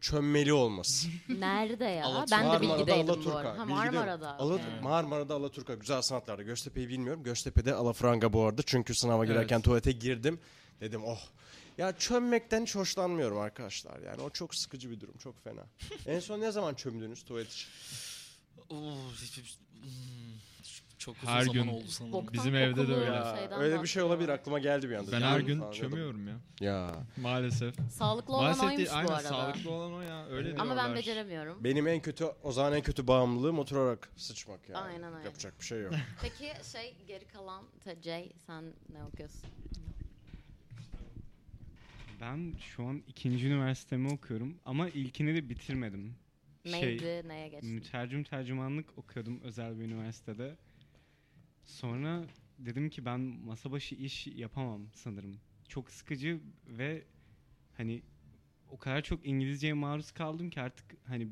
çömmeli 0.00 0.52
olması. 0.52 1.08
Nerede 1.28 1.84
ya? 1.84 2.04
Alaturka. 2.04 2.36
ben 2.44 2.52
de 2.52 2.60
bilgideydim 2.60 3.08
bu 3.08 3.12
Alaturka. 3.12 3.38
arada. 3.38 3.58
Ha, 3.58 3.64
Marmara'da. 3.64 4.38
Ala- 4.38 4.54
okey. 4.54 4.66
Marmara'da 4.82 5.34
Alaturka. 5.34 5.74
Güzel 5.74 6.02
sanatlarda. 6.02 6.42
Göztepe'yi 6.42 6.88
bilmiyorum. 6.88 7.22
Göztepe'de 7.22 7.74
Alafranga 7.74 8.32
bu 8.32 8.44
arada. 8.44 8.62
Çünkü 8.66 8.94
sınava 8.94 9.24
girerken 9.24 9.56
Evet. 9.56 9.64
tuvalete 9.64 9.92
girdim. 9.92 10.40
Dedim 10.80 11.04
oh. 11.04 11.18
Ya 11.78 11.98
çömmekten 11.98 12.62
hiç 12.62 12.74
hoşlanmıyorum 12.74 13.38
arkadaşlar. 13.38 14.00
Yani 14.00 14.22
o 14.22 14.30
çok 14.30 14.54
sıkıcı 14.54 14.90
bir 14.90 15.00
durum. 15.00 15.14
Çok 15.18 15.44
fena. 15.44 15.66
en 16.06 16.20
son 16.20 16.40
ne 16.40 16.50
zaman 16.52 16.74
çömdünüz 16.74 17.24
tuvalet 17.24 17.52
için? 17.52 17.68
Hmm, 18.68 18.78
çok 20.98 21.16
uzun 21.16 21.26
Her 21.26 21.40
zaman 21.42 21.64
gün. 21.64 21.72
oldu 21.72 21.86
sanırım. 21.88 22.12
Boktan 22.12 22.32
Bizim 22.34 22.54
evde 22.54 22.76
de 22.76 22.80
kokulu 22.80 22.96
öyle. 22.96 23.14
Ya, 23.16 23.36
şeyden 23.38 23.60
öyle 23.60 23.82
bir 23.82 23.88
şey 23.88 24.02
olabilir. 24.02 24.28
Aklıma 24.28 24.58
geldi 24.58 24.90
bir 24.90 24.94
anda. 24.94 25.12
Ben 25.12 25.20
her 25.20 25.40
gün 25.40 25.46
diyordum. 25.56 25.72
çömüyorum 25.72 26.28
ya. 26.28 26.36
Ya. 26.60 26.94
Maalesef. 27.22 27.74
Sağlıklı 27.90 28.32
olan 28.34 28.44
Maalesef 28.44 28.64
oymuş 28.64 28.78
değil. 28.78 28.88
bu 28.92 28.96
Aynen 28.96 29.08
arada. 29.12 29.28
sağlıklı 29.28 29.70
olan 29.70 29.92
o 29.92 30.00
ya. 30.00 30.26
Öyle 30.26 30.56
Ama 30.58 30.76
ben 30.76 30.94
beceremiyorum. 30.94 31.64
Benim 31.64 31.88
en 31.88 32.00
kötü 32.00 32.24
o 32.42 32.52
zaman 32.52 32.72
en 32.72 32.82
kötü 32.82 33.06
bağımlılığım 33.06 33.58
oturarak 33.58 34.10
sıçmak 34.16 34.68
yani. 34.68 34.78
Aynen 34.78 35.14
öyle. 35.14 35.24
Yapacak 35.24 35.60
bir 35.60 35.64
şey 35.64 35.80
yok. 35.82 35.92
Peki 36.22 36.52
şey 36.72 36.94
geri 37.06 37.24
kalan 37.24 37.64
Jay 38.04 38.32
sen 38.46 38.64
ne 38.92 39.04
okuyorsun? 39.04 39.50
Ben 42.20 42.54
şu 42.74 42.84
an 42.86 43.02
ikinci 43.08 43.46
üniversitemi 43.46 44.12
okuyorum 44.12 44.58
ama 44.64 44.88
ilkini 44.88 45.34
de 45.34 45.48
bitirmedim. 45.48 46.14
Neydi, 46.64 47.28
neye 47.28 47.48
geçtin? 47.48 47.70
Mütercim 47.70 48.24
tercümanlık 48.24 48.98
okuyordum 48.98 49.40
özel 49.44 49.78
bir 49.78 49.84
üniversitede. 49.84 50.56
Sonra 51.68 52.24
dedim 52.58 52.90
ki 52.90 53.04
ben 53.04 53.20
masa 53.20 53.70
başı 53.70 53.94
iş 53.94 54.26
yapamam 54.26 54.82
sanırım. 54.92 55.40
Çok 55.68 55.90
sıkıcı 55.90 56.40
ve 56.66 57.04
hani 57.76 58.02
o 58.70 58.78
kadar 58.78 59.02
çok 59.02 59.26
İngilizceye 59.26 59.72
maruz 59.72 60.10
kaldım 60.10 60.50
ki 60.50 60.60
artık 60.60 60.96
hani 61.04 61.28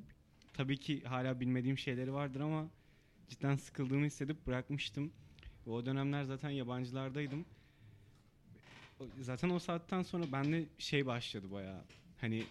tabii 0.53 0.79
ki 0.79 1.03
hala 1.05 1.41
bilmediğim 1.41 1.79
şeyleri 1.79 2.13
vardır 2.13 2.41
ama 2.41 2.69
cidden 3.29 3.57
sıkıldığımı 3.57 4.07
hissedip 4.07 4.47
bırakmıştım. 4.47 5.13
Ve 5.67 5.71
o 5.71 5.87
dönemler 5.87 6.25
zaten 6.25 6.51
yabancılardaydım. 6.51 7.45
Zaten 9.21 9.51
o 9.51 9.59
saatten 9.59 10.03
sonra 10.03 10.33
bende 10.33 10.65
şey 10.79 11.07
başladı 11.07 11.53
bayağı. 11.53 11.85
Hani 12.21 12.43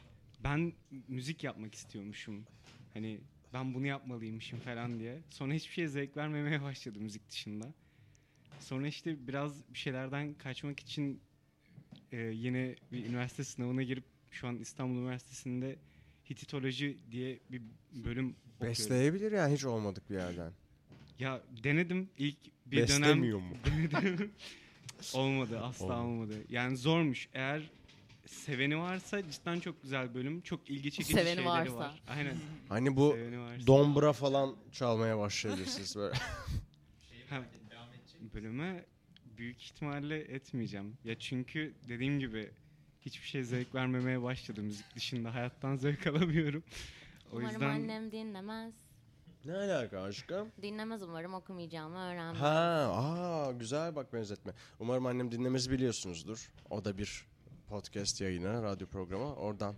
ben 0.43 0.73
müzik 1.07 1.43
yapmak 1.43 1.75
istiyormuşum. 1.75 2.45
Hani 2.93 3.19
ben 3.55 3.73
bunu 3.73 3.87
yapmalıymışım 3.87 4.59
falan 4.59 4.99
diye. 4.99 5.21
Sonra 5.29 5.53
hiçbir 5.53 5.73
şeye 5.73 5.87
zevk 5.87 6.17
vermemeye 6.17 6.61
başladı 6.61 6.99
müzik 6.99 7.29
dışında. 7.29 7.73
Sonra 8.59 8.87
işte 8.87 9.27
biraz 9.27 9.73
bir 9.73 9.77
şeylerden 9.77 10.33
kaçmak 10.33 10.79
için 10.79 11.21
e, 12.11 12.17
yine 12.17 12.75
bir 12.91 13.05
üniversite 13.05 13.43
sınavına 13.43 13.83
girip 13.83 14.03
şu 14.31 14.47
an 14.47 14.55
İstanbul 14.55 14.99
Üniversitesi'nde 15.01 15.75
Hititoloji 16.29 16.97
diye 17.11 17.39
bir 17.51 17.61
bölüm 17.91 18.35
okuyorum. 18.55 18.69
Besleyebilir 18.71 19.31
yani 19.31 19.53
hiç 19.53 19.65
olmadık 19.65 20.09
bir 20.09 20.15
yerden. 20.15 20.51
Ya 21.19 21.41
denedim 21.63 22.09
ilk 22.17 22.37
bir 22.65 22.87
dönem 22.87 23.01
Beslemiyor 23.01 23.39
mu? 23.39 23.55
olmadı 25.13 25.59
asla 25.59 25.85
Olmadı. 25.85 26.01
olmadı. 26.01 26.33
Yani 26.49 26.77
zormuş. 26.77 27.29
Eğer 27.33 27.61
seveni 28.28 28.78
varsa 28.78 29.30
cidden 29.32 29.59
çok 29.59 29.82
güzel 29.82 30.13
bölüm. 30.13 30.41
Çok 30.41 30.69
ilgi 30.69 30.91
çekici 30.91 31.13
Seveni 31.13 31.28
şeyleri 31.28 31.45
varsa. 31.45 31.76
var. 31.76 32.03
Aynen. 32.07 32.36
Hani 32.69 32.95
bu 32.95 33.11
Seveni 33.11 33.39
varsa. 33.39 33.67
dombra 33.67 34.13
falan 34.13 34.55
çalmaya 34.71 35.17
başlayabilirsiniz 35.19 35.95
böyle. 35.95 36.15
Ha, 37.30 37.41
bölüme 38.34 38.86
büyük 39.38 39.63
ihtimalle 39.63 40.19
etmeyeceğim. 40.19 40.97
Ya 41.03 41.19
çünkü 41.19 41.73
dediğim 41.89 42.19
gibi 42.19 42.51
hiçbir 43.01 43.28
şey 43.28 43.43
zevk 43.43 43.76
vermemeye 43.76 44.21
başladı 44.21 44.61
müzik 44.61 44.95
dışında. 44.95 45.34
Hayattan 45.34 45.76
zevk 45.76 46.07
alamıyorum. 46.07 46.63
O 47.32 47.36
Umarım 47.36 47.49
yüzden 47.51 47.69
annem 47.69 48.11
dinlemez. 48.11 48.73
ne 49.45 49.53
alaka 49.53 50.01
aşkım? 50.01 50.51
Dinlemez 50.61 51.01
umarım 51.03 51.34
okumayacağımı 51.34 51.97
öğrenmez. 51.97 52.41
Ha, 52.41 52.91
aa 52.95 53.51
güzel 53.51 53.95
bak 53.95 54.13
benzetme. 54.13 54.53
Umarım 54.80 55.05
annem 55.05 55.32
dinlemesi 55.32 55.71
biliyorsunuzdur. 55.71 56.51
O 56.69 56.86
da 56.86 56.97
bir 56.97 57.26
podcast 57.70 58.22
yayını, 58.22 58.63
radyo 58.63 58.88
programı. 58.88 59.36
Oradan 59.36 59.76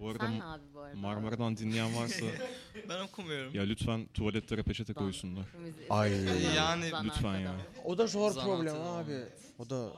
Bu 0.00 0.08
arada 0.08 0.26
Sen 0.26 0.40
abi 0.40 0.62
bu 0.74 0.80
arada. 0.80 0.96
Marmara'dan 0.98 1.56
dinleyen 1.56 1.96
varsa 1.96 2.26
Ben 2.88 3.00
okumuyorum. 3.00 3.54
ya 3.54 3.62
lütfen 3.62 4.06
tuvaletlere 4.14 4.62
peçete 4.62 4.92
koysunlar. 4.92 5.44
Ay. 5.90 6.12
Yani 6.56 6.88
Zanaat 6.88 7.04
lütfen 7.04 7.38
ya. 7.38 7.52
O 7.84 7.98
da 7.98 8.06
zor 8.06 8.30
Zanaatı 8.30 8.50
problem 8.50 8.74
da 8.74 8.90
abi. 8.90 9.24
O 9.58 9.70
da 9.70 9.92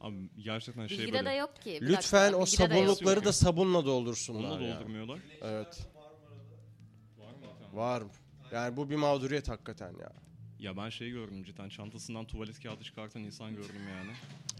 Abi 0.00 0.16
gerçekten 0.44 0.86
şey 0.86 0.98
Bilgide 0.98 1.12
de 1.18 1.24
böyle. 1.24 1.36
yok 1.36 1.56
ki. 1.62 1.78
Bir 1.82 1.86
lütfen 1.88 2.32
dakika, 2.32 2.38
o 2.38 2.46
bilgide 2.46 2.70
de 2.70 2.74
yok. 2.74 2.86
sabunlukları 2.88 3.24
da 3.24 3.32
sabunla 3.32 3.84
doldursunlar 3.86 4.50
Onu 4.50 4.60
da 4.60 4.64
ya. 4.64 4.76
doldurmuyorlar. 4.76 5.18
Evet. 5.42 5.88
Var. 7.72 8.02
Yani 8.52 8.76
bu 8.76 8.90
bir 8.90 8.96
mağduriyet 8.96 9.48
hakikaten 9.48 9.92
ya. 10.00 10.12
Ya 10.60 10.76
ben 10.76 10.88
şey 10.88 11.10
gördüm 11.10 11.44
cidden 11.44 11.68
çantasından 11.68 12.24
tuvalet 12.24 12.62
kağıdı 12.62 12.84
çıkartan 12.84 13.22
insan 13.22 13.54
gördüm 13.56 13.82
yani. 13.98 14.10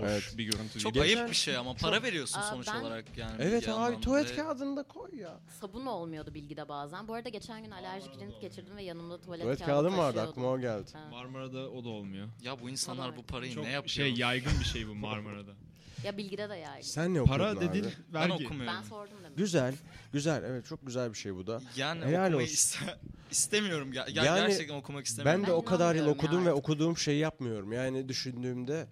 Evet. 0.01 0.35
Bir 0.39 0.45
görüntü 0.45 0.79
Çok 0.81 0.95
değil. 0.95 1.05
Ayıp 1.19 1.31
bir 1.31 1.35
şey 1.37 1.57
ama 1.57 1.75
para 1.75 2.03
veriyorsun 2.03 2.39
Aa, 2.41 2.43
sonuç 2.43 2.67
ben- 2.75 2.81
olarak 2.81 3.05
yani. 3.19 3.37
Evet 3.39 3.63
bir 3.63 3.69
abi 3.69 3.81
yandan 3.81 4.01
tuvalet 4.01 4.31
ve- 4.31 4.37
kağıdını 4.37 4.77
da 4.77 4.83
koy 4.83 5.17
ya. 5.21 5.41
Sabun 5.61 5.87
olmuyordu 5.87 6.35
bilgide 6.35 6.69
bazen. 6.69 7.09
Bu 7.09 7.15
arada 7.15 7.29
geçen 7.29 7.65
gün 7.65 7.71
alerjik 7.71 8.19
rinit 8.21 8.41
geçirdim 8.41 8.77
ve 8.77 8.83
yanımda 8.83 9.21
tuvalet, 9.21 9.43
Tuvalet 9.43 9.59
kağıdı 9.59 9.71
kağıdım 9.73 9.99
vardı 9.99 10.15
taşıyordum. 10.17 10.31
aklıma 10.31 10.49
o 10.49 10.61
geldi. 10.61 10.91
Ha. 10.93 11.09
Marmara'da 11.11 11.71
o 11.71 11.85
da 11.85 11.89
olmuyor. 11.89 12.29
Ya 12.43 12.61
bu 12.61 12.71
insanlar 12.71 13.17
bu 13.17 13.23
parayı 13.23 13.55
Çok 13.55 13.65
ne 13.65 13.71
yapıyor? 13.71 13.89
şey 13.91 14.15
yaygın 14.15 14.53
bir 14.61 14.65
şey 14.65 14.89
bu 14.89 14.95
Marmara'da. 14.95 15.51
Ya 16.05 16.17
bilgide 16.17 16.49
de 16.51 16.55
yaygın. 16.55 16.83
Sen 16.89 17.15
ne 17.15 17.21
okudun 17.21 17.37
Para 17.39 17.51
abi? 17.51 17.61
dediğin 17.61 17.87
ben 18.15 18.31
vergi. 18.31 18.45
okumuyorum. 18.45 18.67
Ben 18.79 18.83
sordum 18.89 19.17
demek. 19.25 19.39
Güzel. 19.39 19.75
Güzel. 20.13 20.43
Evet 20.45 20.67
çok 20.67 20.87
güzel 20.87 21.13
bir 21.13 21.19
şey 21.19 21.35
bu 21.35 21.47
da. 21.47 21.61
Yani 21.77 22.05
Helal 22.05 22.27
okumayı 22.27 22.47
olsun. 22.47 22.55
iste- 22.55 22.99
istemiyorum. 23.31 23.93
Ya, 23.93 24.07
ya 24.13 24.25
Yani 24.25 24.49
gerçekten 24.49 24.75
okumak 24.75 25.07
istemiyorum. 25.07 25.43
Ben 25.43 25.49
de 25.49 25.53
o 25.53 25.61
Ben 25.61 25.65
kadar 25.65 25.95
yıl 25.95 26.03
inanmıyorum 26.03 26.19
ya 26.23 26.29
okudum 26.29 26.47
ve 26.47 26.51
artık. 26.51 26.65
okuduğum 26.65 26.97
şeyi 26.99 27.19
yapmıyorum. 27.19 27.73
Yani 27.73 28.09
düşündüğümde 28.09 28.87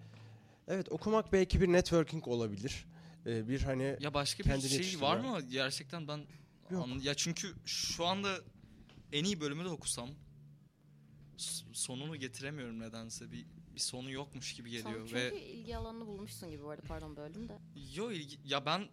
evet 0.67 0.91
okumak 0.91 1.33
belki 1.33 1.61
bir 1.61 1.67
networking 1.67 2.27
olabilir. 2.27 2.85
Ee, 3.25 3.47
bir 3.47 3.61
hani 3.61 3.97
Ya 3.99 4.13
başka 4.13 4.43
bir 4.43 4.49
Kendini 4.49 4.69
şey 4.69 4.77
yetiştirme. 4.77 5.05
var 5.07 5.17
mı? 5.17 5.41
Gerçekten 5.41 6.07
ben 6.07 6.19
Yok. 6.71 6.83
An- 6.87 6.99
ya 6.99 7.13
çünkü 7.13 7.53
şu 7.65 8.05
anda 8.05 8.29
en 9.11 9.23
iyi 9.23 9.41
bölümü 9.41 9.63
de 9.65 9.69
okusam 9.69 10.09
s- 11.37 11.65
sonunu 11.73 12.15
getiremiyorum 12.15 12.79
nedense. 12.79 13.31
Bir 13.31 13.45
bir 13.75 13.79
sonu 13.79 14.11
yokmuş 14.11 14.53
gibi 14.53 14.71
Sen 14.71 14.81
geliyor 14.81 15.07
çünkü 15.07 15.15
ve 15.15 15.45
ilgi 15.45 15.77
alanını 15.77 16.07
bulmuşsun 16.07 16.49
gibi 16.49 16.63
bu 16.63 16.69
arada 16.69 16.81
pardon 16.87 17.15
böldüm 17.15 17.49
de. 17.49 17.57
yo 17.95 18.11
ilgi 18.11 18.37
ya 18.45 18.65
ben 18.65 18.87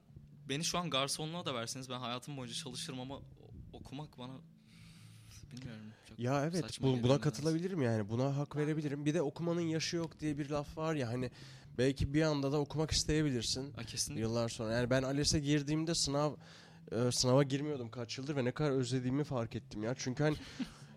beni 0.48 0.64
şu 0.64 0.78
an 0.78 0.90
garsonluğa 0.90 1.46
da 1.46 1.54
verseniz 1.54 1.90
ben 1.90 1.98
hayatım 1.98 2.36
boyunca 2.36 2.54
çalışırım 2.54 3.00
ama 3.00 3.20
okumak 3.72 4.18
bana 4.18 4.32
bilmiyorum. 5.52 5.92
Çok 6.08 6.18
ya 6.18 6.44
evet 6.46 6.78
bu, 6.82 7.02
buna 7.02 7.20
katılabilirim 7.20 7.82
yani. 7.82 8.08
Buna 8.08 8.36
hak 8.36 8.56
verebilirim. 8.56 9.04
Bir 9.04 9.14
de 9.14 9.22
okumanın 9.22 9.60
yaşı 9.60 9.96
yok 9.96 10.20
diye 10.20 10.38
bir 10.38 10.50
laf 10.50 10.78
var 10.78 10.94
ya 10.94 11.08
hani 11.08 11.30
belki 11.78 12.14
bir 12.14 12.22
anda 12.22 12.52
da 12.52 12.58
okumak 12.58 12.90
isteyebilirsin. 12.90 13.72
Ha, 13.72 13.84
kesinlikle. 13.84 14.22
Yıllar 14.22 14.48
sonra. 14.48 14.72
Yani 14.72 14.90
ben 14.90 15.02
ALES'e 15.02 15.40
girdiğimde 15.40 15.94
sınav 15.94 16.34
e, 16.92 17.12
sınava 17.12 17.42
girmiyordum 17.42 17.90
kaç 17.90 18.18
yıldır 18.18 18.36
ve 18.36 18.44
ne 18.44 18.52
kadar 18.52 18.70
özlediğimi 18.70 19.24
fark 19.24 19.56
ettim 19.56 19.82
ya. 19.82 19.94
Çünkü 19.98 20.22
hani 20.22 20.36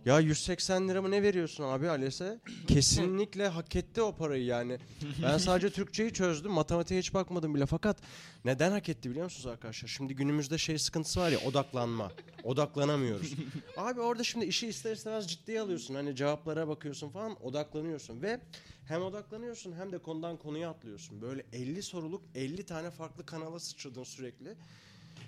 ya 0.06 0.20
180 0.20 0.90
lira 0.90 1.02
mı 1.02 1.12
ne 1.12 1.24
veriyorsun 1.24 1.64
abi 1.64 1.90
ALES'e? 1.90 2.40
Kesinlikle 2.68 3.48
hak 3.48 3.76
etti 3.76 4.02
o 4.02 4.16
parayı 4.16 4.46
yani. 4.46 4.78
Ben 5.24 5.38
sadece 5.38 5.70
Türkçeyi 5.74 6.14
çözdüm. 6.14 6.52
Matematiğe 6.52 7.00
hiç 7.00 7.14
bakmadım 7.14 7.56
bile. 7.56 7.66
Fakat 7.66 7.98
neden 8.46 8.72
hak 8.72 8.90
etti 8.90 9.10
biliyor 9.10 9.24
musunuz 9.24 9.46
arkadaşlar? 9.46 9.90
Şimdi 9.90 10.16
günümüzde 10.16 10.58
şey 10.58 10.78
sıkıntısı 10.80 11.20
var 11.20 11.32
ya 11.32 11.40
odaklanma. 11.40 12.12
Odaklanamıyoruz. 12.44 13.34
abi 13.78 14.02
orada 14.02 14.24
şimdi 14.24 14.46
işi 14.46 14.68
ister 14.68 14.94
istemez 14.94 15.28
ciddiye 15.28 15.62
alıyorsun. 15.62 15.96
Hani 15.96 16.16
cevaplara 16.16 16.68
bakıyorsun 16.68 17.10
falan 17.10 17.46
odaklanıyorsun 17.46 18.22
ve 18.22 18.40
hem 18.88 19.02
odaklanıyorsun 19.02 19.74
hem 19.74 19.92
de 19.92 19.98
konudan 19.98 20.38
konuya 20.38 20.70
atlıyorsun. 20.70 21.22
Böyle 21.22 21.46
50 21.54 21.84
soruluk 21.84 22.22
50 22.36 22.64
tane 22.66 22.92
farklı 22.92 23.26
kanala 23.26 23.60
sıçradın 23.60 24.04
sürekli. 24.04 24.56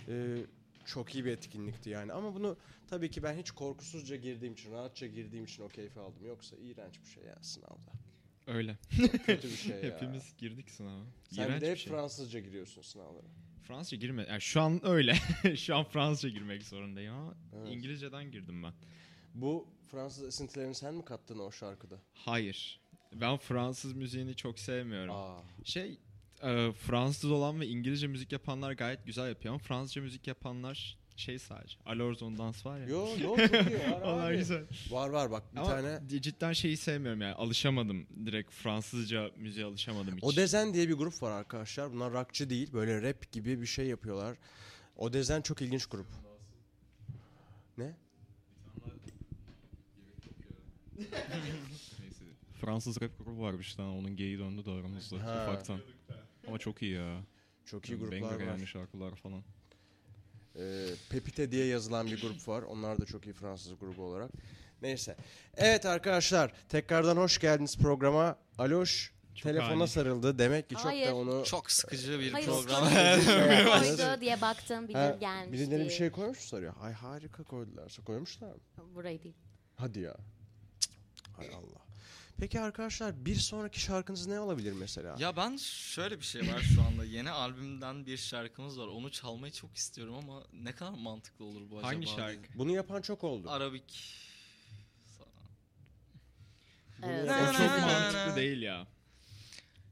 Ee, 0.07 0.37
çok 0.87 1.15
iyi 1.15 1.25
bir 1.25 1.31
etkinlikti 1.31 1.89
yani. 1.89 2.13
Ama 2.13 2.35
bunu 2.35 2.57
tabii 2.87 3.11
ki 3.11 3.23
ben 3.23 3.37
hiç 3.37 3.51
korkusuzca 3.51 4.15
girdiğim 4.15 4.53
için, 4.53 4.71
rahatça 4.71 5.07
girdiğim 5.07 5.45
için 5.45 5.63
o 5.63 5.67
keyfi 5.67 5.99
aldım. 5.99 6.25
Yoksa 6.27 6.55
iğrenç 6.55 7.01
bir 7.01 7.07
şey 7.07 7.23
ya 7.23 7.37
sınavda. 7.41 7.91
Öyle. 8.47 8.77
Kötü 9.25 9.47
bir 9.47 9.55
şey 9.55 9.75
ya. 9.83 9.95
Hepimiz 9.95 10.37
girdik 10.37 10.69
sınava. 10.71 11.03
Sen 11.29 11.43
İğrenç 11.43 11.61
de 11.61 11.65
bir 11.65 11.71
hep 11.71 11.77
şey. 11.77 11.93
Fransızca 11.93 12.39
giriyorsun 12.39 12.81
sınavlara. 12.81 13.27
Fransızca 13.63 13.97
girme. 13.97 14.25
Yani 14.29 14.41
şu 14.41 14.61
an 14.61 14.85
öyle. 14.87 15.15
şu 15.57 15.75
an 15.75 15.83
Fransızca 15.83 16.29
girmek 16.29 16.63
zorundayım 16.63 17.13
ama 17.15 17.35
Evet. 17.57 17.73
İngilizceden 17.73 18.31
girdim 18.31 18.63
ben. 18.63 18.73
Bu 19.33 19.67
Fransız 19.91 20.23
esintilerini 20.23 20.75
sen 20.75 20.93
mi 20.95 21.05
kattın 21.05 21.39
o 21.39 21.51
şarkıda? 21.51 21.95
Hayır. 22.13 22.81
Ben 23.13 23.37
Fransız 23.37 23.93
müziğini 23.93 24.35
çok 24.35 24.59
sevmiyorum. 24.59 25.15
Aa. 25.15 25.43
Şey 25.63 25.99
e, 26.43 26.71
Fransız 26.71 27.31
olan 27.31 27.59
ve 27.59 27.67
İngilizce 27.67 28.07
müzik 28.07 28.31
yapanlar 28.31 28.71
gayet 28.71 29.05
güzel 29.05 29.29
yapıyor 29.29 29.53
ama 29.53 29.59
Fransızca 29.63 30.01
müzik 30.01 30.27
yapanlar 30.27 30.97
şey 31.15 31.39
sadece. 31.39 31.77
Alors 31.85 32.21
on 32.25 32.37
dans 32.37 32.65
var 32.65 32.79
ya. 32.79 32.85
Yo 32.87 33.07
yo 33.21 33.37
çok 33.37 33.39
iyi 33.39 33.79
var 33.91 34.01
Onlar 34.03 34.31
abi. 34.31 34.37
güzel. 34.37 34.63
Var 34.89 35.09
var 35.09 35.31
bak 35.31 35.43
bir 35.53 35.59
Ama 35.59 35.69
tane. 35.69 35.99
cidden 36.07 36.53
şeyi 36.53 36.77
sevmiyorum 36.77 37.21
yani 37.21 37.33
alışamadım 37.33 38.07
direkt 38.25 38.51
Fransızca 38.53 39.31
müziğe 39.37 39.65
alışamadım 39.65 40.15
hiç. 40.15 40.23
O 40.23 40.35
Dezen 40.35 40.73
diye 40.73 40.89
bir 40.89 40.93
grup 40.93 41.23
var 41.23 41.31
arkadaşlar. 41.31 41.93
Bunlar 41.93 42.13
rockçı 42.13 42.49
değil. 42.49 42.73
Böyle 42.73 43.01
rap 43.01 43.31
gibi 43.31 43.61
bir 43.61 43.65
şey 43.65 43.85
yapıyorlar. 43.87 44.37
O 44.95 45.13
Dezen 45.13 45.41
çok 45.41 45.61
ilginç 45.61 45.85
grup. 45.85 46.07
Ne? 47.77 47.95
Fransız 52.61 53.01
rap 53.01 53.11
grubu 53.25 53.41
var 53.41 53.59
bir 53.59 53.73
tane. 53.77 53.89
Onun 53.89 54.15
geyi 54.15 54.39
döndü 54.39 54.65
de 54.65 54.71
aramızda 54.71 55.23
Ha. 55.23 55.43
ufaktan. 55.49 55.79
Ama 56.47 56.57
çok 56.57 56.81
iyi 56.81 56.93
ya. 56.93 57.21
Çok 57.65 57.89
iyi 57.89 57.91
Yani 57.91 57.99
gruplar 57.99 58.35
var. 58.35 58.39
yani 58.39 58.67
şarkılar 58.67 59.15
falan. 59.15 59.43
Ee, 60.55 60.87
Pepite 61.09 61.51
diye 61.51 61.65
yazılan 61.65 62.07
bir 62.07 62.21
grup 62.21 62.47
var. 62.47 62.61
Onlar 62.61 63.01
da 63.01 63.05
çok 63.05 63.25
iyi 63.25 63.33
Fransız 63.33 63.79
grubu 63.79 64.03
olarak. 64.03 64.31
Neyse. 64.81 65.15
Evet 65.57 65.85
arkadaşlar 65.85 66.53
tekrardan 66.69 67.17
hoş 67.17 67.37
geldiniz 67.39 67.77
programa. 67.77 68.37
Aloş 68.57 69.13
telefona 69.43 69.81
ani. 69.83 69.87
sarıldı. 69.87 70.39
Demek 70.39 70.69
ki 70.69 70.75
çok 70.75 70.85
Hayır. 70.85 71.07
da 71.07 71.15
onu... 71.15 71.43
Çok 71.45 71.71
sıkıcı 71.71 72.19
bir 72.19 72.31
Hayır, 72.31 72.45
program. 72.47 72.83
koydu 73.79 74.21
diye 74.21 74.41
baktım 74.41 74.87
bilir 74.87 74.97
Ha, 74.97 75.17
gelmiş 75.19 75.59
birileri 75.59 75.85
bir 75.85 75.89
şey 75.89 76.09
koymuş 76.11 76.37
mu 76.37 76.43
soruyor. 76.43 76.73
Ay 76.81 76.93
harika 76.93 77.43
koydularsa 77.43 78.03
koymuşlar 78.03 78.53
mı? 78.53 78.59
Burayı 78.95 79.23
değil. 79.23 79.35
Hadi 79.75 79.99
ya. 79.99 80.15
Cık, 80.79 80.91
Hay 81.37 81.47
Allah. 81.47 81.86
Peki 82.39 82.59
arkadaşlar 82.59 83.25
bir 83.25 83.35
sonraki 83.35 83.79
şarkınız 83.79 84.27
ne 84.27 84.39
olabilir 84.39 84.73
mesela? 84.73 85.15
Ya 85.19 85.35
ben 85.37 85.57
şöyle 85.57 86.19
bir 86.19 86.25
şey 86.25 86.41
var 86.41 86.59
şu 86.75 86.81
anda. 86.81 87.05
Yeni 87.05 87.29
albümden 87.31 88.05
bir 88.05 88.17
şarkımız 88.17 88.79
var. 88.79 88.87
Onu 88.87 89.11
çalmayı 89.11 89.53
çok 89.53 89.75
istiyorum 89.75 90.15
ama 90.15 90.43
ne 90.53 90.71
kadar 90.75 90.91
mantıklı 90.91 91.45
olur 91.45 91.61
bu 91.71 91.77
acaba? 91.77 91.87
Hangi 91.87 92.07
şarkı? 92.07 92.49
Bunu 92.55 92.71
yapan 92.71 93.01
çok 93.01 93.23
oldu. 93.23 93.49
Arabik. 93.49 94.13
Evet. 97.03 97.29
O 97.29 97.53
çok 97.57 97.81
mantıklı 97.81 98.35
değil 98.35 98.61
ya. 98.61 98.87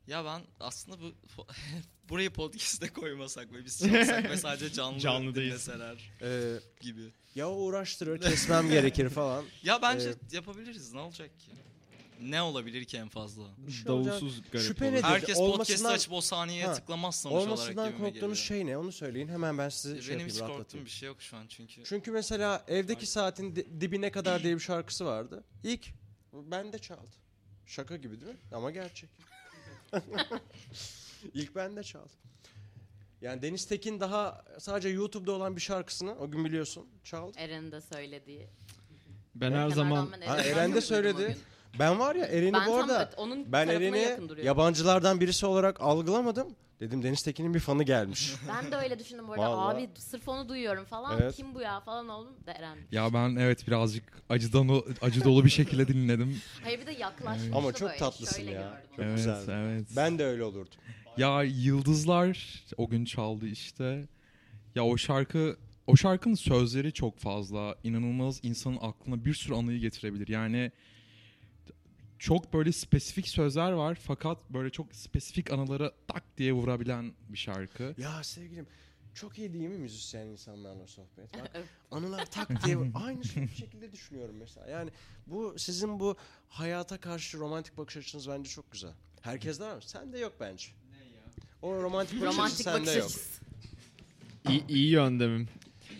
Ya 0.08 0.26
ben 0.26 0.42
aslında 0.60 1.00
bu 1.02 1.12
burayı 2.10 2.30
podcast'e 2.34 2.94
koymasak 2.94 3.54
ve 3.54 3.66
biz 3.66 3.80
çalsak 3.80 4.30
ve 4.30 4.38
sadece 4.38 4.74
canlı, 4.74 5.00
Canlı 5.00 5.36
değil. 5.36 5.50
dinleseler 5.52 6.12
Ee, 6.22 6.60
gibi. 6.82 7.02
ya 7.36 7.50
uğraştırır 7.52 8.22
kesmem 8.22 8.70
gerekir 8.70 9.10
falan. 9.10 9.46
Ya 9.64 9.82
bence 9.82 10.06
Evet. 10.06 10.34
yapabiliriz. 10.34 10.94
Ne 10.94 11.00
olacak 11.00 11.40
ki? 11.40 11.52
Ne 12.22 12.42
olabilir 12.42 12.86
ki 12.86 12.98
en 12.98 13.10
fazla? 13.10 13.44
Bir 13.58 13.72
şey 13.72 13.92
olacak. 13.92 14.14
Davulsuz 14.22 14.42
garip 14.52 14.68
Şüphe 14.68 14.86
olur. 14.86 14.94
nedir? 14.94 15.04
Herkes 15.04 15.38
olmasından- 15.38 15.58
podcast'ı 15.58 15.88
açıp 15.88 16.14
o 16.14 16.22
saniyeye 16.22 16.66
Ha, 16.66 16.74
tıklamaz 16.74 17.22
sonuç 17.22 17.34
olarak 17.36 17.48
Olmasından 17.48 17.88
gibime 17.92 18.10
korktuğunuz 18.10 18.38
geliyor. 18.50 18.60
şey 18.60 18.66
ne? 18.66 18.78
Onu 18.78 18.92
söyleyin. 18.92 19.28
Hemen 19.28 19.58
ben 19.58 19.70
size 19.70 19.90
şey 19.90 19.96
Benim 20.02 20.12
yapayım 20.12 20.30
hiç 20.30 20.34
korktuğum 20.40 20.54
rahatlatayım. 20.54 20.86
bir 20.86 20.92
şey 20.92 21.08
yok 21.08 21.22
şu 21.22 21.38
an 21.38 21.46
çünkü. 21.50 21.84
Çünkü 21.84 22.12
mesela 22.12 22.64
evdeki 22.68 23.06
saatin 23.06 23.56
di- 23.56 23.82
dibine 23.82 24.12
kadar 24.12 24.44
diye 24.44 24.56
bir 24.56 24.60
şarkısı 24.60 25.06
vardı. 25.06 25.44
İlk 25.64 25.86
bende 26.34 26.80
çaldı. 26.80 27.16
Şaka 27.66 27.96
gibi 27.98 28.22
değil 28.22 28.32
mi? 28.32 28.38
Ama 28.52 28.72
gerçek. 28.72 29.10
İlk 31.34 31.56
bende 31.56 31.84
çaldı. 31.84 32.10
Yani 33.22 33.42
Deniz 33.42 33.66
Tekin 33.66 34.00
daha 34.00 34.46
sadece 34.60 34.90
YouTube'da 34.90 35.32
olan 35.32 35.56
bir 35.56 35.62
şarkısını 35.62 36.16
o 36.20 36.32
gün 36.32 36.46
biliyorsun 36.46 36.88
çaldı. 37.04 37.38
Eren'in 37.40 37.72
de 37.72 37.82
söylediği. 37.82 38.48
Ben 39.36 39.52
her 39.52 39.58
Hemen 39.58 39.70
zaman 39.70 40.06
rağmen 40.06 40.22
Ha, 40.22 40.38
Eren 40.42 40.74
de 40.76 40.82
söyledi. 40.82 41.38
Ben 41.80 42.00
var 42.00 42.16
ya 42.16 42.26
Eren'i 42.26 42.54
Ben 42.54 42.68
bu 42.68 42.72
tam 42.72 42.90
arada 42.90 43.10
onun 43.18 43.52
ben 43.52 43.68
Eren'i 43.68 44.18
yabancılardan 44.44 45.22
birisi 45.22 45.46
olarak 45.46 45.82
algılamadım. 45.82 46.48
Dedim 46.80 47.04
Deniz 47.04 47.24
Tekin'in 47.24 47.54
bir 47.54 47.60
fanı 47.60 47.84
gelmiş. 47.84 48.34
Ben 48.48 48.72
de 48.72 48.76
öyle 48.76 49.00
düşündüm 49.00 49.28
bu 49.28 49.34
arada. 49.34 49.52
Vallahi. 49.52 49.76
Abi 49.78 49.90
sırf 49.98 50.28
onu 50.28 50.50
duyuyorum 50.50 50.86
falan. 50.86 51.22
Evet. 51.22 51.36
Kim 51.36 51.56
bu 51.56 51.62
ya 51.62 51.80
falan 51.80 52.10
oldum 52.10 52.34
da 52.48 52.52
Eren. 52.54 52.78
Ya 52.92 53.14
ben 53.14 53.36
evet 53.36 53.68
birazcık 53.68 54.04
acıdan 54.30 54.70
o- 54.70 54.86
acı 55.02 55.24
dolu 55.24 55.46
bir 55.46 55.50
şekilde 55.50 55.88
dinledim. 55.88 56.42
Hayır 56.64 56.82
bir 56.82 56.86
de 56.86 56.92
yaklaşmıştı 56.92 57.56
Ama 57.56 57.74
çok 57.74 57.90
böyle. 57.90 58.00
tatlısın 58.00 58.36
Şöyle 58.38 58.52
ya. 58.52 58.82
Çok 58.96 59.06
evet, 59.06 59.16
güzeldi. 59.18 59.52
evet. 59.52 59.88
Ben 59.96 60.20
de 60.20 60.26
öyle 60.26 60.44
olurdum. 60.44 60.80
Ya 61.18 61.44
Yıldızlar 61.44 62.64
o 62.78 62.90
gün 62.90 63.06
çaldı 63.06 63.48
işte. 63.48 64.08
Ya 64.76 64.86
o 64.86 64.98
şarkı 64.98 65.58
o 65.88 65.96
şarkının 65.96 66.36
sözleri 66.36 66.94
çok 66.94 67.20
fazla. 67.20 67.76
inanılmaz 67.84 68.40
insanın 68.44 68.78
aklına 68.82 69.26
bir 69.26 69.34
sürü 69.34 69.56
anıyı 69.56 69.80
getirebilir. 69.80 70.28
Yani 70.28 70.72
çok 72.26 72.54
böyle 72.54 72.72
spesifik 72.72 73.28
sözler 73.28 73.72
var 73.72 73.98
fakat 74.02 74.50
böyle 74.50 74.70
çok 74.70 74.96
spesifik 74.96 75.52
anılara 75.52 75.92
tak 76.08 76.24
diye 76.38 76.54
vurabilen 76.54 77.14
bir 77.30 77.38
şarkı. 77.38 77.96
Ya 77.98 78.24
sevgilim 78.24 78.68
çok 79.14 79.38
iyi 79.40 79.54
değil 79.54 79.70
mi 79.70 79.78
müzisyen 79.78 80.28
insanlarla 80.28 80.88
sohbet? 80.88 81.34
Bak, 81.34 81.52
anılar 81.92 82.26
tak 82.26 82.66
diye 82.66 82.78
aynı 82.94 83.24
şey- 83.26 83.48
şekilde 83.48 83.92
düşünüyorum 83.92 84.36
mesela. 84.40 84.68
Yani 84.68 84.90
bu 85.28 85.56
sizin 85.58 86.00
bu 86.00 86.16
hayata 86.50 86.98
karşı 86.98 87.40
romantik 87.40 87.78
bakış 87.78 87.98
açınız 87.98 88.30
bence 88.30 88.50
çok 88.50 88.72
güzel. 88.72 88.94
Herkes 89.22 89.60
var 89.62 89.76
mı? 89.76 89.82
Sende 89.82 90.20
yok 90.20 90.34
bence. 90.40 90.68
O 91.62 91.82
romantik 91.84 92.22
bakış 92.22 92.28
açısı 92.28 92.38
Romantik 92.38 92.64
sende 92.64 92.80
bakış 92.82 92.96
yok. 92.96 93.06
açısı. 93.06 93.42
iyi, 94.50 94.68
iyi 94.68 94.90
yöndemim. 94.90 95.48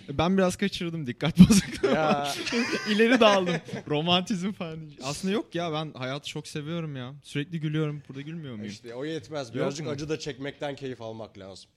Ben 0.10 0.38
biraz 0.38 0.56
kaçırdım 0.56 1.08
dikkat 1.08 1.40
bozukluğu. 1.50 1.88
Ya 1.88 2.34
İleri 2.90 3.20
daldım. 3.20 3.56
Romantizm 3.88 4.52
falan. 4.52 4.80
Aslında 5.04 5.34
yok 5.34 5.56
ya 5.56 5.74
ben 5.74 5.92
hayatı 5.94 6.28
çok 6.30 6.48
seviyorum 6.48 6.96
ya. 6.96 7.14
Sürekli 7.24 7.60
gülüyorum. 7.60 8.04
Burada 8.10 8.22
gülmüyor 8.22 8.56
muyum? 8.56 8.72
işte 8.72 8.96
o 8.96 9.06
yetmez. 9.06 9.54
Birazcık 9.54 9.88
acı 9.88 10.10
da 10.10 10.20
çekmekten 10.20 10.76
keyif 10.76 11.02
almak 11.02 11.38
lazım. 11.38 11.70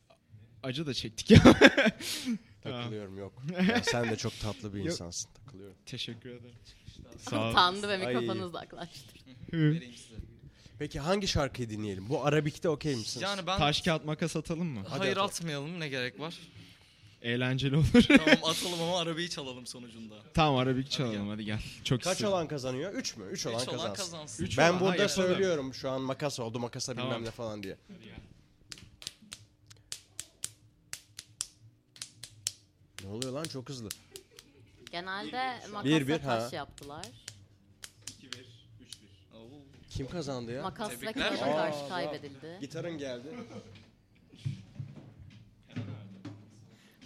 Acı 0.62 0.86
da 0.86 0.94
çektik 0.94 1.30
ya. 1.30 1.40
Takılıyorum 2.62 3.18
yok. 3.18 3.32
Ya 3.68 3.82
sen 3.82 4.10
de 4.10 4.16
çok 4.16 4.40
tatlı 4.40 4.74
bir 4.74 4.80
insansın. 4.84 5.30
Takılıyorum. 5.44 5.76
Teşekkür 5.86 6.30
ederim. 6.30 6.54
Sağ 7.18 7.46
ol. 7.46 7.50
Utandı 7.50 7.88
ve 7.88 7.92
Ay. 8.06 8.14
mikrofonu 8.14 8.44
uzaklaştı. 8.44 9.12
Vereyim 9.52 9.94
size. 9.94 10.14
Peki 10.78 11.00
hangi 11.00 11.28
şarkıyı 11.28 11.70
dinleyelim? 11.70 12.08
Bu 12.08 12.24
Arabik'te 12.24 12.68
okey 12.68 12.96
misiniz? 12.96 13.22
Yani 13.22 13.46
ben 13.46 13.58
Taş 13.58 13.82
kağıt 13.82 14.04
makas 14.04 14.36
atalım 14.36 14.66
mı? 14.68 14.80
hayır 14.88 15.12
atalım. 15.12 15.26
atmayalım 15.28 15.80
ne 15.80 15.88
gerek 15.88 16.20
var? 16.20 16.34
Eğlenceli 17.22 17.76
olur. 17.76 17.84
tamam 18.08 18.38
atalım 18.44 18.82
ama 18.82 18.98
arabayı 19.00 19.28
çalalım 19.28 19.66
sonucunda. 19.66 20.14
tamam 20.34 20.56
arabik 20.56 20.90
çalalım 20.90 21.28
hadi 21.28 21.44
gel. 21.44 21.60
Çok 21.84 22.02
Kaç 22.02 22.12
istiyorum. 22.12 22.36
alan 22.36 22.48
kazanıyor? 22.48 22.92
3 22.94 23.16
mü? 23.16 23.24
3 23.30 23.46
olan 23.46 23.62
Üç 23.62 23.68
olan 23.68 23.78
kazansın. 23.78 24.02
kazansın. 24.12 24.44
Üç 24.44 24.58
Ben 24.58 24.68
olan, 24.70 24.80
burada 24.80 24.92
ha, 24.92 24.96
yapalım. 25.02 25.28
söylüyorum 25.28 25.74
şu 25.74 25.90
an 25.90 26.00
makas 26.00 26.40
oldu 26.40 26.58
makasa 26.58 26.92
bilmem 26.92 27.08
Tamam. 27.08 27.24
ne 27.24 27.30
falan 27.30 27.62
diye. 27.62 27.76
Ne 33.04 33.08
oluyor 33.10 33.32
lan 33.32 33.44
çok 33.44 33.68
hızlı. 33.68 33.88
Genelde 34.90 35.60
makasla 35.72 35.84
Bir, 35.84 36.08
bir, 36.08 36.18
taş 36.18 36.52
ha. 36.52 36.56
yaptılar. 36.56 37.06
Oo. 39.34 39.38
Kim 39.90 40.08
kazandı 40.08 40.52
ya? 40.52 40.62
Makasla 40.62 40.98
Tebrikler. 40.98 41.32
Aa, 41.32 41.38
karşı 41.56 41.88
kaybedildi. 41.88 42.58
Gitarın 42.60 42.98
geldi. 42.98 43.28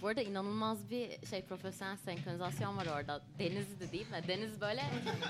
Bu 0.03 0.07
arada 0.07 0.21
inanılmaz 0.21 0.89
bir 0.89 1.27
şey 1.29 1.45
profesyonel 1.45 1.97
senkronizasyon 1.97 2.77
var 2.77 2.85
orada. 2.85 3.21
Deniz 3.39 3.79
de 3.79 3.91
değil 3.91 4.09
mi? 4.11 4.21
Deniz 4.27 4.61
böyle 4.61 4.83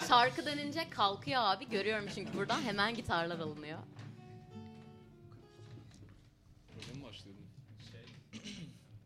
şarkı 0.08 0.46
denince 0.46 0.90
kalkıyor 0.90 1.42
abi. 1.44 1.70
Görüyorum 1.70 2.06
çünkü 2.16 2.34
buradan 2.34 2.62
hemen 2.62 2.96
gitarlar 2.96 3.40
alınıyor. 3.40 3.80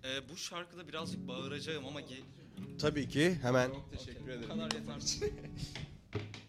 Ee, 0.04 0.30
bu 0.30 0.38
şarkıda 0.38 0.88
birazcık 0.88 1.28
bağıracağım 1.28 1.86
ama 1.86 2.02
ge- 2.02 2.24
Tabii 2.82 3.10
ki 3.10 3.38
hemen. 3.42 3.72
Teşekkür 3.92 4.28
ederim. 4.28 4.50
Bu 4.50 4.54
kadar 4.54 4.72
yeter. 4.72 5.30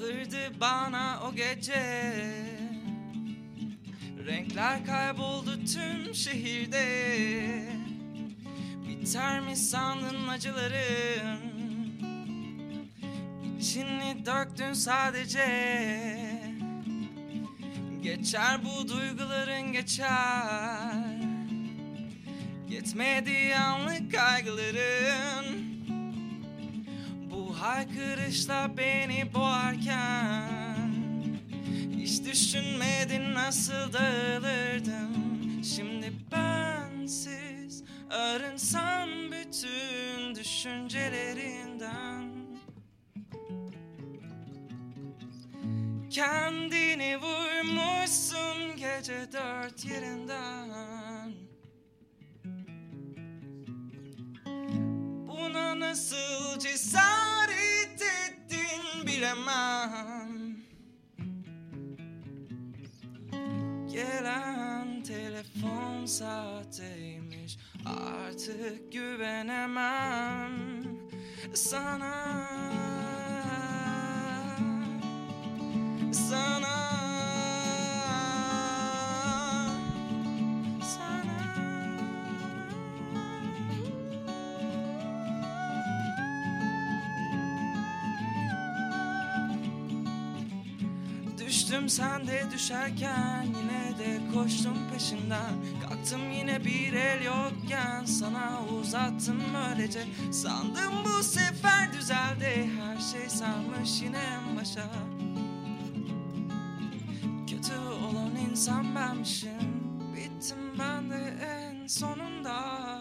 Ağırdı 0.00 0.60
bana 0.60 1.20
o 1.24 1.34
gece. 1.34 2.12
Renkler 4.26 4.86
kayboldu 4.86 5.64
tüm 5.64 6.14
şehirde. 6.14 6.84
Biter 8.88 9.40
mi 9.40 9.56
sandın 9.56 10.28
acıların 10.28 11.40
İçini 13.58 14.26
döktün 14.26 14.72
sadece. 14.72 15.46
Geçer 18.02 18.60
bu 18.64 18.88
duyguların 18.88 19.72
geçer. 19.72 21.20
Yetmedi 22.68 23.56
anlık 23.56 24.12
kaygıların 24.12 25.59
haykırışla 27.70 28.70
beni 28.76 29.34
boğarken 29.34 30.90
Hiç 31.96 32.24
düşünmedin 32.24 33.34
nasıl 33.34 33.92
dağılırdım. 33.92 35.10
Şimdi 35.64 36.12
bensiz 36.32 37.84
arınsan 38.10 39.08
bütün 39.32 40.34
düşüncelerinden. 40.34 42.30
Kendini 46.10 46.49
telefon 65.60 66.06
sahteymiş 66.06 67.58
Artık 67.86 68.92
güvenemem 68.92 70.52
sana. 71.54 72.46
Sana. 76.12 76.80
Düştüm 91.38 91.88
sen 91.88 92.26
de 92.26 92.44
düşerken 92.52 93.42
Yine 93.44 93.79
de 94.00 94.20
koştum 94.34 94.76
peşinden. 94.92 95.54
Kalktım 95.82 96.30
yine 96.30 96.64
bir 96.64 96.92
el 96.92 97.24
yokken 97.24 98.04
Sana 98.04 98.60
uzattım 98.80 99.40
öylece 99.70 100.04
Sandım 100.32 101.04
bu 101.04 101.22
sefer 101.22 101.92
düzeldi 101.92 102.70
Her 102.80 102.98
şey 102.98 103.28
sarmış 103.28 104.02
yine 104.02 104.18
en 104.18 104.56
başa. 104.56 104.90
Kötü 107.46 107.78
olan 107.78 108.36
insan 108.50 108.94
benmişim 108.94 109.80
Bittim 110.16 110.78
ben 110.78 111.10
de 111.10 111.34
en 111.42 111.86
sonunda. 111.86 113.00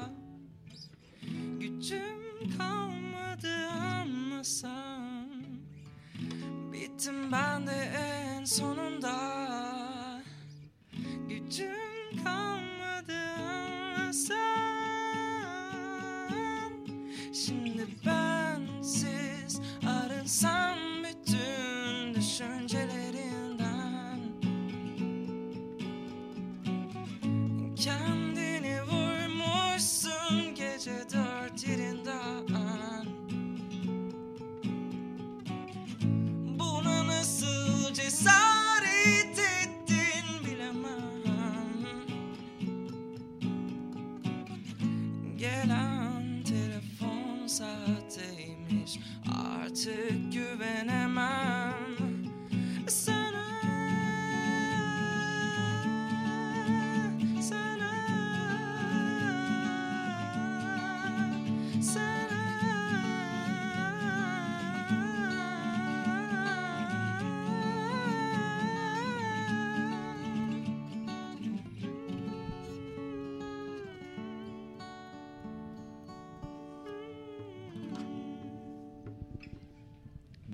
Gücüm 1.60 2.58
kalmadı 2.58 3.68
anlasam 3.68 5.30
Bittim 6.74 7.32
ben 7.32 7.68
de 7.68 7.92
en 7.98 8.46
sonunda 8.46 9.19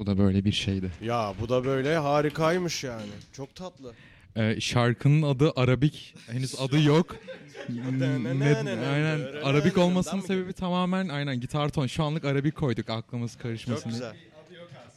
Bu 0.06 0.12
da 0.12 0.18
böyle 0.18 0.46
bir 0.46 0.52
şeydi. 0.52 0.92
Ya 1.02 1.34
bu 1.42 1.50
da 1.50 1.66
böyle 1.66 1.98
harikaymış 1.98 2.84
yani. 2.84 3.06
Çok 3.34 3.56
tatlı. 3.56 3.94
Ee, 4.36 4.62
şarkının 4.62 5.22
adı 5.22 5.52
Arabik. 5.56 6.14
Henüz 6.32 6.60
adı 6.60 6.82
yok. 6.82 7.16
Ne- 7.70 8.88
aynen. 8.94 9.20
Arabik 9.44 9.78
olmasının 9.78 10.22
sebebi 10.22 10.54
tamamen 10.54 11.08
aynen 11.10 11.40
gitar 11.40 11.70
ton. 11.70 11.88
Şu 11.88 12.04
anlık 12.04 12.26
Arabik 12.26 12.56
koyduk 12.56 12.90
aklımız 12.90 13.36
karışmasın 13.38 13.90
Çok 13.90 14.00
diye. 14.02 14.12
güzel. 14.12 14.16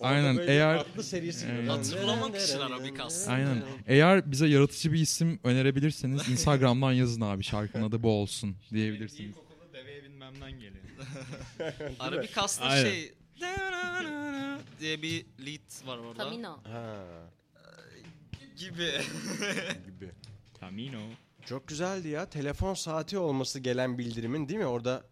Aynen. 0.00 0.38
Eğer 0.46 0.84
serisi. 1.02 1.46
Hatırlamak 1.66 2.36
için 2.42 2.58
Arabik 2.58 3.00
aslında. 3.00 3.32
aynen. 3.34 3.62
Eğer 3.86 4.30
bize 4.30 4.46
yaratıcı 4.46 4.92
bir 4.92 4.98
isim 4.98 5.40
önerebilirseniz 5.44 6.28
Instagram'dan 6.28 6.92
yazın 6.92 7.20
abi 7.20 7.42
şarkının 7.44 7.88
adı 7.88 8.02
bu 8.02 8.10
olsun 8.10 8.56
diyebilirsiniz. 8.72 9.30
İlkokulda 9.30 9.72
deveye 9.74 10.04
binmemden 10.04 10.52
geliyor. 10.52 10.84
Arabik 12.00 12.38
aslında 12.38 12.68
Aynen. 12.68 12.90
şey 12.90 13.12
diye 14.80 15.02
bir 15.02 15.26
lead 15.46 15.86
var 15.86 15.98
orada. 15.98 16.24
Tamino. 16.24 16.58
Ha, 16.64 17.04
Gibi. 18.56 18.92
gibi. 19.86 20.10
Tamino. 20.60 21.00
Çok 21.46 21.68
güzeldi 21.68 22.08
ya. 22.08 22.30
Telefon 22.30 22.74
saati 22.74 23.18
olması 23.18 23.58
gelen 23.60 23.98
bildirimin 23.98 24.48
değil 24.48 24.58
mi? 24.60 24.66
Orada 24.66 25.04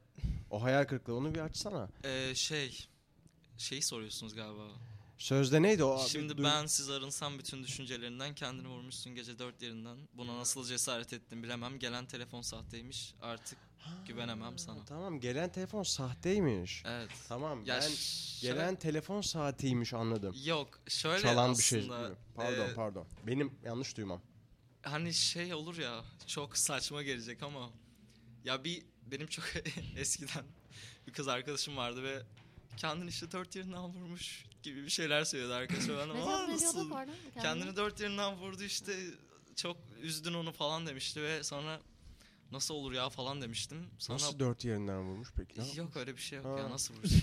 o 0.51 0.63
hayal 0.63 0.85
kırıklığı 0.85 1.15
onu 1.17 1.35
bir 1.35 1.41
açsana. 1.41 1.89
Ee, 2.05 2.35
şey 2.35 2.87
şeyi 3.59 3.83
soruyorsunuz 3.83 4.35
galiba. 4.35 4.69
Sözde 5.19 5.63
neydi 5.63 5.85
o? 5.85 6.07
Şimdi 6.09 6.39
Bir- 6.39 6.45
ben 6.45 6.67
siz 6.67 6.91
arınsam 6.91 7.39
bütün 7.39 7.65
düşüncelerinden 7.65 8.35
kendini 8.35 8.69
vurmuşsun 8.69 9.15
gece 9.15 9.39
dört 9.39 9.63
yerinden. 9.63 9.97
Buna 10.15 10.37
nasıl 10.39 10.65
cesaret 10.67 11.13
ettin 11.13 11.43
bilemem. 11.43 11.79
Gelen 11.79 12.07
telefon 12.07 12.43
sahteymiş. 12.43 13.15
Artık 13.23 13.59
güvenemem 14.07 14.59
sana. 14.59 14.85
Tamam 14.85 15.21
gelen 15.21 15.53
telefon 15.53 15.83
sahteymiş. 15.83 16.83
Evet. 16.87 17.11
Tamam 17.29 17.65
Ya 17.65 17.81
ben 17.81 17.91
gelen 18.41 18.77
telefon 18.77 19.21
saatiymiş 19.21 19.95
anladım. 19.95 20.35
Yok 20.45 20.81
şöyle 20.89 21.23
Çalan 21.23 21.51
aslında. 21.51 21.59
bir 21.59 21.63
şey. 21.63 21.89
Pardon 22.35 22.69
e, 22.69 22.75
pardon. 22.75 23.07
Benim 23.27 23.59
yanlış 23.65 23.97
duymam. 23.97 24.23
Hani 24.83 25.15
şey 25.15 25.55
olur 25.55 25.79
ya 25.79 26.05
çok 26.27 26.57
saçma 26.57 27.03
gelecek 27.03 27.43
ama 27.43 27.71
ya 28.45 28.65
bir 28.65 28.83
benim 29.07 29.27
çok 29.27 29.45
eskiden 29.97 30.45
bir 31.07 31.13
kız 31.13 31.29
arkadaşım 31.29 31.77
vardı 31.77 32.03
ve 32.03 32.23
kendini 32.77 33.09
işte 33.09 33.33
dört 33.33 33.57
yerinden 33.57 33.83
vurmuş 33.85 34.45
gibi 34.63 34.85
bir 34.85 34.91
şeyler 34.91 35.25
söylüyordu 35.25 35.55
arkadaşım. 35.55 35.97
Ben 35.99 36.09
ama 36.09 36.49
nasıl 36.49 36.91
pardon? 36.91 37.15
kendini 37.43 37.77
dört 37.77 38.01
yerinden 38.01 38.37
vurdu 38.37 38.63
işte 38.63 38.93
çok 39.57 39.77
üzdün 40.03 40.35
onu 40.35 40.53
falan 40.53 40.87
demişti 40.87 41.23
ve 41.23 41.45
sonra 41.45 41.81
nasıl 42.53 42.75
olur 42.75 42.93
ya 42.93 43.09
falan 43.09 43.43
demiştim. 43.43 43.91
Sonra 43.99 44.19
Nasıl 44.19 44.39
dört 44.39 44.65
yerinden 44.65 45.01
vurmuş 45.03 45.29
peki? 45.37 45.61
Ne 45.61 45.73
yok 45.75 45.97
öyle 45.97 46.17
bir 46.17 46.21
şey 46.23 46.39
yok 46.39 46.47
Ha. 46.47 46.59
ya 46.61 46.71
nasıl 46.71 46.95
vurursun? 46.95 47.21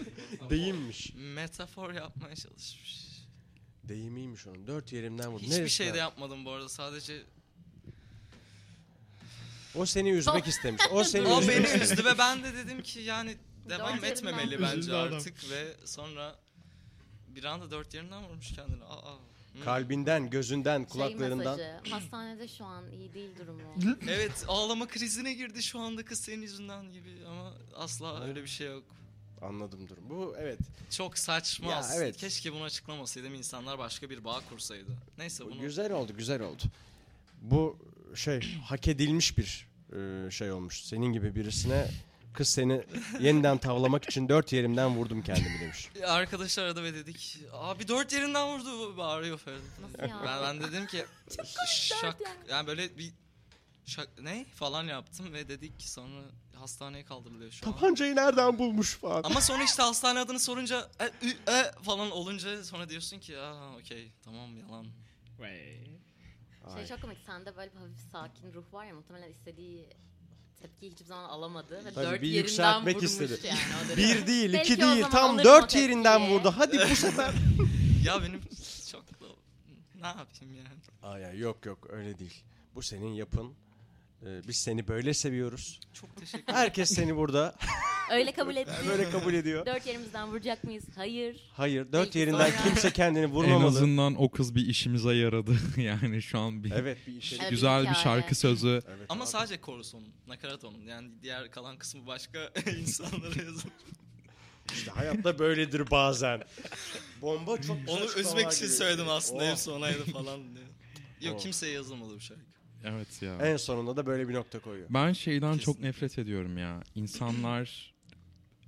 Deyimmiş. 0.50 1.12
Metafor 1.14 1.92
yapmaya 1.92 2.36
çalışmış. 2.36 3.06
Deyimiymiş 3.84 4.46
onun. 4.46 4.66
Dört 4.66 4.92
yerimden 4.92 5.28
vurdu. 5.32 5.42
Hiçbir 5.42 5.50
Neresinden? 5.56 5.84
şey 5.86 5.94
de 5.94 5.98
yapmadım 5.98 6.44
bu 6.44 6.50
arada 6.50 6.68
sadece 6.68 7.22
O 9.74 9.86
seni 9.86 10.10
üzmek 10.10 10.46
istemiş. 10.46 10.82
O 10.90 11.04
seni 11.12 11.28
o 11.28 11.42
beni 11.42 11.66
üzdü 11.82 12.04
ve 12.04 12.18
ben 12.18 12.44
de 12.44 12.54
dedim 12.54 12.82
ki 12.82 13.00
yani 13.00 13.36
devam 13.68 14.04
etmemeli 14.04 14.62
bence 14.62 14.94
artık 14.94 15.50
ve 15.50 15.76
sonra 15.84 16.38
bir 17.28 17.44
anda 17.44 17.70
dört 17.70 17.94
yerinden 17.94 18.24
vurmuş 18.24 18.52
kendini. 18.52 18.84
Aa. 18.84 19.14
Kalbinden, 19.64 20.30
gözünden, 20.30 20.78
Şey 20.78 20.86
kulaklarından. 20.86 21.56
mesajı, 21.58 21.90
hastanede 21.90 22.48
şu 22.48 22.64
an 22.64 22.90
iyi 22.92 23.14
değil 23.14 23.30
durumu. 23.38 23.60
Evet 24.08 24.44
ağlama 24.48 24.86
krizine 24.86 25.32
girdi 25.34 25.62
şu 25.62 25.78
anda 25.80 26.04
kız 26.04 26.20
senin 26.20 26.42
yüzünden 26.42 26.92
gibi 26.92 27.16
ama 27.28 27.52
asla 27.76 28.24
öyle 28.24 28.42
bir 28.42 28.48
şey 28.48 28.66
yok. 28.66 28.84
Anladım 29.42 29.88
durum. 29.88 30.02
Bu 30.10 30.34
evet. 30.38 30.58
Çok 30.90 31.18
saçma. 31.18 31.70
Ya, 31.70 31.86
evet. 31.94 32.16
Keşke 32.16 32.52
bunu 32.52 32.62
açıklamasaydım 32.62 33.34
insanlar 33.34 33.78
başka 33.78 34.10
bir 34.10 34.24
bağ 34.24 34.40
kursaydı. 34.48 34.90
Neyse 35.18 35.44
bunu 35.44 35.60
Güzel 35.60 35.92
oldu, 35.92 36.12
güzel 36.16 36.42
oldu. 36.42 36.62
Bu 37.42 37.76
şey 38.14 38.40
hak 38.64 38.88
edilmiş 38.88 39.38
bir 39.38 39.68
e, 39.96 40.30
şey 40.30 40.52
olmuş. 40.52 40.84
Senin 40.84 41.12
gibi 41.12 41.34
birisine 41.34 41.86
kız 42.32 42.48
seni 42.48 42.84
yeniden 43.20 43.58
tavlamak 43.58 44.04
için 44.04 44.28
dört 44.28 44.52
yerimden 44.52 44.96
vurdum 44.96 45.22
kendimi 45.22 45.60
demiş. 45.60 45.90
arkadaşlar 46.06 46.64
aradı 46.64 46.82
ve 46.82 46.94
dedik 46.94 47.38
abi 47.52 47.88
dört 47.88 48.12
yerinden 48.12 48.48
vurdu 48.48 48.96
bağırıyor 48.96 49.38
Ferdi. 49.38 49.60
Nasıl 49.82 50.08
ya? 50.08 50.22
Ben, 50.26 50.42
ben 50.42 50.60
dedim 50.60 50.86
ki 50.86 51.04
şak 51.66 52.16
yani 52.48 52.66
böyle 52.66 52.98
bir 52.98 53.12
şak 53.86 54.08
ne 54.20 54.46
falan 54.54 54.84
yaptım 54.84 55.32
ve 55.32 55.48
dedik 55.48 55.80
ki 55.80 55.90
sonra 55.90 56.22
hastaneye 56.54 57.04
kaldırılıyor 57.04 57.50
şu 57.50 57.66
an. 57.68 57.72
Tabancayı 57.72 58.16
nereden 58.16 58.58
bulmuş 58.58 58.96
falan. 58.96 59.22
Ama 59.22 59.40
sonra 59.40 59.64
işte 59.64 59.82
hastane 59.82 60.18
adını 60.18 60.40
sorunca 60.40 60.88
e, 61.00 61.26
ü, 61.26 61.30
e 61.30 61.82
falan 61.82 62.10
olunca 62.10 62.64
sonra 62.64 62.88
diyorsun 62.88 63.18
ki 63.18 63.38
aa 63.38 63.76
okey 63.76 64.12
tamam 64.24 64.58
yalan. 64.58 64.86
Şey 66.74 66.86
çok 66.86 67.02
komik. 67.02 67.18
Sende 67.26 67.56
böyle 67.56 67.72
bir 67.72 67.76
hafif 67.76 68.10
sakin 68.12 68.52
ruh 68.52 68.72
var 68.72 68.86
ya 68.86 68.94
muhtemelen 68.94 69.30
istediği 69.30 69.88
tepkiyi 70.62 70.92
hiçbir 70.92 71.04
zaman 71.06 71.24
alamadı 71.28 71.84
ve 71.84 71.90
Tabii 71.94 72.06
dört 72.06 72.22
bir 72.22 72.26
yerinden 72.28 72.42
yükseltmek 72.42 72.96
vurmuş 72.96 73.10
istedi. 73.10 73.40
yani. 73.46 73.58
o 73.84 73.88
dönem. 73.88 73.96
Bir 74.20 74.26
değil, 74.26 74.52
Belki 74.52 74.72
iki 74.74 74.84
o 74.84 74.86
değil, 74.86 74.96
zaman 75.00 75.10
tam 75.10 75.30
alırım 75.30 75.44
dört 75.44 75.74
yerinden 75.74 76.30
vurdu. 76.30 76.54
Hadi 76.56 76.78
bu 76.90 76.96
sefer. 76.96 77.34
Ya 78.04 78.22
benim 78.22 78.40
çok 78.92 79.04
ne 80.00 80.06
yapayım 80.06 80.54
yani. 80.54 80.68
Aa, 81.02 81.18
ya, 81.18 81.32
yok 81.32 81.66
yok 81.66 81.86
öyle 81.90 82.18
değil. 82.18 82.42
Bu 82.74 82.82
senin 82.82 83.08
yapın. 83.12 83.54
Ee, 84.26 84.40
biz 84.48 84.56
seni 84.56 84.88
böyle 84.88 85.14
seviyoruz. 85.14 85.80
Çok 85.92 86.16
teşekkür 86.16 86.52
Herkes 86.52 86.90
seni 86.94 87.16
burada 87.16 87.54
Öyle 88.10 88.32
kabul 88.32 88.56
etti. 88.56 88.72
böyle 88.88 89.10
kabul 89.10 89.34
ediyor. 89.34 89.66
Dört 89.66 89.86
yerimizden 89.86 90.28
vuracak 90.28 90.64
mıyız? 90.64 90.84
Hayır. 90.96 91.50
Hayır, 91.52 91.84
dört 91.84 91.92
Belki 91.92 92.18
yerinden 92.18 92.50
sonra- 92.50 92.62
kimse 92.64 92.90
kendini 92.90 93.24
En 93.24 93.30
vurmamalı. 93.30 93.66
azından 93.68 94.22
o 94.22 94.30
kız 94.30 94.54
bir 94.54 94.66
işimize 94.66 95.14
yaradı. 95.14 95.56
yani 95.76 96.22
şu 96.22 96.38
an 96.38 96.64
bir 96.64 96.70
Evet 96.70 96.98
bir 97.06 97.16
işe. 97.16 97.36
Evet, 97.40 97.50
güzel 97.50 97.82
bir 97.82 97.88
hikaye. 97.88 98.04
şarkı 98.04 98.34
sözü. 98.34 98.68
Evet, 98.88 99.06
Ama 99.08 99.24
abi. 99.24 99.30
sadece 99.30 99.60
korusu 99.60 99.96
onun, 99.96 100.08
nakarat 100.26 100.64
onun. 100.64 100.86
Yani 100.86 101.08
diğer 101.22 101.50
kalan 101.50 101.78
kısmı 101.78 102.06
başka 102.06 102.50
insanlara 102.80 103.26
yazılmış. 103.42 103.74
İşte 104.72 104.90
hayatta 104.90 105.38
böyledir 105.38 105.90
bazen. 105.90 106.42
Bomba 107.22 107.62
çok 107.62 107.78
güzel 107.80 107.94
Onu 107.96 108.04
açıklamalar 108.04 108.30
üzmek 108.30 108.52
için 108.52 108.60
geliyor. 108.60 108.78
söyledim 108.78 109.08
aslında. 109.08 109.44
Oh. 109.44 109.48
Hepsi 109.50 109.70
onaydı 109.70 110.04
falan 110.04 110.54
diye. 110.54 110.64
Yok 111.20 111.36
Oh. 111.38 111.42
kimseye 111.42 111.72
yazılmadı 111.72 112.14
bu 112.14 112.20
şarkı. 112.20 112.42
Evet 112.84 113.22
ya. 113.22 113.36
En 113.36 113.56
sonunda 113.56 113.96
da 113.96 114.06
böyle 114.06 114.28
bir 114.28 114.34
nokta 114.34 114.58
koyuyor. 114.58 114.86
Ben 114.90 115.12
şeyden 115.12 115.52
çok 115.52 115.58
Kesinlikle. 115.58 115.88
nefret 115.88 116.18
ediyorum 116.18 116.58
ya. 116.58 116.82
İnsanlar 116.94 117.94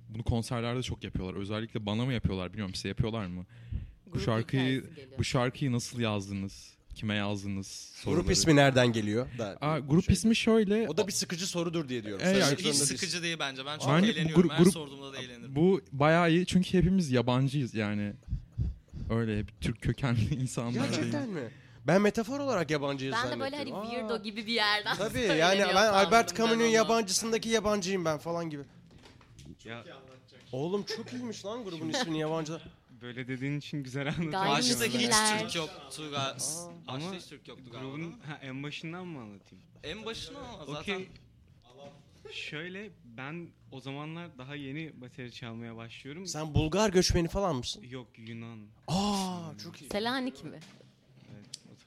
bunu 0.09 0.23
konserlerde 0.23 0.81
çok 0.83 1.03
yapıyorlar. 1.03 1.39
Özellikle 1.41 1.85
bana 1.85 2.05
mı 2.05 2.13
yapıyorlar 2.13 2.49
bilmiyorum 2.49 2.75
size 2.75 2.87
yapıyorlar 2.87 3.25
mı? 3.25 3.45
Bu 4.07 4.11
Grup 4.11 4.25
şarkıyı 4.25 4.61
hikayesi 4.63 4.95
geliyor. 4.95 5.19
bu 5.19 5.23
şarkıyı 5.23 5.71
nasıl 5.71 5.99
yazdınız? 5.99 6.73
Kime 6.95 7.15
yazdınız? 7.15 7.91
Grup 8.05 8.15
soruları. 8.15 8.31
ismi 8.33 8.55
nereden 8.55 8.91
geliyor? 8.93 9.27
Da, 9.37 9.57
Aa, 9.61 9.79
grup 9.79 10.05
şey- 10.05 10.13
ismi 10.13 10.35
şöyle. 10.35 10.89
O 10.89 10.97
da 10.97 11.07
bir 11.07 11.11
sıkıcı 11.11 11.47
sorudur 11.47 11.89
diye 11.89 12.03
diyorum. 12.03 12.25
E, 12.27 12.35
Hiç 12.51 12.63
değilsin. 12.65 12.85
sıkıcı 12.85 13.23
değil 13.23 13.37
bence. 13.39 13.65
Ben 13.65 13.77
çok 13.79 13.87
Bence 13.89 14.07
bu 14.07 14.11
eğleniyorum. 14.11 14.41
grup- 14.43 14.51
Her 14.51 14.57
grup- 14.63 14.71
sorduğumda 14.73 15.13
da 15.13 15.17
eğlenirim. 15.17 15.55
Bu 15.55 15.81
bayağı 15.91 16.31
iyi 16.31 16.45
çünkü 16.45 16.77
hepimiz 16.77 17.11
yabancıyız 17.11 17.73
yani. 17.75 18.13
Öyle 19.09 19.39
hep 19.39 19.61
Türk 19.61 19.81
kökenli 19.81 20.35
insanlar 20.35 20.71
Gerçekten 20.85 21.23
değil. 21.23 21.33
mi? 21.43 21.49
Ben 21.87 22.01
metafor 22.01 22.39
olarak 22.39 22.71
yabancıyız 22.71 23.15
Ben 23.23 23.31
de 23.31 23.39
böyle 23.39 23.57
hani. 23.57 23.73
Aa. 23.75 23.83
weirdo 23.85 24.23
gibi 24.23 24.47
bir 24.47 24.53
yerden 24.53 24.95
Tabii 24.97 25.19
yani 25.21 25.27
söyleniyor 25.27 25.69
ben 25.69 25.75
sandım 25.75 25.95
Albert 25.95 26.37
Camus'un 26.37 26.59
onu. 26.59 26.65
yabancısındaki 26.65 27.49
yabancıyım 27.49 28.05
ben 28.05 28.17
falan 28.17 28.49
gibi. 28.49 28.63
Ya 29.65 29.83
Oğlum 30.51 30.83
çok 30.83 31.13
iyiymiş 31.13 31.45
lan 31.45 31.63
grubun 31.63 31.89
ismini 31.89 32.19
yabancı. 32.19 32.61
böyle 33.01 33.27
dediğin 33.27 33.57
için 33.59 33.83
güzel 33.83 34.01
anlatıyorum. 34.07 34.31
Gayri 34.31 34.49
Başta 34.51 34.85
hiç 34.85 34.93
Müzikler. 34.93 35.39
Türk 35.39 35.55
yoktu 35.55 36.11
galiba. 36.11 36.37
Ama 36.87 36.97
Başta 36.99 37.13
hiç 37.15 37.25
Türk 37.25 37.47
yoktu 37.47 37.63
galiba. 37.71 37.89
Grubun 37.89 38.19
ha, 38.27 38.39
en 38.41 38.63
başından 38.63 39.07
mı 39.07 39.19
anlatayım? 39.21 39.63
En 39.83 40.05
başına 40.05 40.39
ama 40.39 40.65
zaten 40.65 40.93
Okey. 40.95 41.09
Şöyle 42.31 42.89
ben 43.05 43.47
o 43.71 43.79
zamanlar 43.79 44.37
daha 44.37 44.55
yeni 44.55 45.01
bateri 45.01 45.31
çalmaya 45.31 45.75
başlıyorum. 45.75 46.27
Sen 46.27 46.53
Bulgar 46.53 46.89
göçmeni 46.89 47.27
falan 47.27 47.55
mısın? 47.55 47.83
Yok 47.89 48.07
Yunan. 48.17 48.59
Aa 48.87 49.57
çok 49.63 49.81
iyi. 49.81 49.89
Selanik 49.89 50.43
mi? 50.43 50.59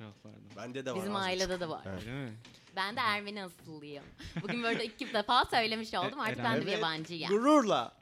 Evet 0.00 0.14
o 0.20 0.22
taraflarda. 0.22 0.56
Bende 0.56 0.86
de 0.86 0.90
var. 0.92 0.98
Bizim 0.98 1.16
ailede 1.16 1.60
de 1.60 1.68
var. 1.68 1.86
Öyle 1.86 2.12
mi? 2.12 2.32
Ben 2.76 2.96
de 2.96 3.00
Ermeni 3.00 3.44
asıllıyım. 3.44 4.04
Bugün 4.42 4.62
böyle 4.62 4.84
iki 4.84 5.12
defa 5.14 5.44
söylemiş 5.44 5.94
oldum. 5.94 6.20
Artık 6.20 6.44
ben 6.44 6.56
de 6.56 6.60
bir 6.60 6.66
Evet. 6.66 6.74
yabancıyım. 6.78 7.28
Gururla. 7.30 7.96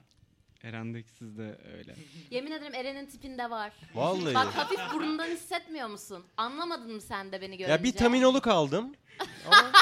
Eren'deki 0.62 1.10
siz 1.10 1.38
de 1.38 1.58
öyle. 1.76 1.94
Yemin 2.30 2.50
ederim 2.50 2.74
Eren'in 2.74 3.06
tipinde 3.06 3.50
var. 3.50 3.72
Vallahi. 3.94 4.34
Bak 4.34 4.46
hafif 4.46 4.80
burundan 4.94 5.26
hissetmiyor 5.26 5.88
musun? 5.88 6.24
Anlamadın 6.36 6.94
mı 6.94 7.00
sen 7.00 7.32
de 7.32 7.40
beni 7.40 7.56
görünce? 7.56 7.72
ya 7.72 7.82
bir 7.84 7.92
taminoluk 7.92 8.46
aldım. 8.46 8.94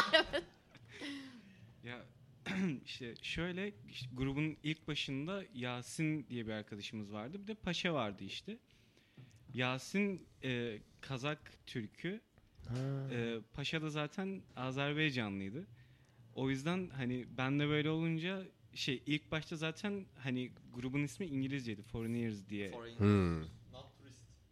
Ya 1.85 1.99
işte 2.85 3.15
şöyle 3.23 3.73
işte 3.89 4.07
grubun 4.13 4.57
ilk 4.63 4.89
başında 4.89 5.43
Yasin 5.55 6.27
diye 6.29 6.47
bir 6.47 6.53
arkadaşımız 6.53 7.13
vardı. 7.13 7.43
Bir 7.43 7.47
de 7.47 7.55
Paşa 7.55 7.95
vardı 7.95 8.25
işte. 8.25 8.59
Yasin 9.55 10.27
e, 10.45 10.79
Kazak 11.01 11.53
Türk'ü. 11.67 12.21
E, 13.11 13.39
Paşa 13.55 13.83
da 13.83 13.91
zaten 13.91 14.43
Azerbaycanlıydı. 14.57 15.67
O 16.35 16.51
yüzden 16.51 16.91
hani 16.97 17.27
ben 17.39 17.59
de 17.61 17.69
böyle 17.69 17.91
olunca 17.91 18.43
şey 18.75 19.03
ilk 19.07 19.31
başta 19.33 19.57
zaten 19.57 20.07
hani 20.19 20.51
grubun 20.75 21.03
ismi 21.03 21.27
İngilizceydi 21.27 21.83
Foreigners 21.83 22.49
diye. 22.49 22.71
Foreign. 22.71 22.99
Hmm. 22.99 23.45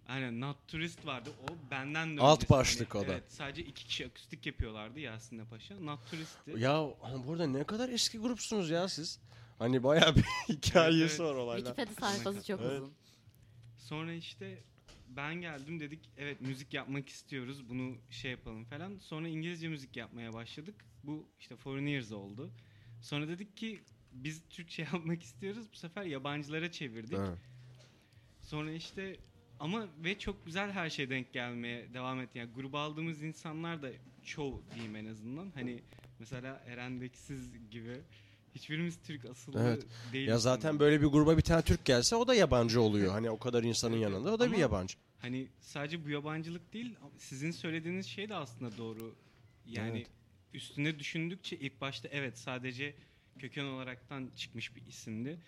Aynen 0.09 0.41
Not 0.41 0.69
Tourist 0.69 1.07
vardı. 1.07 1.31
O 1.43 1.71
benden 1.71 2.17
de 2.17 2.21
Alt 2.21 2.37
öncesi. 2.39 2.51
başlık 2.51 2.95
o 2.95 3.01
da. 3.01 3.13
Evet, 3.13 3.33
sadece 3.33 3.63
iki 3.63 3.85
kişi 3.87 4.07
akustik 4.07 4.47
yapıyorlardı 4.47 5.01
Yasin'le 5.01 5.45
Paşa. 5.45 5.81
Not 5.81 6.11
Tourist'ti. 6.11 6.51
Ya 6.59 6.87
burada 7.27 7.47
ne 7.47 7.65
kadar 7.65 7.89
eski 7.89 8.19
grupsunuz 8.19 8.71
ya 8.71 8.89
siz. 8.89 9.21
Hani 9.59 9.83
bayağı 9.83 10.17
bir 10.17 10.23
hikayesi 10.49 11.01
Evet, 11.01 11.11
evet. 11.11 11.21
var 11.21 11.35
olaylar. 11.35 11.75
Wikipedia 11.77 12.09
sayfası 12.09 12.47
çok 12.47 12.61
Evet. 12.61 12.73
uzun. 12.73 12.93
Sonra 13.79 14.13
işte 14.13 14.63
ben 15.21 15.41
geldim 15.41 15.81
dedik 15.81 16.11
evet 16.17 16.41
müzik 16.41 16.75
yapmak 16.75 17.09
istiyoruz 17.09 17.69
bunu 17.69 17.97
şey 18.11 18.31
yapalım 18.31 18.65
falan. 18.65 18.99
Sonra 18.99 19.29
İngilizce 19.29 19.69
müzik 19.69 19.97
yapmaya 19.97 20.33
başladık. 20.33 20.75
Bu 21.05 21.27
işte 21.41 21.57
Foreigners 21.57 22.13
oldu. 22.13 22.51
Sonra 23.03 23.29
dedik 23.29 23.57
ki 23.57 23.81
biz 24.13 24.43
Türkçe 24.51 24.83
yapmak 24.93 25.23
istiyoruz. 25.23 25.67
Bu 25.73 25.77
sefer 25.77 26.03
yabancılara 26.05 26.73
çevirdik. 26.73 27.19
Sonra 28.43 28.73
işte 28.73 29.17
ama 29.61 29.87
ve 30.05 30.19
çok 30.19 30.47
güzel 30.47 30.71
her 30.73 30.91
şey 30.91 31.11
denk 31.11 31.33
gelmeye 31.33 31.95
devam 31.95 32.21
etti. 32.21 32.39
Yani 32.39 32.51
gruba 32.53 32.81
aldığımız 32.81 33.23
insanlar 33.23 33.83
da 33.83 33.91
çoğu 34.25 34.63
diyeyim 34.75 34.97
en 34.97 35.07
azından. 35.07 35.51
Hani 35.55 35.83
mesela 36.19 36.63
Eren 36.67 37.11
siz 37.15 37.71
gibi 37.71 38.01
hiçbirimiz 38.55 38.99
Türk 39.03 39.25
asıllı 39.25 39.61
Evet. 39.63 39.87
değiliz. 40.13 40.29
Ya 40.29 40.39
zaten 40.39 40.79
böyle 40.79 41.01
bir 41.01 41.07
gruba 41.07 41.37
bir 41.37 41.43
tane 41.43 41.63
Türk 41.63 41.85
gelse 41.85 42.17
o 42.17 42.27
da 42.29 42.35
yabancı 42.35 42.81
oluyor. 42.81 43.13
Hani 43.13 43.31
o 43.31 43.39
kadar 43.39 43.63
insanın 43.63 43.93
Evet, 43.93 44.03
yanında 44.03 44.33
o 44.35 44.39
da 44.39 44.45
bir 44.45 44.51
ama- 44.53 44.61
yabancı. 44.61 44.97
Hani 45.21 45.49
sadece 45.61 46.05
bu 46.05 46.11
yabancılık 46.11 46.73
değil, 46.73 46.95
sizin 47.19 47.51
söylediğiniz 47.51 48.07
şey 48.07 48.29
de 48.29 48.35
aslında 48.35 48.79
doğru. 48.79 49.15
Yani 49.67 49.99
Evet. 49.99 50.07
üstüne 50.55 50.99
düşündükçe 50.99 51.57
ilk 51.57 51.81
başta 51.81 52.09
evet 52.13 52.39
sadece 52.39 52.95
köken 53.39 53.65
olaraktan 53.65 54.31
çıkmış 54.37 54.77
bir 54.77 54.87
isimdi. 54.87 55.39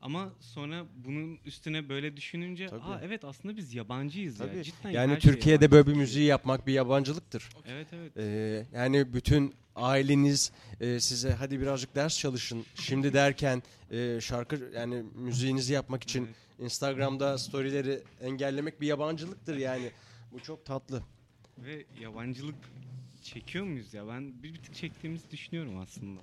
Ama 0.00 0.32
sonra 0.40 0.86
bunun 1.04 1.38
üstüne 1.44 1.88
böyle 1.88 2.16
düşününce 2.16 2.66
Tabii. 2.68 2.80
aa 2.82 3.00
evet 3.02 3.24
aslında 3.24 3.56
biz 3.56 3.74
yabancıyız 3.74 4.40
ya. 4.40 4.46
Tabii. 4.46 4.64
Cidden 4.64 4.90
Yani 4.90 5.10
şeye 5.10 5.20
Türkiye'de 5.32 5.70
böyle 5.70 5.86
bir 5.86 5.94
müziği 5.94 6.26
yapmak 6.26 6.66
bir 6.66 6.72
yabancılıktır. 6.72 7.48
Evet 7.66 7.86
evet. 7.92 8.12
Ee, 8.16 8.66
yani 8.72 9.14
bütün 9.14 9.54
aileniz 9.76 10.52
e, 10.80 11.00
size 11.00 11.30
hadi 11.30 11.60
birazcık 11.60 11.94
ders 11.94 12.18
çalışın 12.18 12.64
şimdi 12.74 13.12
derken 13.12 13.62
e, 13.90 14.18
şarkı 14.20 14.70
yani 14.74 15.02
müziğinizi 15.14 15.72
yapmak 15.72 16.02
için 16.02 16.24
Evet. 16.24 16.34
Instagram'da 16.58 17.38
storyleri 17.38 18.00
engellemek 18.22 18.80
bir 18.80 18.86
yabancılıktır 18.86 19.56
yani. 19.56 19.90
Bu 20.32 20.40
çok 20.40 20.64
tatlı. 20.66 21.02
Ve 21.58 21.84
yabancılık 22.00 22.54
çekiyor 23.22 23.64
muyuz 23.64 23.94
ya? 23.94 24.08
Ben 24.08 24.42
bir, 24.42 24.54
bir 24.54 24.58
tık 24.62 24.74
çektiğimizi 24.74 25.30
düşünüyorum 25.30 25.78
aslında. 25.78 26.20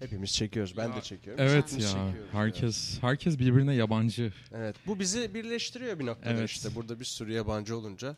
Hepimiz 0.00 0.32
çekiyoruz. 0.32 0.76
Ben 0.76 0.88
Ya, 0.88 0.96
de 0.96 1.00
çekiyorum. 1.00 1.44
Evet 1.44 1.64
Hepimiz 1.64 1.94
ya. 1.94 2.12
Herkes 2.32 2.98
herkes 3.02 3.38
birbirine 3.38 3.74
yabancı. 3.74 4.32
Evet. 4.54 4.76
Bu 4.86 4.98
bizi 4.98 5.34
birleştiriyor 5.34 5.98
bir 5.98 6.06
noktada 6.06 6.34
Evet. 6.34 6.50
işte. 6.50 6.74
Burada 6.74 7.00
bir 7.00 7.04
sürü 7.04 7.32
yabancı 7.32 7.76
olunca. 7.76 8.16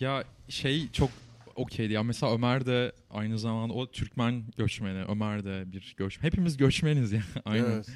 Ya 0.00 0.24
şey 0.48 0.90
çok 0.92 1.10
okeydi 1.56 1.92
ya 1.92 2.02
mesela 2.02 2.34
Ömer 2.34 2.66
de 2.66 2.92
aynı 3.10 3.38
zamanda 3.38 3.74
o 3.74 3.90
Türkmen 3.90 4.44
göçmeni 4.56 5.04
Ömer 5.04 5.44
de 5.44 5.72
bir 5.72 5.94
göçmen 5.96 6.26
hepimiz 6.26 6.56
göçmeniz 6.56 7.12
ya 7.12 7.22
aynen 7.44 7.64
Evet. 7.64 7.88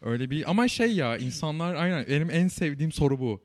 Öyle 0.00 0.30
bir 0.30 0.50
ama 0.50 0.68
şey 0.68 0.96
ya 0.96 1.16
insanlar 1.16 1.74
aynen 1.74 2.06
benim 2.08 2.30
en 2.30 2.48
sevdiğim 2.48 2.92
soru 2.92 3.20
bu 3.20 3.42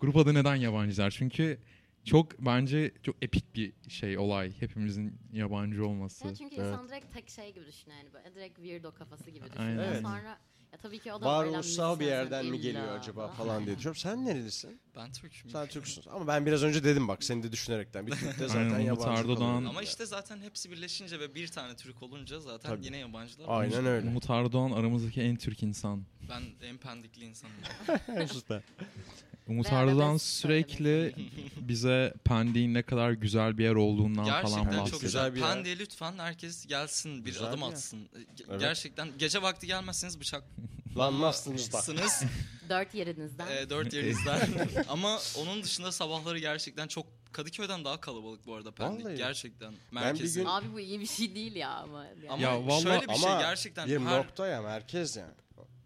grup 0.00 0.16
adı 0.16 0.34
neden 0.34 0.56
yabancılar? 0.56 1.10
Çünkü 1.10 1.58
çok 2.04 2.40
bence 2.40 2.92
çok 3.02 3.16
epik 3.22 3.54
bir 3.54 3.72
şey 3.88 4.18
olay 4.18 4.52
hepimizin 4.60 5.18
yabancı 5.32 5.86
olması. 5.86 6.26
Ya 6.28 6.34
çünkü 6.34 6.54
insan 6.54 6.88
direkt 6.88 7.14
tek 7.14 7.30
şey 7.30 7.52
gibi 7.54 7.66
düşünüyor 7.66 8.00
yani 8.02 8.12
böyle 8.12 8.34
direkt 8.34 8.56
weirdo 8.56 8.94
kafası 8.94 9.30
gibi 9.30 9.44
düşünüyor. 9.44 9.68
Aynen. 9.68 9.84
Evet. 9.92 10.02
Sonra 10.02 10.38
ya 10.72 10.78
tabii 10.78 10.98
ki 10.98 11.12
o 11.12 11.20
da 11.20 11.26
Varoluşsal 11.26 12.00
bir 12.00 12.06
yerden 12.06 12.46
mi 12.46 12.60
geliyor 12.60 12.98
acaba 12.98 13.28
falan. 13.28 13.36
falan 13.36 13.66
diye 13.66 13.76
düşünüyorum. 13.76 14.00
Sen 14.00 14.24
nerelisin? 14.26 14.80
Ben 14.96 15.12
Türk'üm. 15.12 15.50
Sen 15.50 15.66
Türksün. 15.66 16.04
Ama 16.10 16.26
ben 16.26 16.46
biraz 16.46 16.62
önce 16.62 16.84
dedim 16.84 17.08
bak 17.08 17.24
seni 17.24 17.42
de 17.42 17.52
düşünerekten. 17.52 18.06
Bir 18.06 18.12
Türk 18.12 18.38
de 18.38 18.48
zaten 18.48 18.60
Aynen, 18.70 18.80
yabancı 18.80 19.22
Erdoğan-. 19.22 19.64
Ama 19.64 19.82
işte 19.82 20.06
zaten 20.06 20.38
hepsi 20.40 20.70
birleşince 20.70 21.20
ve 21.20 21.34
bir 21.34 21.48
tane 21.48 21.76
Türk 21.76 22.02
olunca 22.02 22.40
zaten 22.40 22.70
Tabii. 22.70 22.84
yine 22.84 22.96
yabancılar. 22.96 23.46
Aynen 23.48 23.86
öyle. 23.86 24.08
Umut 24.08 24.30
Erdoğan 24.30 24.70
aramızdaki 24.70 25.20
en 25.22 25.36
Türk 25.36 25.62
insan. 25.62 26.02
Ben 26.28 26.42
en 26.68 26.76
pendikli 26.78 27.24
insanım. 27.24 27.54
Süper. 28.32 28.62
Umut 29.50 29.72
arabesk 29.72 30.24
sürekli 30.24 31.14
bize 31.60 32.14
Pendik'in 32.24 32.74
ne 32.74 32.82
kadar 32.82 33.10
güzel 33.12 33.58
bir 33.58 33.64
yer 33.64 33.74
olduğundan 33.74 34.24
falan 34.24 34.42
Gerçekten 34.42 34.70
çok 34.72 34.80
bahsediyor. 34.80 35.00
güzel. 35.00 35.34
Bir 35.34 35.40
yer. 35.40 35.54
Pendik'e 35.54 35.78
lütfen 35.78 36.18
herkes 36.18 36.66
gelsin 36.66 37.24
bir 37.24 37.30
Güzel 37.32 37.48
adım 37.48 37.60
bir 37.60 37.66
atsın. 37.66 38.08
Evet. 38.50 38.60
Gerçekten 38.60 39.08
gece 39.18 39.42
vakti 39.42 39.66
gelmezseniz 39.66 40.20
bıçak 40.20 40.42
Lanmazsınız 40.96 41.72
da. 41.72 41.82
Dört 42.68 42.94
yerinizden. 42.94 43.46
e, 43.56 43.70
dört 43.70 43.92
yerinizden. 43.94 44.40
Ama 44.88 45.18
onun 45.38 45.62
dışında 45.62 45.92
sabahları 45.92 46.38
gerçekten 46.38 46.88
çok 46.88 47.06
Kadıköy'den 47.32 47.84
daha 47.84 48.00
kalabalık 48.00 48.46
bu 48.46 48.54
arada 48.54 48.70
Pendik. 48.70 49.04
Vallahi. 49.06 49.16
Gerçekten. 49.16 49.72
bir 49.72 49.94
Merkezi. 49.94 50.40
gün- 50.40 50.46
Abi 50.46 50.66
bu 50.72 50.80
iyi 50.80 51.00
bir 51.00 51.06
şey 51.06 51.34
değil 51.34 51.56
ya 51.56 51.70
ama. 51.70 52.04
Yani. 52.04 52.18
Ama 52.30 52.42
Ya 52.42 52.66
vallahi- 52.66 52.82
şöyle 52.82 53.08
bir 53.08 53.14
şey 53.14 53.30
Ama 53.30 53.40
gerçekten 53.40 53.88
bir 53.88 53.98
her 54.00 54.18
nokta 54.18 54.46
ya 54.46 54.62
merkez 54.62 55.16
yani. 55.16 55.32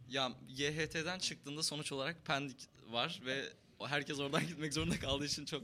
ya 0.09 0.33
YHT'den 0.49 1.19
çıktığında 1.19 1.63
sonuç 1.63 1.93
olarak 1.93 2.25
Pendik 2.27 2.57
var 2.91 3.21
ve 3.27 3.43
herkes 3.89 4.21
oradan 4.21 4.47
gitmek 4.47 4.75
zorunda 4.75 4.97
kaldığı 4.97 5.27
için 5.27 5.45
çok 5.45 5.63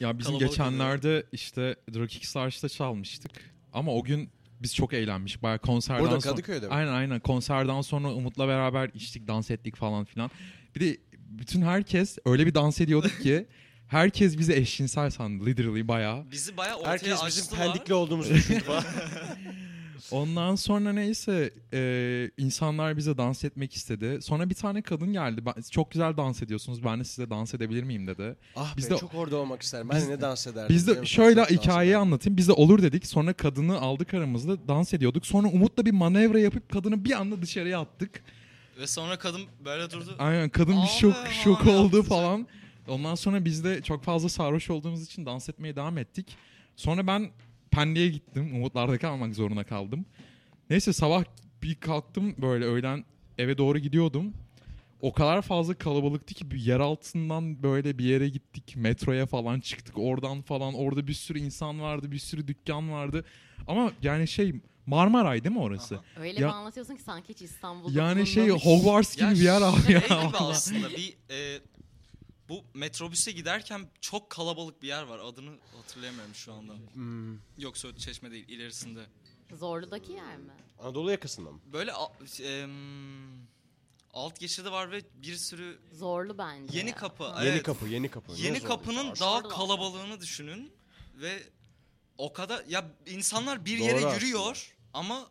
Ya 0.00 0.18
bizim 0.18 0.32
Kalabalık 0.32 0.50
geçenlerde 0.50 1.26
işte 1.32 1.76
X 2.10 2.36
Arch'ta 2.36 2.68
çalmıştık. 2.68 3.30
Ama 3.72 3.94
o 3.94 4.04
gün 4.04 4.30
biz 4.60 4.74
çok 4.74 4.92
eğlenmiş. 4.92 5.42
Bayağı 5.42 5.58
konserden 5.58 6.04
Burada 6.04 6.20
sonra... 6.20 6.32
Kadıköy'de 6.32 6.66
mi? 6.66 6.72
Aynen 6.72 6.92
aynen. 6.92 7.20
Konserden 7.20 7.80
sonra 7.80 8.12
Umut'la 8.12 8.48
beraber 8.48 8.90
içtik, 8.94 9.28
dans 9.28 9.50
ettik 9.50 9.76
falan 9.76 10.04
filan. 10.04 10.30
Bir 10.76 10.80
de 10.80 10.98
bütün 11.14 11.62
herkes 11.62 12.18
öyle 12.24 12.46
bir 12.46 12.54
dans 12.54 12.80
ediyorduk 12.80 13.22
ki 13.22 13.46
herkes 13.88 14.38
bizi 14.38 14.52
eşcinsel 14.54 15.10
sandı. 15.10 15.46
Literally 15.46 15.88
bayağı. 15.88 16.30
bizi 16.30 16.56
bayağı 16.56 16.76
ortaya 16.76 16.90
Herkes 16.90 17.12
bizim 17.26 17.44
açtılar. 17.44 17.60
pendikli 17.66 17.94
olduğumuzu 17.94 18.34
düşündü 18.34 18.60
falan. 18.60 18.84
Ondan 20.10 20.54
sonra 20.54 20.92
neyse 20.92 21.50
e, 21.72 22.30
insanlar 22.38 22.96
bize 22.96 23.18
dans 23.18 23.44
etmek 23.44 23.74
istedi. 23.74 24.18
Sonra 24.22 24.50
bir 24.50 24.54
tane 24.54 24.82
kadın 24.82 25.12
geldi. 25.12 25.46
Ben, 25.46 25.54
çok 25.70 25.90
güzel 25.90 26.16
dans 26.16 26.42
ediyorsunuz. 26.42 26.84
Ben 26.84 27.00
de 27.00 27.04
size 27.04 27.30
dans 27.30 27.54
edebilir 27.54 27.82
miyim 27.82 28.06
dedi. 28.06 28.36
ah 28.56 28.76
Biz 28.76 28.90
be 28.90 28.94
de- 28.94 28.98
çok 28.98 29.14
orada 29.14 29.36
olmak 29.36 29.62
isterim. 29.62 29.88
Ben 29.88 30.00
de 30.02 30.08
ne 30.08 30.20
dans 30.20 30.46
ederdim. 30.46 30.76
Biz 30.76 30.86
de 30.88 31.06
şöyle 31.06 31.36
dans 31.36 31.50
hikayeyi 31.50 31.96
anlatayım. 31.96 32.36
Biz 32.36 32.48
de 32.48 32.52
olur 32.52 32.82
dedik. 32.82 33.06
Sonra 33.06 33.32
kadını 33.32 33.78
aldık 33.80 34.14
aramızda 34.14 34.68
dans 34.68 34.94
ediyorduk. 34.94 35.26
Sonra 35.26 35.48
Umut'la 35.48 35.86
bir 35.86 35.90
manevra 35.92 36.38
yapıp 36.40 36.72
kadını 36.72 37.04
bir 37.04 37.12
anda 37.12 37.42
dışarıya 37.42 37.80
attık. 37.80 38.22
Ve 38.78 38.86
sonra 38.86 39.18
kadın 39.18 39.42
böyle 39.64 39.90
durdu. 39.90 40.14
Aynen 40.18 40.48
kadın 40.48 40.82
bir 40.82 40.88
şok 41.00 41.14
şok 41.44 41.66
oldu 41.66 41.96
yaptı. 41.96 42.02
falan. 42.02 42.46
Ondan 42.88 43.14
sonra 43.14 43.44
biz 43.44 43.64
de 43.64 43.82
çok 43.82 44.04
fazla 44.04 44.28
sarhoş 44.28 44.70
olduğumuz 44.70 45.04
için 45.04 45.26
dans 45.26 45.48
etmeye 45.48 45.76
devam 45.76 45.98
ettik. 45.98 46.36
Sonra 46.76 47.06
ben 47.06 47.30
Pendik'e 47.74 48.08
gittim. 48.08 48.54
Umutlar'da 48.54 48.98
kalmak 48.98 49.34
zorunda 49.34 49.64
kaldım. 49.64 50.06
Neyse 50.70 50.92
sabah 50.92 51.24
bir 51.62 51.74
kalktım 51.74 52.34
böyle 52.42 52.64
öğlen 52.64 53.04
eve 53.38 53.58
doğru 53.58 53.78
gidiyordum. 53.78 54.34
O 55.00 55.12
kadar 55.12 55.42
fazla 55.42 55.74
kalabalıktı 55.74 56.34
ki 56.34 56.50
bir 56.50 56.58
yer 56.60 56.80
altından 56.80 57.62
böyle 57.62 57.98
bir 57.98 58.04
yere 58.04 58.28
gittik. 58.28 58.76
Metroya 58.76 59.26
falan 59.26 59.60
çıktık. 59.60 59.98
Oradan 59.98 60.42
falan 60.42 60.74
orada 60.74 61.06
bir 61.06 61.12
sürü 61.14 61.38
insan 61.38 61.80
vardı. 61.80 62.10
Bir 62.12 62.18
sürü 62.18 62.48
dükkan 62.48 62.90
vardı. 62.92 63.24
Ama 63.66 63.92
yani 64.02 64.28
şey 64.28 64.54
Marmaray 64.86 65.44
değil 65.44 65.54
mi 65.54 65.60
orası? 65.60 65.98
Öyle 66.20 66.28
Ya- 66.40 66.48
bir 66.48 66.52
anlatıyorsun 66.52 66.96
ki 66.96 67.02
sanki 67.02 67.28
hiç 67.28 67.42
İstanbul'da 67.42 67.98
Yani 68.02 68.26
şey. 68.26 68.48
Hogwarts 68.48 69.16
gibi 69.16 69.30
bir 69.30 69.36
yer 69.42 69.62
abi 69.62 69.80
şey 69.82 69.94
ya. 69.94 70.32
aslında 70.38 70.90
bir 70.90 71.16
e, 71.30 71.58
bu 72.48 72.64
metrobüse 72.74 73.32
giderken 73.32 73.90
çok 74.00 74.30
kalabalık 74.30 74.82
bir 74.82 74.88
yer 74.88 75.02
var. 75.02 75.18
Adını 75.18 75.58
hatırlayamıyorum 75.76 76.34
şu 76.34 76.52
anda. 76.52 76.72
Hmm. 76.92 77.34
Yok 77.58 77.78
Söğüt 77.78 77.98
Çeşme 77.98 78.30
değil 78.30 78.48
ilerisinde. 78.48 79.06
Zorlu'daki 79.52 80.12
yer 80.12 80.36
mi? 80.36 80.52
Anadolu 80.78 81.10
yakasında 81.10 81.50
mı? 81.50 81.60
Böyle 81.72 81.92
a- 81.92 82.12
em, 82.42 83.48
alt 84.12 84.40
geçidi 84.40 84.70
var 84.72 84.90
ve 84.90 85.02
bir 85.14 85.36
sürü 85.36 85.78
Zorlu 85.92 86.38
bence. 86.38 86.78
yeni 86.78 86.94
kapı. 86.94 87.24
Ha. 87.24 87.42
Yeni 87.44 87.52
Evet. 87.54 87.62
kapı, 87.62 87.86
yeni 87.86 88.10
kapı. 88.10 88.34
Ne 88.34 88.40
Yeni 88.40 88.60
zor 88.60 88.68
kapının 88.68 89.14
bir 89.14 89.20
daha 89.20 89.42
kalabalığını 89.48 90.20
düşünün 90.20 90.72
ve 91.14 91.42
o 92.18 92.32
kadar 92.32 92.64
ya 92.64 92.90
insanlar 93.06 93.64
bir 93.64 93.78
Doğru 93.78 93.86
yere 93.86 93.96
aslında. 93.98 94.14
yürüyor 94.14 94.74
ama 94.92 95.26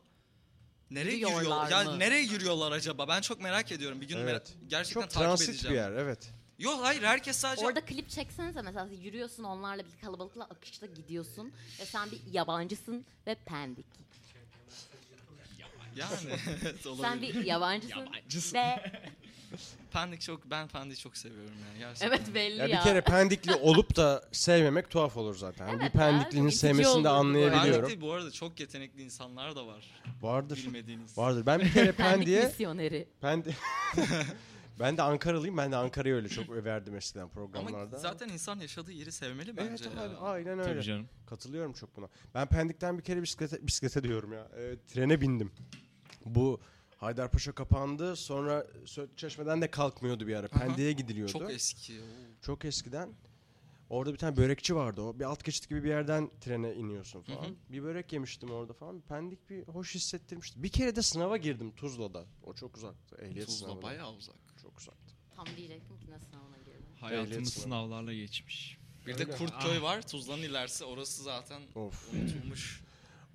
nereye 0.92 1.12
Yürüyorlar 1.16 1.42
yürüyorlar? 1.42 1.72
Ya 1.86 1.92
mı? 1.92 2.00
nereye 2.00 2.24
yürüyorlar 2.24 2.72
acaba? 2.72 3.08
Ben 3.08 3.22
çok 3.22 3.42
merak 3.42 3.72
ediyorum. 3.72 4.02
Bir 4.02 4.08
gün 4.08 4.18
Evet. 4.18 4.26
merak- 4.28 4.68
gerçekten 4.70 5.02
Çok 5.02 5.10
takip 5.10 5.28
transit 5.28 5.50
edeceğim. 5.50 5.74
bir 5.74 5.80
yer 5.80 5.92
evet. 5.92 6.34
Yok 6.60 6.80
hayır 6.84 7.04
herkes 7.04 7.38
sadece 7.38 7.66
Orada 7.66 7.82
klip 7.86 8.10
çeksenize 8.10 8.62
mesela 8.62 8.88
yürüyorsun 9.04 9.44
onlarla 9.44 9.84
bir 9.84 10.06
kalabalıkla 10.06 10.44
akışta 10.44 10.86
gidiyorsun 10.86 11.52
ve 11.80 11.86
sen 11.86 12.12
bir 12.12 12.20
yabancısın 12.32 13.06
ve 13.28 13.36
pendik. 13.36 13.86
yani 15.96 16.40
evet, 16.64 16.86
olabilir. 16.88 17.04
Sen 17.04 17.22
bir 17.22 17.46
yabancısın, 17.46 18.08
ve 18.54 18.92
Pendik 19.92 20.22
çok 20.22 20.46
ben 20.46 20.68
Pendik'i 20.68 21.00
çok 21.02 21.18
seviyorum 21.18 21.56
yani 21.70 21.80
gerçekten. 21.80 22.08
evet 22.08 22.22
belli 22.36 22.58
Ya 22.58 22.66
ya. 22.68 22.78
bir 22.78 22.84
kere 22.84 23.02
pendikli 23.02 23.56
olup 23.56 23.96
da 23.96 24.24
sevmemek 24.32 24.90
tuhaf 24.90 25.18
olur 25.18 25.36
zaten. 25.36 25.68
Evet 25.68 25.82
bir 25.82 25.90
pendiklinin 25.90 26.48
itici 26.48 26.60
sevmesini 26.60 27.04
de 27.04 27.10
anlayabiliyorum. 27.10 27.82
Pendik'te 27.82 28.02
bu 28.02 28.12
arada 28.14 28.32
çok 28.32 28.60
yetenekli 28.60 29.02
insanlar 29.04 29.56
da 29.56 29.68
var. 29.68 29.86
Vardır. 30.22 30.58
Bilmediğiniz. 30.58 31.18
Vardır. 31.18 31.46
Ben 31.46 31.60
bir 31.60 31.74
kere 31.74 31.92
pendik 31.92 32.26
Pendik'e 32.26 32.48
misyoneri. 32.48 33.08
Pendi 33.22 33.56
Ben 34.80 34.98
de 34.98 35.02
Ankaralıyım. 35.02 35.58
Ben 35.58 35.72
de 35.72 35.76
Ankara'yı 35.76 36.16
öyle 36.16 36.30
çok 36.30 36.50
överdim 36.50 36.96
eskiden 36.96 37.22
Ama 37.22 37.32
programlarda. 37.32 37.98
zaten 37.98 38.30
insan 38.30 38.60
yaşadığı 38.60 38.92
yeri 38.92 39.12
sevmeli 39.12 39.58
bence 39.58 39.70
Evet 39.88 39.96
ya. 39.98 40.04
abi, 40.04 40.16
aynen 40.16 40.60
öyle. 40.60 40.74
Tabii 40.74 40.84
canım. 40.84 41.08
Katılıyorum 41.28 41.74
çok 41.74 41.96
buna. 41.98 42.08
Ben 42.34 42.48
Pendik'ten 42.48 42.98
bir 42.98 43.04
kere 43.04 43.22
bisiklete, 43.22 43.68
bisiklete 43.68 44.04
diyorum 44.04 44.34
ya. 44.34 44.40
e, 44.58 44.76
trene 44.88 45.22
bindim. 45.22 45.52
Bu 46.26 46.60
Haydarpaşa 46.98 47.52
kapandı. 47.52 48.16
Sonra 48.16 48.68
Çeşme'den 49.18 49.62
de 49.62 49.72
kalkmıyordu 49.72 50.28
bir 50.28 50.36
ara. 50.36 50.48
Pendik'e 50.48 50.92
gidiliyordu. 50.92 51.32
Çok 51.32 51.52
eski. 51.52 51.94
oo. 52.02 52.06
Çok 52.42 52.66
eskiden. 52.66 53.10
Orada 53.94 54.14
bir 54.14 54.18
tane 54.18 54.38
börekçi 54.38 54.76
vardı 54.76 55.02
o. 55.02 55.20
Bir 55.20 55.26
alt 55.26 55.44
geçit 55.44 55.70
gibi 55.70 55.84
bir 55.84 55.90
yerden 55.90 56.32
trene 56.42 56.74
iniyorsun 56.74 57.22
falan. 57.22 57.44
Hı 57.44 57.48
hı. 57.48 57.56
Bir 57.70 57.84
börek 57.84 58.14
yemiştim 58.14 58.52
orada 58.52 58.74
falan. 58.74 59.02
Pendik 59.02 59.50
bir 59.50 59.68
hoş 59.68 59.96
hissettirmişti. 59.96 60.64
Bir 60.64 60.70
kere 60.70 60.96
de 60.96 61.02
sınava 61.02 61.38
girdim 61.38 61.72
Tuzla'da. 61.76 62.26
O 62.44 62.54
çok 62.54 62.78
uzaktı. 62.78 63.18
Ehliyet 63.22 63.46
Tuzla 63.46 63.66
sınavına. 63.66 63.82
bayağı 63.82 64.14
uzak. 64.14 64.36
Çok 64.62 64.78
uzaktı. 64.80 65.14
Tam 65.36 65.46
diyecektim 65.58 66.00
ki 66.00 66.12
ne 66.12 66.20
sınavına 66.20 66.58
girdim. 66.58 66.86
Hayatımız 67.00 67.54
sınavı. 67.54 67.64
sınavlarla 67.64 68.14
geçmiş. 68.14 68.78
Bir 69.08 69.18
de 69.18 69.26
Kurtköy 69.26 69.82
var. 69.82 70.08
Tuzla'nın 70.08 70.42
ilerisi. 70.42 70.86
Orası 70.86 71.24
zaten 71.24 71.62
Of. 71.76 72.14
unutulmuş. 72.14 72.84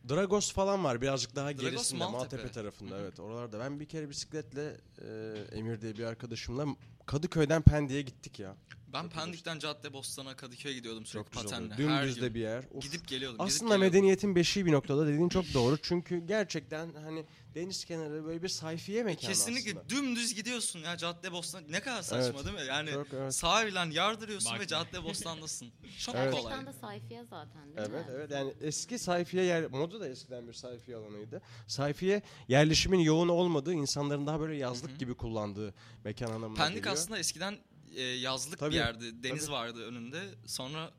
Dragos 0.08 0.52
falan 0.52 0.84
var 0.84 1.02
birazcık 1.02 1.36
daha 1.36 1.48
Dragos, 1.48 1.62
gerisinde 1.62 1.98
Maltepe. 2.04 2.18
Maltepe, 2.18 2.52
tarafında 2.52 3.00
evet 3.00 3.20
oralarda. 3.20 3.58
Ben 3.60 3.80
bir 3.80 3.86
kere 3.86 4.08
bisikletle 4.08 4.80
e, 5.02 5.56
Emir 5.58 5.80
diye 5.80 5.96
bir 5.96 6.04
arkadaşımla 6.04 6.66
Kadıköy'den 7.08 7.62
Pendik'e 7.62 8.02
gittik 8.02 8.38
ya. 8.38 8.54
Ben 8.92 9.08
Pendik'ten 9.08 9.58
Caddebostan'a 9.58 10.36
Kadıköy'e 10.36 10.74
gidiyordum 10.74 11.06
sürekli 11.06 11.32
Çok 11.34 11.42
patenle. 11.42 11.74
oluyor. 11.74 11.90
Her 11.90 12.02
Dümdüz 12.02 12.14
gün. 12.16 12.22
de 12.22 12.34
bir 12.34 12.40
yer. 12.40 12.64
Of. 12.74 12.82
Gidip 12.82 13.08
geliyordum. 13.08 13.38
gidip 13.38 13.46
Aslında 13.56 13.74
geliyordum. 13.74 13.96
medeniyetin 13.96 14.34
beşiği 14.36 14.66
bir 14.66 14.72
noktada 14.72 15.06
dediğin 15.06 15.28
çok 15.28 15.44
doğru. 15.54 15.78
Çünkü 15.82 16.26
gerçekten 16.26 16.94
hani 16.94 17.24
deniz 17.58 17.84
kenarı 17.84 18.24
böyle 18.24 18.42
bir 18.42 18.48
sayfiye 18.48 19.02
mekanı 19.02 19.28
Kesinlikle 19.30 19.70
aslında. 19.70 19.88
dümdüz 19.88 20.34
gidiyorsun 20.34 20.78
ya 20.78 20.96
Caddebostan. 20.96 21.64
Ne 21.68 21.80
kadar 21.80 22.02
saçma 22.02 22.24
Evet. 22.40 22.44
değil 22.46 22.56
mi? 22.56 22.62
Yani 22.68 22.90
Çok, 22.92 23.06
evet. 23.12 23.34
sahilden 23.34 23.90
yardırıyorsun 23.90 24.52
Bak. 24.52 24.60
ve 24.60 24.66
Caddebostan'dasın. 24.66 25.68
Çok 25.98 26.14
Evet. 26.14 26.34
kolay. 26.34 26.52
Gerçekten 26.52 26.74
de 26.74 26.78
sayfiye 26.80 27.24
zaten 27.24 27.64
değil 27.64 27.76
Evet 27.78 28.06
mi? 28.06 28.12
evet 28.12 28.30
yani 28.30 28.54
eski 28.60 28.98
sayfiye 28.98 29.44
yer 29.44 29.70
moda 29.70 30.00
da 30.00 30.08
eskiden 30.08 30.48
bir 30.48 30.52
sayfiye 30.52 30.96
alanıydı. 30.96 31.42
Sayfiye 31.66 32.22
yerleşimin 32.48 32.98
yoğun 33.00 33.28
olmadığı 33.28 33.72
insanların 33.74 34.26
daha 34.26 34.40
böyle 34.40 34.56
yazlık 34.56 34.98
gibi 34.98 35.14
kullandığı 35.14 35.74
mekan 36.04 36.26
anlamına 36.30 36.58
Pendik 36.58 36.76
geliyor. 36.76 36.94
aslında 36.94 37.18
eskiden 37.18 37.58
e, 37.96 38.02
yazlık 38.02 38.58
Tabii, 38.58 38.70
bir 38.70 38.76
yerdi. 38.76 39.22
Deniz 39.22 39.42
tabii. 39.46 39.52
vardı 39.52 39.86
önünde. 39.86 40.20
Sonra 40.46 40.90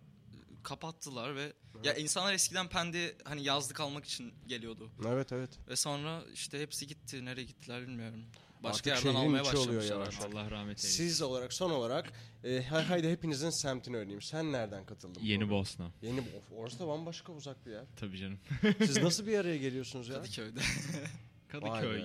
kapattılar 0.63 1.35
ve 1.35 1.53
ya 1.83 1.93
insanlar 1.93 2.33
eskiden 2.33 2.67
Pendik'e 2.67 3.15
hani 3.23 3.43
yazlık 3.43 3.79
almak 3.79 4.05
için 4.05 4.33
geliyordu. 4.47 4.91
Evet 5.07 5.31
evet. 5.31 5.49
Ve 5.67 5.75
sonra 5.75 6.23
işte 6.33 6.59
hepsi 6.61 6.87
gitti. 6.87 7.25
Nereye 7.25 7.43
gittiler 7.43 7.81
bilmiyorum. 7.81 8.25
Başka 8.63 8.91
Artık 8.91 9.05
yerden 9.05 9.19
almaya 9.19 9.43
başlamışlar. 9.45 9.99
artık. 10.01 10.25
Allah 10.25 10.51
rahmet 10.51 10.79
eylesin. 10.79 10.89
Siz 10.89 11.21
olarak 11.21 11.53
son 11.53 11.71
olarak 11.71 12.13
e, 12.43 12.63
hay- 12.63 12.83
haydi 12.83 13.09
hepinizin 13.11 13.49
semtini 13.49 13.97
öğreneyim. 13.97 14.21
Sen 14.21 14.51
nereden 14.51 14.85
katıldın? 14.85 15.21
Yeni 15.21 15.39
programa? 15.39 15.59
Bosna. 15.61 15.91
Yeni 16.01 16.19
of, 16.19 16.51
orası 16.55 16.79
da 16.79 16.87
bambaşka 16.87 17.33
uzak 17.33 17.65
bir 17.65 17.71
yer. 17.71 17.85
Tabii 17.95 18.17
canım. 18.17 18.39
Siz 18.77 18.97
nasıl 18.97 19.27
bir 19.27 19.37
araya 19.39 19.57
geliyorsunuz 19.57 20.09
ya? 20.09 20.15
Kadıköy'de. 20.15 20.59
Kadıköy. 21.51 22.01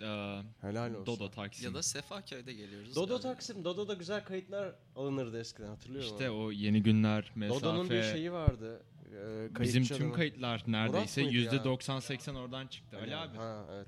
Eee, 0.00 0.42
Helal 0.60 0.94
olsun. 0.94 1.06
Dodo 1.06 1.30
Taksim. 1.30 1.68
Ya 1.68 1.74
da 1.74 1.82
Sefaköy'de 1.82 2.52
geliyoruz. 2.52 2.96
Dodo 2.96 3.12
yani. 3.12 3.22
Taksim. 3.22 3.64
Dodo'da 3.64 3.94
güzel 3.94 4.24
kayıtlar 4.24 4.74
alınırdı 4.96 5.40
eskiden 5.40 5.68
hatırlıyor 5.68 6.02
musun? 6.04 6.16
İşte 6.16 6.30
o 6.30 6.52
yeni 6.52 6.82
günler, 6.82 7.32
mesafe. 7.34 7.60
Dodo'nun 7.66 7.90
bir 7.90 8.02
şeyi 8.02 8.32
vardı. 8.32 8.82
Ee, 9.12 9.48
Bizim 9.60 9.72
kayıtçı 9.82 9.96
tüm 9.96 10.12
kayıtlar 10.12 10.64
neredeyse 10.66 11.22
mıydı 11.22 11.36
ya? 11.36 11.52
%90-80 11.52 12.36
oradan 12.36 12.66
çıktı. 12.66 12.98
Ali 12.98 13.16
abi. 13.16 13.36
Ha 13.36 13.64
evet. 13.70 13.86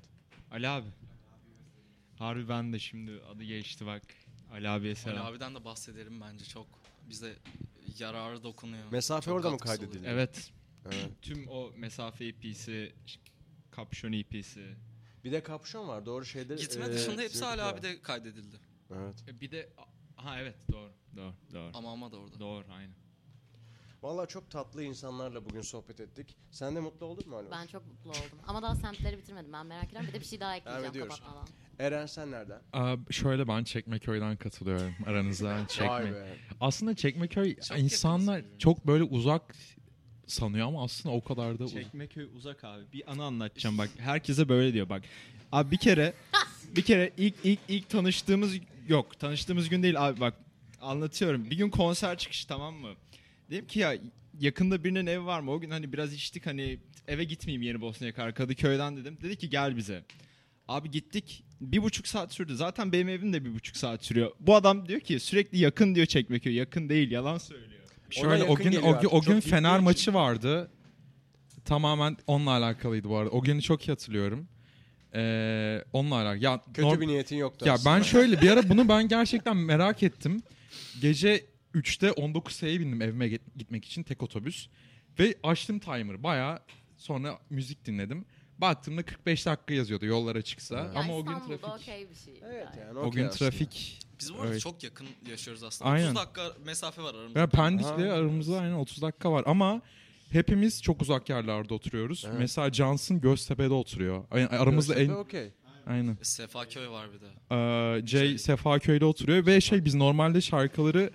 Ali 0.51 0.67
abi. 0.67 0.87
Harbi 2.19 2.49
ben 2.49 2.73
de 2.73 2.79
şimdi 2.79 3.11
adı 3.31 3.43
geçti 3.43 3.85
bak. 3.85 4.01
Ali 4.53 4.69
abiye 4.69 4.91
Ali 4.91 4.99
selam. 4.99 5.25
abiden 5.25 5.55
de 5.55 5.65
bahsedelim 5.65 6.21
bence 6.21 6.45
çok 6.45 6.67
bize 7.09 7.33
yararı 7.99 8.43
dokunuyor. 8.43 8.91
Mesafe 8.91 9.25
Çok 9.25 9.35
orada 9.35 9.51
mı 9.51 9.57
katkısı 9.57 9.79
kaydedildi? 9.79 10.07
Evet. 10.07 10.51
Evet. 10.85 11.09
Tüm 11.21 11.47
o 11.47 11.71
mesafe 11.77 12.25
EP'si, 12.25 12.93
kapşon 13.71 14.11
EP'si. 14.11 14.75
Bir 15.23 15.31
de 15.31 15.43
kapşon 15.43 15.87
var. 15.87 16.05
Doğru 16.05 16.25
şeyde. 16.25 16.55
Gitme 16.55 16.85
e, 16.85 16.93
dışında 16.93 17.21
hepsi 17.21 17.45
Ali 17.45 17.61
var. 17.61 17.73
abi 17.73 17.81
de 17.81 18.01
kaydedildi. 18.01 18.55
Evet. 18.95 19.15
E, 19.27 19.41
Bir 19.41 19.51
de 19.51 19.69
ha 20.15 20.39
evet 20.39 20.55
doğru. 20.71 20.91
Doğru. 21.15 21.33
Doğru. 21.53 21.71
Ama 21.73 21.91
ama 21.91 22.11
da 22.11 22.17
orada. 22.17 22.39
Doğru 22.39 22.65
aynen. 22.71 22.95
Vallahi 24.01 24.27
çok 24.27 24.51
tatlı 24.51 24.83
insanlarla 24.83 25.45
bugün 25.45 25.61
sohbet 25.61 25.99
ettik. 25.99 26.37
Sen 26.51 26.75
de 26.75 26.79
mutlu 26.79 27.05
oldun 27.05 27.29
mu 27.29 27.35
Ali? 27.35 27.51
Ben 27.51 27.67
çok 27.67 27.87
mutlu 27.87 28.09
oldum. 28.09 28.39
Ama 28.47 28.61
daha 28.61 28.75
semtleri 28.75 29.17
bitirmedim. 29.17 29.53
Ben 29.53 29.65
merak 29.65 29.85
ediyorum. 29.85 30.07
Bir 30.07 30.13
de 30.13 30.19
bir 30.19 30.25
şey 30.25 30.39
daha 30.39 30.55
ekleyeceğim 30.55 31.07
kapatmadan. 31.09 31.47
Eren 31.79 32.05
sen 32.05 32.31
nereden? 32.31 32.61
Aa, 32.73 32.95
şöyle 33.11 33.47
ben 33.47 33.63
Çekmeköy'den 33.63 34.37
katılıyorum 34.37 34.93
aranızda. 35.05 35.49
Vay 35.55 35.67
Çekme. 35.67 36.13
be. 36.13 36.37
Aslında 36.61 36.95
Çekmeköy 36.95 37.55
Çok 37.55 37.79
insanlar 37.79 38.45
çok 38.59 38.87
böyle 38.87 39.03
uzak 39.03 39.55
sanıyor 40.31 40.67
ama 40.67 40.83
aslında 40.83 41.15
o 41.15 41.23
kadar 41.23 41.59
da 41.59 41.63
uzak. 41.63 41.83
Çekmeköy 41.83 42.27
uzak 42.35 42.63
abi. 42.63 42.83
Bir 42.93 43.11
anı 43.11 43.23
anlatacağım 43.23 43.77
bak. 43.77 43.89
Herkese 43.97 44.49
böyle 44.49 44.73
diyor 44.73 44.89
bak. 44.89 45.03
Abi 45.51 45.71
bir 45.71 45.77
kere 45.77 46.13
bir 46.75 46.81
kere 46.81 47.11
ilk 47.17 47.35
ilk 47.43 47.59
ilk 47.67 47.89
tanıştığımız 47.89 48.53
yok. 48.87 49.19
Tanıştığımız 49.19 49.69
gün 49.69 49.83
değil 49.83 50.07
abi 50.07 50.19
bak. 50.19 50.33
Anlatıyorum. 50.81 51.49
Bir 51.49 51.57
gün 51.57 51.69
konser 51.69 52.17
çıkışı 52.17 52.47
tamam 52.47 52.73
mı? 52.75 52.93
Dedim 53.49 53.67
ki 53.67 53.79
ya 53.79 53.95
yakında 54.39 54.83
birinin 54.83 55.05
evi 55.05 55.25
var 55.25 55.39
mı? 55.39 55.51
O 55.51 55.59
gün 55.59 55.69
hani 55.69 55.93
biraz 55.93 56.13
içtik 56.13 56.45
hani 56.45 56.79
eve 57.07 57.23
gitmeyeyim 57.23 57.61
yeni 57.61 57.81
Bosna'ya 57.81 58.13
kadar 58.13 58.33
Kadıköy'den 58.33 58.97
dedim. 58.97 59.17
Dedi 59.21 59.35
ki 59.35 59.49
gel 59.49 59.77
bize. 59.77 60.03
Abi 60.67 60.91
gittik. 60.91 61.43
Bir 61.61 61.83
buçuk 61.83 62.07
saat 62.07 62.33
sürdü. 62.33 62.55
Zaten 62.55 62.91
benim 62.91 63.09
evim 63.09 63.33
de 63.33 63.45
bir 63.45 63.53
buçuk 63.53 63.77
saat 63.77 64.05
sürüyor. 64.05 64.31
Bu 64.39 64.55
adam 64.55 64.87
diyor 64.87 64.99
ki 64.99 65.19
sürekli 65.19 65.57
yakın 65.57 65.95
diyor 65.95 66.05
Çekmeköy. 66.07 66.53
Yakın 66.53 66.89
değil 66.89 67.11
yalan 67.11 67.37
söylüyor. 67.37 67.78
Şöyle 68.09 68.43
o 68.43 68.55
gün 68.55 68.81
o, 68.81 68.99
o 69.11 69.21
gün 69.21 69.39
Fener 69.39 69.73
için. 69.73 69.83
maçı 69.83 70.13
vardı. 70.13 70.71
Tamamen 71.65 72.17
onunla 72.27 72.51
alakalıydı 72.51 73.09
bu 73.09 73.17
arada. 73.17 73.29
O 73.29 73.41
günü 73.41 73.61
çok 73.61 73.87
iyi 73.87 73.91
hatırlıyorum. 73.91 74.47
Ee, 75.15 75.83
onunla 75.93 76.15
alakalı. 76.15 76.43
Ya 76.43 76.61
Kötü 76.73 76.81
norm- 76.81 77.01
bir 77.01 77.07
niyetin 77.07 77.35
yoktu 77.35 77.65
Ya 77.67 77.73
aslında. 77.73 77.95
ben 77.95 78.01
şöyle 78.01 78.41
bir 78.41 78.49
ara 78.49 78.69
bunu 78.69 78.89
ben 78.89 79.07
gerçekten 79.07 79.57
merak 79.57 80.03
ettim. 80.03 80.41
Gece 81.01 81.45
3'te 81.75 82.07
19S'ye 82.07 82.79
bindim 82.79 83.01
evime 83.01 83.27
git- 83.27 83.55
gitmek 83.57 83.85
için 83.85 84.03
tek 84.03 84.23
otobüs. 84.23 84.67
Ve 85.19 85.35
açtım 85.43 85.79
timer 85.79 86.23
bayağı 86.23 86.59
sonra 86.97 87.39
müzik 87.49 87.85
dinledim. 87.85 88.25
Baktığımda 88.57 89.03
45 89.03 89.45
dakika 89.45 89.73
yazıyordu 89.73 90.05
yollara 90.05 90.41
çıksa. 90.41 90.79
Evet. 90.85 90.95
Ya 90.95 91.01
Ama 91.01 91.13
o 91.17 91.25
gün 91.25 91.33
trafik 91.39 91.67
okey 91.67 92.09
bir 92.09 92.15
şey. 92.15 92.33
Evet 92.45 92.67
yani. 92.77 92.87
yani 92.87 92.99
o 92.99 93.11
gün 93.11 93.23
aslında. 93.25 93.51
trafik 93.51 93.99
Biz 94.19 94.33
bu 94.33 94.37
arada 94.41 94.51
Evet. 94.51 94.61
çok 94.61 94.83
yakın 94.83 95.07
yaşıyoruz 95.29 95.63
aslında. 95.63 95.91
Aynen. 95.91 96.05
30 96.11 96.15
dakika 96.15 96.41
mesafe 96.65 97.01
var 97.03 97.15
aramızda. 97.15 97.39
Ya 97.39 97.47
Pendik'le 97.47 97.85
Ha. 97.85 98.13
aramızda 98.13 98.59
aynen 98.59 98.73
30 98.73 99.01
dakika 99.01 99.31
var 99.31 99.43
ama 99.47 99.81
hepimiz 100.31 100.81
çok 100.83 101.01
uzak 101.01 101.29
yerlerde 101.29 101.73
oturuyoruz. 101.73 102.25
Evet. 102.27 102.39
Mesela 102.39 102.73
Johnson 102.73 103.21
Göztepe'de 103.21 103.73
oturuyor. 103.73 104.23
Yani 104.35 104.47
aramızda 104.47 104.93
Göztepe 104.93 105.13
en 105.13 105.17
okey. 105.17 105.51
aynen. 105.85 106.17
Sefaköy 106.21 106.89
var 106.89 107.07
bir 107.13 107.21
de. 107.21 107.55
Ee, 107.55 108.07
Jay 108.07 108.37
Sefaköy'de 108.37 109.05
oturuyor 109.05 109.45
ve 109.45 109.61
şey 109.61 109.85
biz 109.85 109.95
normalde 109.95 110.41
şarkıları 110.41 111.09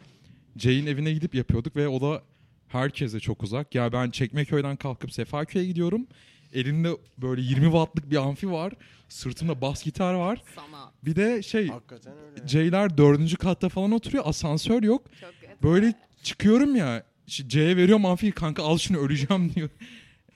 Jay'in 0.57 0.87
evine 0.87 1.13
gidip 1.13 1.35
yapıyorduk 1.35 1.77
ve 1.77 1.89
o 1.89 2.01
da 2.01 2.23
herkese 2.69 3.21
çok 3.21 3.43
uzak. 3.43 3.75
Ya 3.75 3.93
ben 3.93 4.11
Çekmeköy'den 4.11 4.77
kalkıp 4.77 5.13
Sefaköy'e 5.13 5.65
gidiyorum. 5.67 6.07
Elimde 6.55 6.91
böyle 7.19 7.43
20 7.43 7.65
wattlık 7.65 8.11
bir 8.11 8.17
amfi 8.17 8.51
var. 8.51 8.73
Sırtımda 9.09 9.61
bas 9.61 9.85
gitar 9.85 10.15
var. 10.15 10.43
Sana 10.55 10.93
Bir 11.05 11.17
de 11.17 11.43
şey 11.43 11.69
Hakikaten 11.69 12.13
öyle. 12.19 12.49
Jay'ler 12.49 12.99
dördüncü 12.99 13.37
katta 13.37 13.69
falan 13.69 13.93
oturuyor. 13.93 14.25
Asansör 14.27 14.83
yok. 14.83 15.05
çok 15.21 15.31
kötü. 15.41 15.63
Böyle 15.63 15.95
çıkıyorum 16.23 16.77
ya. 16.77 17.07
işte 17.27 17.49
C'ye 17.49 17.77
veriyorum 17.77 18.07
amfiyi 18.07 18.33
kanka 18.33 18.63
al 18.63 18.79
şunu 18.79 18.99
öleceğim 18.99 19.53
diyor. 19.55 19.69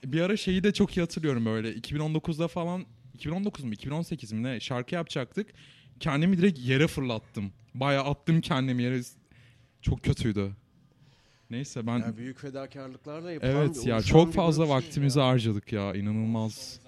Bir 0.05 0.21
ara 0.21 0.37
şeyi 0.37 0.63
de 0.63 0.73
çok 0.73 0.97
iyi 0.97 1.01
hatırlıyorum 1.01 1.45
böyle. 1.45 1.73
2019'da 1.73 2.47
falan 2.47 2.85
2019 3.13 3.63
mu 3.65 3.73
2018 3.73 4.31
mi 4.31 4.43
ne 4.43 4.59
şarkı 4.59 4.95
yapacaktık. 4.95 5.47
Kendimi 5.99 6.37
direkt 6.37 6.59
yere 6.59 6.87
fırlattım. 6.87 7.51
Bayağı 7.73 8.03
attım 8.03 8.41
kendimi 8.41 8.83
yere. 8.83 9.01
Çok 9.81 10.03
kötüydü. 10.03 10.51
Neyse 11.49 11.87
ben 11.87 11.99
Ya 11.99 12.17
büyük 12.17 12.39
fedakarlıklarla 12.39 13.31
yapılan 13.31 13.55
evet 13.55 13.85
ya 13.85 14.01
çok 14.01 14.33
fazla 14.33 14.69
vaktimizi 14.69 15.19
ya. 15.19 15.27
harcadık 15.27 15.73
ya 15.73 15.95
inanılmaz. 15.95 16.79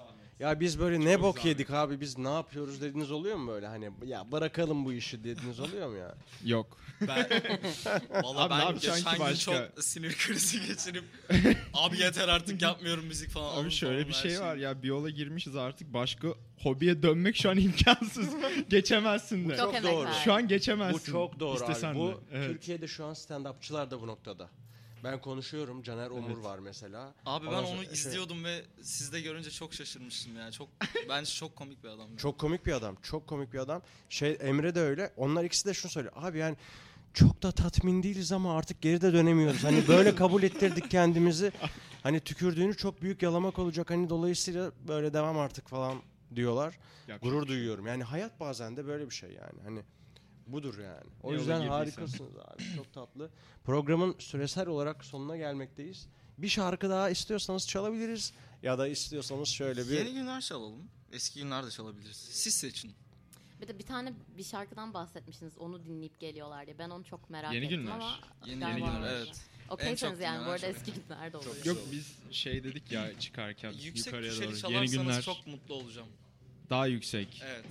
Ya 0.42 0.60
biz 0.60 0.80
böyle 0.80 1.00
ne 1.00 1.22
bok 1.22 1.44
yedik 1.44 1.70
abi 1.70 2.00
biz 2.00 2.18
ne 2.18 2.28
yapıyoruz 2.28 2.80
dediğiniz 2.80 3.10
oluyor 3.10 3.36
mu 3.36 3.52
böyle 3.52 3.66
hani 3.66 3.90
ya 4.06 4.32
bırakalım 4.32 4.84
bu 4.84 4.92
işi 4.92 5.24
dediğiniz 5.24 5.60
oluyor 5.60 5.88
mu 5.88 5.96
ya? 5.96 6.14
Yok. 6.44 6.78
Ben, 7.00 7.28
Valla 8.22 8.40
Abi 8.40 8.54
ne 8.54 8.58
ben 8.58 8.64
yapacaksın 8.64 9.04
geçen 9.04 9.12
gün 9.12 9.20
başka? 9.20 9.52
çok 9.74 9.84
sinir 9.84 10.16
krizi 10.16 10.66
geçirip 10.66 11.04
abi 11.74 11.98
yeter 11.98 12.28
artık 12.28 12.62
yapmıyorum 12.62 13.04
müzik 13.06 13.30
falan. 13.30 13.62
Abi 13.62 13.70
şöyle 13.70 13.96
falan 13.96 14.08
bir 14.08 14.14
her 14.14 14.30
şey 14.30 14.40
var 14.40 14.56
ya 14.56 14.82
bir 14.82 14.88
yola 14.88 15.10
girmişiz 15.10 15.56
artık 15.56 15.94
başka 15.94 16.28
hobiye 16.62 17.02
dönmek 17.02 17.36
şu 17.36 17.50
an 17.50 17.58
imkansız. 17.58 18.28
Geçemezsin 18.68 19.48
de. 19.48 19.56
Çok 19.56 19.74
emek 19.74 19.92
doğru. 19.92 20.06
var. 20.06 20.22
Şu 20.24 20.32
an 20.32 20.48
geçemezsin. 20.48 21.00
Bu 21.00 21.12
çok 21.12 21.40
doğru 21.40 21.56
İstesen 21.56 21.88
abi. 21.88 21.94
de. 21.96 22.00
Bu 22.00 22.20
Evet. 22.32 22.48
Türkiye'de 22.50 22.88
şu 22.88 23.04
an 23.04 23.12
stand-upçılar 23.14 23.90
da 23.90 24.00
bu 24.00 24.06
noktada. 24.06 24.48
Ben 25.04 25.20
konuşuyorum. 25.20 25.82
Caner 25.82 26.10
Omur 26.10 26.38
var 26.38 26.58
mesela. 26.58 27.14
Abi 27.26 27.46
ben 27.46 27.52
onu 27.52 27.84
şey- 27.84 27.92
izliyordum 27.92 28.44
ve 28.44 28.62
sizde 28.82 29.20
görünce 29.20 29.50
çok 29.50 29.74
şaşırmıştım 29.74 30.36
yani. 30.36 30.52
Çok 30.52 30.68
bence 31.08 31.30
çok 31.32 31.56
komik 31.56 31.84
bir 31.84 31.88
adam. 31.88 32.10
ya. 32.10 32.16
Çok 32.16 32.38
komik 32.38 32.66
bir 32.66 32.72
adam. 32.72 32.96
Çok 33.02 33.26
komik 33.26 33.52
bir 33.52 33.58
adam. 33.58 33.82
Şey 34.08 34.38
Emre 34.40 34.74
de 34.74 34.80
öyle. 34.80 35.12
Onlar 35.16 35.44
ikisi 35.44 35.66
de 35.66 35.74
şunu 35.74 35.92
söylüyor. 35.92 36.14
Abi 36.16 36.38
yani 36.38 36.56
çok 37.14 37.42
da 37.42 37.52
tatmin 37.52 38.02
değiliz 38.02 38.32
ama 38.32 38.56
artık 38.56 38.82
geri 38.82 39.00
de 39.00 39.12
dönemiyoruz. 39.12 39.64
Hani 39.64 39.88
böyle 39.88 40.14
kabul 40.22 40.42
ettirdik 40.42 40.90
kendimizi. 40.90 41.52
Hani 42.02 42.20
tükürdüğünü 42.20 42.76
çok 42.76 43.02
büyük 43.02 43.22
yalamak 43.22 43.58
olacak. 43.58 43.90
Hani 43.90 44.10
dolayısıyla 44.10 44.72
böyle 44.88 45.14
devam 45.14 45.38
artık 45.38 45.68
falan 45.68 46.02
diyorlar. 46.34 46.78
Yapacak 47.08 47.22
Gurur 47.22 47.46
duyuyorum. 47.46 47.86
Yani 47.86 48.04
hayat 48.04 48.40
bazen 48.40 48.76
de 48.76 48.86
böyle 48.86 49.06
bir 49.06 49.14
şey 49.14 49.30
yani. 49.30 49.62
Hani 49.64 49.82
budur 50.46 50.78
yani. 50.78 51.10
O 51.22 51.32
Ne 51.32 51.36
yüzden 51.36 51.66
harikasınız 51.68 52.36
abi. 52.36 52.62
Çok 52.76 52.92
tatlı. 52.92 53.30
Programın 53.64 54.16
süresel 54.18 54.66
olarak 54.68 55.04
sonuna 55.04 55.36
gelmekteyiz. 55.36 56.08
Bir 56.38 56.48
şarkı 56.48 56.90
daha 56.90 57.10
istiyorsanız 57.10 57.68
çalabiliriz. 57.68 58.32
Ya 58.62 58.78
da 58.78 58.88
istiyorsanız 58.88 59.48
şöyle 59.48 59.88
bir... 59.88 59.92
Yeni 59.98 60.12
günler 60.12 60.40
çalalım. 60.40 60.82
Eski 61.12 61.40
günler 61.42 61.66
de 61.66 61.70
çalabiliriz. 61.70 62.16
Siz 62.16 62.54
seçin. 62.54 62.92
Bir 63.60 63.68
de 63.68 63.78
bir 63.78 63.84
tane 63.86 64.12
bir 64.38 64.44
şarkıdan 64.44 64.94
bahsetmişsiniz. 64.94 65.58
Onu 65.58 65.84
dinleyip 65.84 66.20
geliyorlar 66.20 66.66
diye. 66.66 66.78
Ben 66.78 66.90
onu 66.90 67.04
çok 67.04 67.30
merak 67.30 67.52
Yeni 67.54 67.64
ettim 67.64 67.80
günler. 67.80 67.92
ama 67.92 68.14
Yeni, 68.46 68.64
yeni 68.64 68.74
günler 68.74 69.12
evet. 69.16 69.40
Okeyseniz 69.70 70.20
yani 70.20 70.46
bu 70.46 70.50
arada 70.50 70.66
eski 70.66 70.92
günlerde 70.92 71.36
olur. 71.36 71.64
Yok 71.64 71.78
biz 71.92 72.12
şey 72.30 72.64
dedik 72.64 72.92
ya 72.92 73.18
çıkarken 73.18 73.72
Yüksek 73.72 74.06
yukarıya 74.06 74.32
doğru. 74.32 74.40
çalarsanız 74.40 74.74
Yeni 74.74 74.90
günler 75.04 75.22
çok 75.22 75.46
mutlu 75.46 75.74
olacağım. 75.74 76.08
daha 76.70 76.86
yüksek. 76.86 77.42
Evet. 77.46 77.64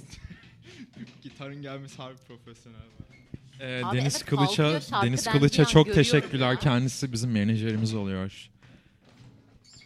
Gitarın 1.22 1.62
gelmesi 1.62 1.98
harbi 1.98 2.18
profesyonel. 2.28 2.80
Ee, 3.60 3.82
Abi 3.86 3.98
Deniz 3.98 4.16
evet, 4.16 4.26
Kılıç'a 4.26 4.56
kalkıyor 4.56 4.82
şarkı 4.82 5.08
Deniz 5.08 5.26
dendiği 5.26 5.40
Kılıç'a 5.40 5.66
çok 5.66 5.86
görüyorum 5.86 6.04
teşekkürler. 6.04 6.52
ya. 6.52 6.60
Kendisi 6.60 7.12
bizim 7.12 7.32
menajerimiz 7.32 7.94
oluyor. 7.94 8.50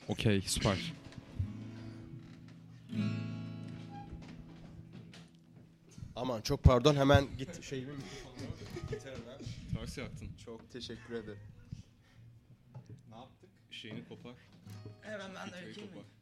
Okey, 0.07 0.41
süper. 0.41 0.93
Aman 6.15 6.41
çok 6.41 6.63
pardon 6.63 6.95
hemen 6.95 7.25
git 7.37 7.63
şeyimi 7.63 7.91
gitarına. 8.89 9.37
Ters 9.73 9.97
yaktın. 9.97 10.29
Çok 10.45 10.71
teşekkür 10.71 11.13
ederim. 11.13 11.39
Ne 13.09 13.15
yaptık? 13.15 13.49
Şeyini 13.71 14.07
kopar. 14.07 14.33
Hemen 15.01 15.31
ben 15.35 15.47
de 15.51 15.55
Şeyi 15.55 15.67
öykeyim 15.67 15.89
mi? 15.89 15.95
kopar. 15.95 16.14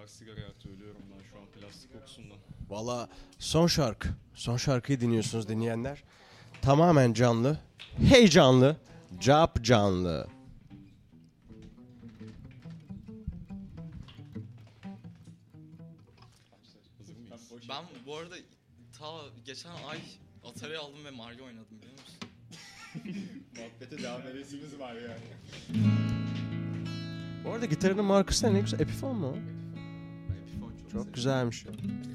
Ters 0.00 0.12
sigara 0.12 0.40
yaktı 0.40 0.68
ölüyorum 0.68 1.02
ben 1.16 1.22
şu 1.30 1.38
an 1.38 1.46
plastik 1.46 1.92
kokusundan. 1.92 2.38
Valla 2.68 3.08
son 3.38 3.66
şarkı. 3.66 4.08
Son 4.34 4.56
şarkıyı 4.56 5.00
dinliyorsunuz 5.00 5.48
dinleyenler. 5.48 6.02
Tamamen 6.62 7.12
canlı. 7.12 7.58
Heyecanlı. 8.08 8.76
Cap 9.20 9.64
canlı. 9.64 10.28
Ben 17.68 17.84
bu 18.06 18.16
arada 18.16 18.34
ta 18.98 19.06
geçen 19.44 19.70
ay 19.70 19.98
Atari 20.44 20.78
aldım 20.78 21.04
ve 21.04 21.10
Mario 21.10 21.44
oynadım 21.44 21.78
biliyor 21.82 21.92
musun? 21.92 22.18
Muhabbete 23.56 24.02
devam 24.02 24.22
edesimiz 24.22 24.78
var 24.78 24.94
yani. 24.94 25.20
Bu 27.44 27.50
arada 27.50 27.66
gitarının 27.66 28.04
markası 28.04 28.54
ne? 28.54 28.58
Epiphone 28.58 29.18
mu? 29.18 29.59
Çok 30.92 31.14
güzelmiş. 31.14 31.64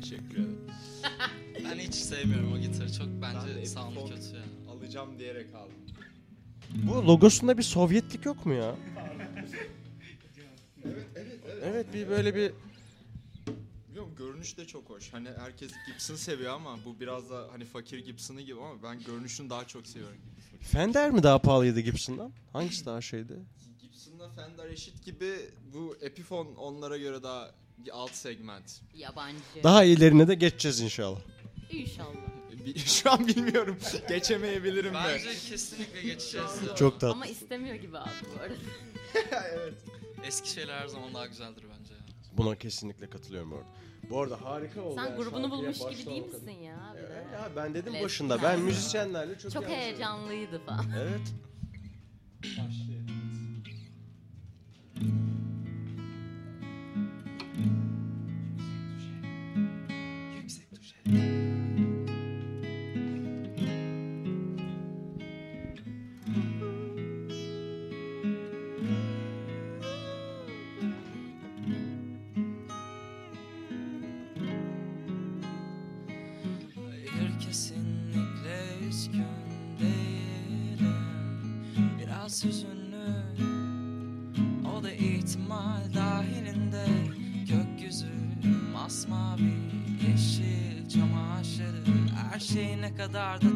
Teşekkür 0.02 0.34
ederim. 0.34 0.60
Ben 1.64 1.80
hiç 1.80 1.96
sevmiyorum 1.96 2.54
o 2.54 2.58
gitarı. 2.58 2.94
Çok 2.94 3.08
Ben 3.08 3.36
bence 3.36 3.66
sound'u 3.66 4.10
kötü 4.10 4.36
ya. 4.36 4.44
Alacağım 4.72 5.20
diyerek 5.20 5.56
aldım. 5.56 5.76
Bu 6.76 7.08
logosunda 7.08 7.58
bir 7.58 7.64
Sovyetlik 7.64 8.26
yok 8.26 8.46
mu 8.46 8.54
ya? 8.54 8.76
Evet 11.64 11.94
bir 11.94 12.10
böyle 12.10 12.36
bir 12.36 12.52
Biliyorum 13.90 14.16
görünüş 14.18 14.58
de 14.58 14.66
çok 14.66 14.90
hoş. 14.90 15.14
Hani 15.14 15.30
herkes 15.40 15.72
Gibson 15.88 16.16
seviyor 16.16 16.54
ama 16.54 16.78
bu 16.86 17.00
biraz 17.00 17.30
da 17.30 17.48
hani 17.52 17.66
fakir 17.66 18.06
Gibson'ı 18.06 18.42
gibi 18.42 18.60
ama 18.60 18.84
ben 18.84 19.04
görünüşünü 19.04 19.50
daha 19.50 19.68
çok 19.68 19.88
seviyorum. 19.88 20.18
Fender 20.62 21.12
mi 21.12 21.24
daha 21.24 21.40
pahalıydı 21.40 21.80
Gibson'dan? 21.80 22.32
Hangisi 22.54 22.86
daha 22.86 23.02
şeydi? 23.02 23.34
Gibson'la 23.82 24.30
Fender 24.30 24.70
eşit 24.70 25.04
gibi 25.06 25.34
bu 25.74 25.98
Epiphone 26.02 26.50
onlara 26.50 26.98
göre 26.98 27.24
daha 27.24 27.52
alt 27.92 28.12
segment. 28.12 28.82
Yabancı. 28.94 29.38
Daha 29.64 29.84
iyilerine 29.84 30.28
de 30.28 30.36
geçeceğiz 30.36 30.80
inşallah. 30.80 31.20
İnşallah. 31.72 32.16
Şu 32.86 33.12
an 33.12 33.28
bilmiyorum. 33.28 33.78
Geçemeyebilirim 34.10 34.94
de. 34.94 34.98
Bence 34.98 35.30
kesinlikle 35.50 36.02
geçeceğiz. 36.02 36.50
ya. 36.68 36.76
Çok 36.76 37.00
tatlı. 37.00 37.12
Ama 37.12 37.26
istemiyor 37.26 37.76
gibi 37.76 37.98
abi 37.98 38.10
bu 38.36 38.42
arada. 38.42 38.56
Eski 40.28 40.50
şeyler 40.50 40.80
her 40.80 40.88
zaman 40.88 41.14
daha 41.14 41.26
güzeldir 41.26 41.64
bence 41.80 41.94
ya. 41.94 42.00
Buna 42.38 42.56
kesinlikle 42.56 43.10
katılıyorum 43.10 43.52
bu 43.52 43.56
arada. 43.56 43.68
Bu 44.10 44.22
arada 44.22 44.42
harika 44.42 44.82
oldu. 44.82 44.96
Sen 44.96 45.06
yani 45.06 45.16
grubunu 45.16 45.42
şarkıya 45.42 45.52
bulmuş 45.52 45.78
gibi 45.78 45.86
başlama 45.88 46.12
değil 46.12 46.26
misin 46.26 46.52
ya? 46.52 46.94
Bir 46.96 47.00
Evet 47.00 47.26
ya 47.34 47.50
ben 47.56 47.74
dedim 47.74 47.94
Öyle 47.94 48.04
başında 48.06 48.44
ben 48.44 48.60
müzisyenlerle 48.60 49.40
çok 49.40 49.52
Çok 49.52 49.68
heyecanlıydı 49.68 50.60
falan. 50.66 50.86
Evet. 51.00 51.34
Hayır 52.42 52.95
şey 93.16 93.55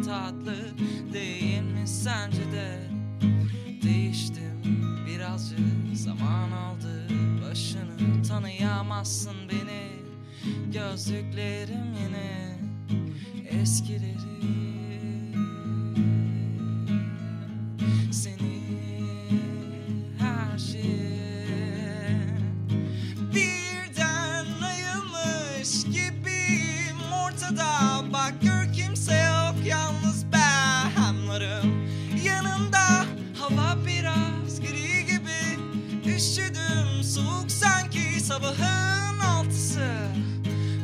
sabahın 38.30 39.20
altısı. 39.20 39.88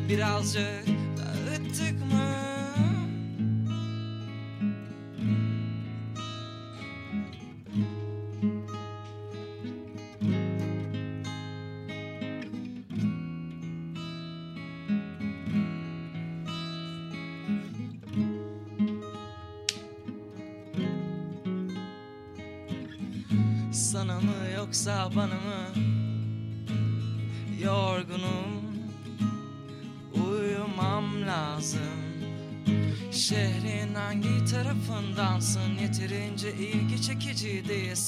Birazcık 0.10 0.95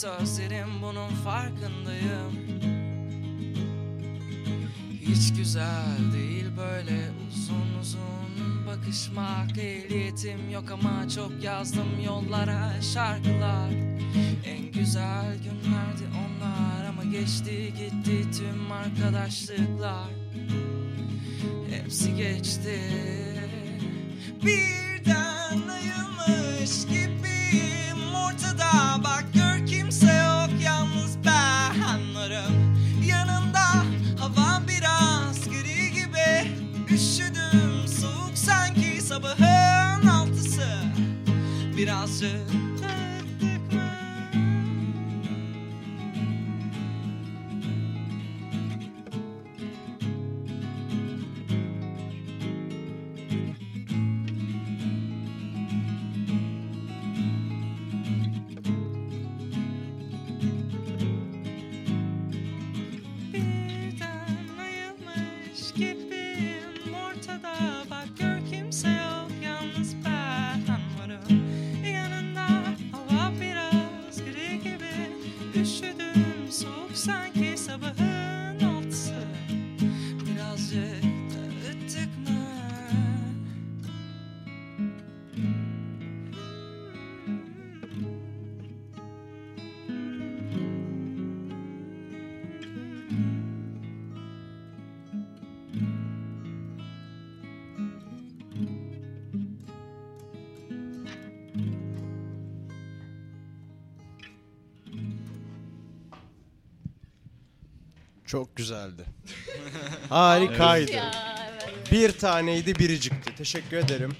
Sözlerim 0.08 0.82
bunun 0.82 1.10
farkındayım. 1.10 2.32
Hiç 5.02 5.34
güzel 5.38 6.14
değil 6.14 6.46
böyle 6.58 7.12
uzun 7.28 7.80
uzun 7.82 8.68
bakışmak. 8.68 9.58
Ehliyetim 9.58 10.50
yok 10.50 10.72
ama 10.72 11.10
çok 11.10 11.44
yazdım 11.44 12.02
yollara 12.06 12.82
şarkılar. 12.82 13.70
En 14.46 14.72
güzel 14.72 15.38
günlerdi 15.38 16.04
onlar 16.12 16.86
ama 16.90 17.04
geçti 17.04 17.74
gitti 17.78 18.32
tüm 18.38 18.72
arkadaşlıklar. 18.72 20.10
Hepsi 21.70 22.16
geçti. 22.16 22.80
Birden 24.44 25.68
ayılmış 25.68 26.86
gibiyim 26.86 27.27
Birazcık 41.78 42.67
Çok 108.28 108.56
güzeldi. 108.56 109.06
Harikaydı. 110.10 110.92
Ya 110.92 111.38
evet. 111.52 111.92
Bir 111.92 112.12
taneydi 112.12 112.76
biricikti. 112.76 113.36
Teşekkür 113.36 113.78
ederim. 113.78 114.16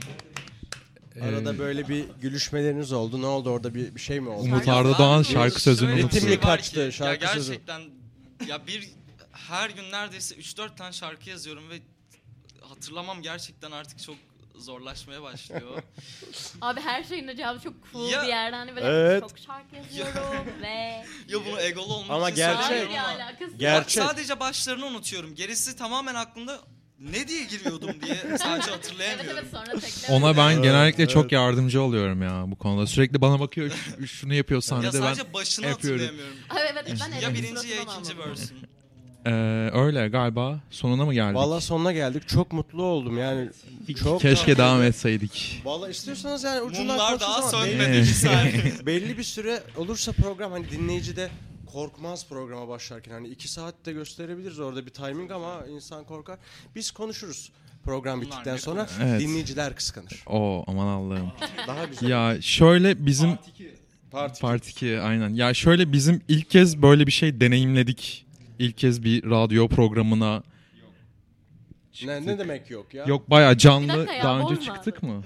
Arada 1.22 1.60
böyle 1.60 1.88
bir 1.88 2.06
gülüşmeleriniz 2.22 2.92
oldu. 2.92 3.22
Ne 3.22 3.26
oldu 3.26 3.50
orada 3.50 3.76
bir, 3.76 3.96
bir 3.96 4.00
şey 4.00 4.20
mi 4.20 4.30
oldu? 4.30 4.44
Umut 4.44 4.68
Arda 4.68 4.98
Doğan 4.98 5.24
şarkı 5.24 5.62
sözünü 5.62 5.94
şey 5.94 6.02
unuttu. 6.04 6.28
var 6.30 6.58
kaçtı, 6.58 6.90
ki, 6.90 6.96
şarkı 6.98 7.24
ya 7.26 7.32
sözü. 7.34 7.52
gerçekten 7.52 7.82
ya 8.48 8.68
bir 8.68 8.90
her 9.32 9.70
gün 9.70 9.92
neredeyse 9.92 10.36
3-4 10.36 10.76
tane 10.76 10.94
şarkı 10.94 11.30
yazıyorum 11.30 11.70
ve 11.70 11.80
hatırlamam 12.62 13.22
gerçekten 13.22 13.72
artık 13.72 14.04
çok 14.04 14.16
zorlaşmaya 14.56 15.22
başlıyor. 15.22 15.84
Abi 16.62 16.82
her 16.82 17.04
şeyin 17.04 17.36
cevabı 17.36 17.60
çok 17.60 17.74
cool 17.94 18.10
Ya- 18.10 18.24
bir 18.24 18.28
yerden. 18.28 18.58
Hani 18.58 18.76
böyle 18.76 18.88
Evet. 18.88 19.22
çok 19.22 19.40
şarkı 19.40 19.76
yazıyorum 19.76 20.46
ve... 20.62 21.04
ya 21.30 21.46
bunu 21.46 21.62
egolu 21.62 21.94
olmak 21.94 22.12
Ama 22.12 22.30
için 22.30 22.36
gerçek. 22.36 22.58
Hayır 22.64 22.68
söylüyorum 22.82 22.96
ya 22.96 23.04
ama- 23.04 23.24
alakası 23.24 23.52
yok. 23.52 23.60
Gerçek. 23.60 24.04
Sadece 24.04 24.40
başlarını 24.40 24.86
unutuyorum. 24.86 25.36
Gerisi 25.36 25.76
tamamen 25.76 26.16
aklımda 26.16 26.60
ne 27.00 27.28
diye 27.28 27.44
giriyordum 27.44 28.02
diye 28.02 28.16
sadece 28.16 28.48
Evet 28.52 28.68
hatırlayamıyorum. 28.72 29.38
evet 29.40 29.52
sonra 29.52 29.80
tekrar. 29.80 30.16
Ona 30.16 30.38
ben 30.38 30.52
Evet, 30.52 30.64
genellikle 30.64 31.04
evet. 31.04 31.14
çok 31.14 31.32
yardımcı 31.32 31.82
oluyorum 31.82 32.22
ya 32.22 32.44
bu 32.48 32.56
konuda. 32.58 32.88
Sürekli 32.88 33.22
bana 33.22 33.40
bakıyor 33.40 33.72
"Şu- 34.00 34.08
şunu 34.08 34.34
yapıyor 34.34 34.58
ya 34.58 34.62
sahnede 34.62 34.94
ben 34.94 35.00
sadece 35.00 35.34
başını 35.34 35.66
yapıyorum. 35.68 36.00
hatırlayamıyorum. 36.06 36.44
Ay, 36.50 36.62
evet 36.72 36.86
ben 37.02 37.12
Ya 37.12 37.18
Eren'in 37.18 37.36
birinci 37.36 37.68
ya 37.68 37.82
ikinci 37.82 38.18
versin. 38.20 38.58
Ee, 39.28 39.70
öyle 39.74 40.08
galiba. 40.08 40.60
Sonuna 40.72 41.06
mı 41.06 41.14
geldik? 41.14 41.36
Valla 41.36 41.62
sonuna 41.62 41.92
geldik. 41.92 42.28
Çok 42.28 42.52
mutlu 42.54 42.84
oldum 42.84 43.18
yani. 43.18 43.50
Çok 44.04 44.22
Keşke 44.22 44.58
devam 44.58 44.84
etseydik. 44.84 45.62
Valla 45.66 45.90
istiyorsanız 45.90 46.44
yani 46.44 46.62
ucundan 46.62 46.88
Mumlar 46.98 47.20
daha 47.20 47.36
ama 47.38 47.48
sönmedi 47.48 47.80
belli- 47.80 47.98
bir 48.02 48.06
saniye. 48.06 48.64
belli 48.86 49.18
bir 49.18 49.24
süre 49.24 49.64
olursa 49.78 50.12
program 50.12 50.52
hani 50.52 50.70
dinleyici 50.72 51.16
de 51.16 51.30
korkmaz 51.72 52.28
programa 52.28 52.68
başlarken. 52.68 53.12
Hani 53.12 53.28
iki 53.28 53.48
saatte 53.48 53.94
gösterebiliriz 53.94 54.60
orada 54.60 54.86
bir 54.86 54.92
timing 54.92 55.32
ama 55.32 55.54
insan 55.72 56.04
korkar. 56.04 56.38
Biz 56.76 56.92
konuşuruz 56.92 57.52
program 57.84 58.22
Bunlar 58.22 58.32
bittikten 58.32 58.58
sonra 58.58 58.88
Evet. 59.04 59.22
dinleyiciler 59.22 59.76
kıskanır. 59.76 60.24
Oo 60.28 60.64
aman 60.68 60.88
Allah'ım. 60.88 61.32
Daha 61.68 61.86
güzel. 61.86 62.10
ya 62.10 62.42
şöyle 62.42 63.06
bizim 63.06 63.30
Parti. 64.12 64.42
Part 64.42 64.68
2 64.68 65.00
aynen. 65.00 65.34
Ya 65.34 65.54
şöyle 65.54 65.92
bizim 65.92 66.22
ilk 66.28 66.50
kez 66.50 66.82
böyle 66.82 67.08
bir 67.08 67.12
şey 67.12 67.40
deneyimledik. 67.42 68.26
İlk 68.60 68.78
kez 68.78 69.04
bir 69.04 69.24
radyo 69.24 69.68
programına 69.68 70.44
Ne, 72.06 72.26
ne 72.26 72.40
demek 72.40 72.70
yok 72.70 72.94
ya? 72.94 73.06
yok 73.06 73.30
Bir 73.30 73.58
canlı 73.58 73.98
dakika 73.98 74.14
ya, 74.14 74.24
daha 74.24 74.36
önce 74.36 74.46
olmadı. 74.46 74.62
çıktık 74.66 75.04
mı? 75.04 75.24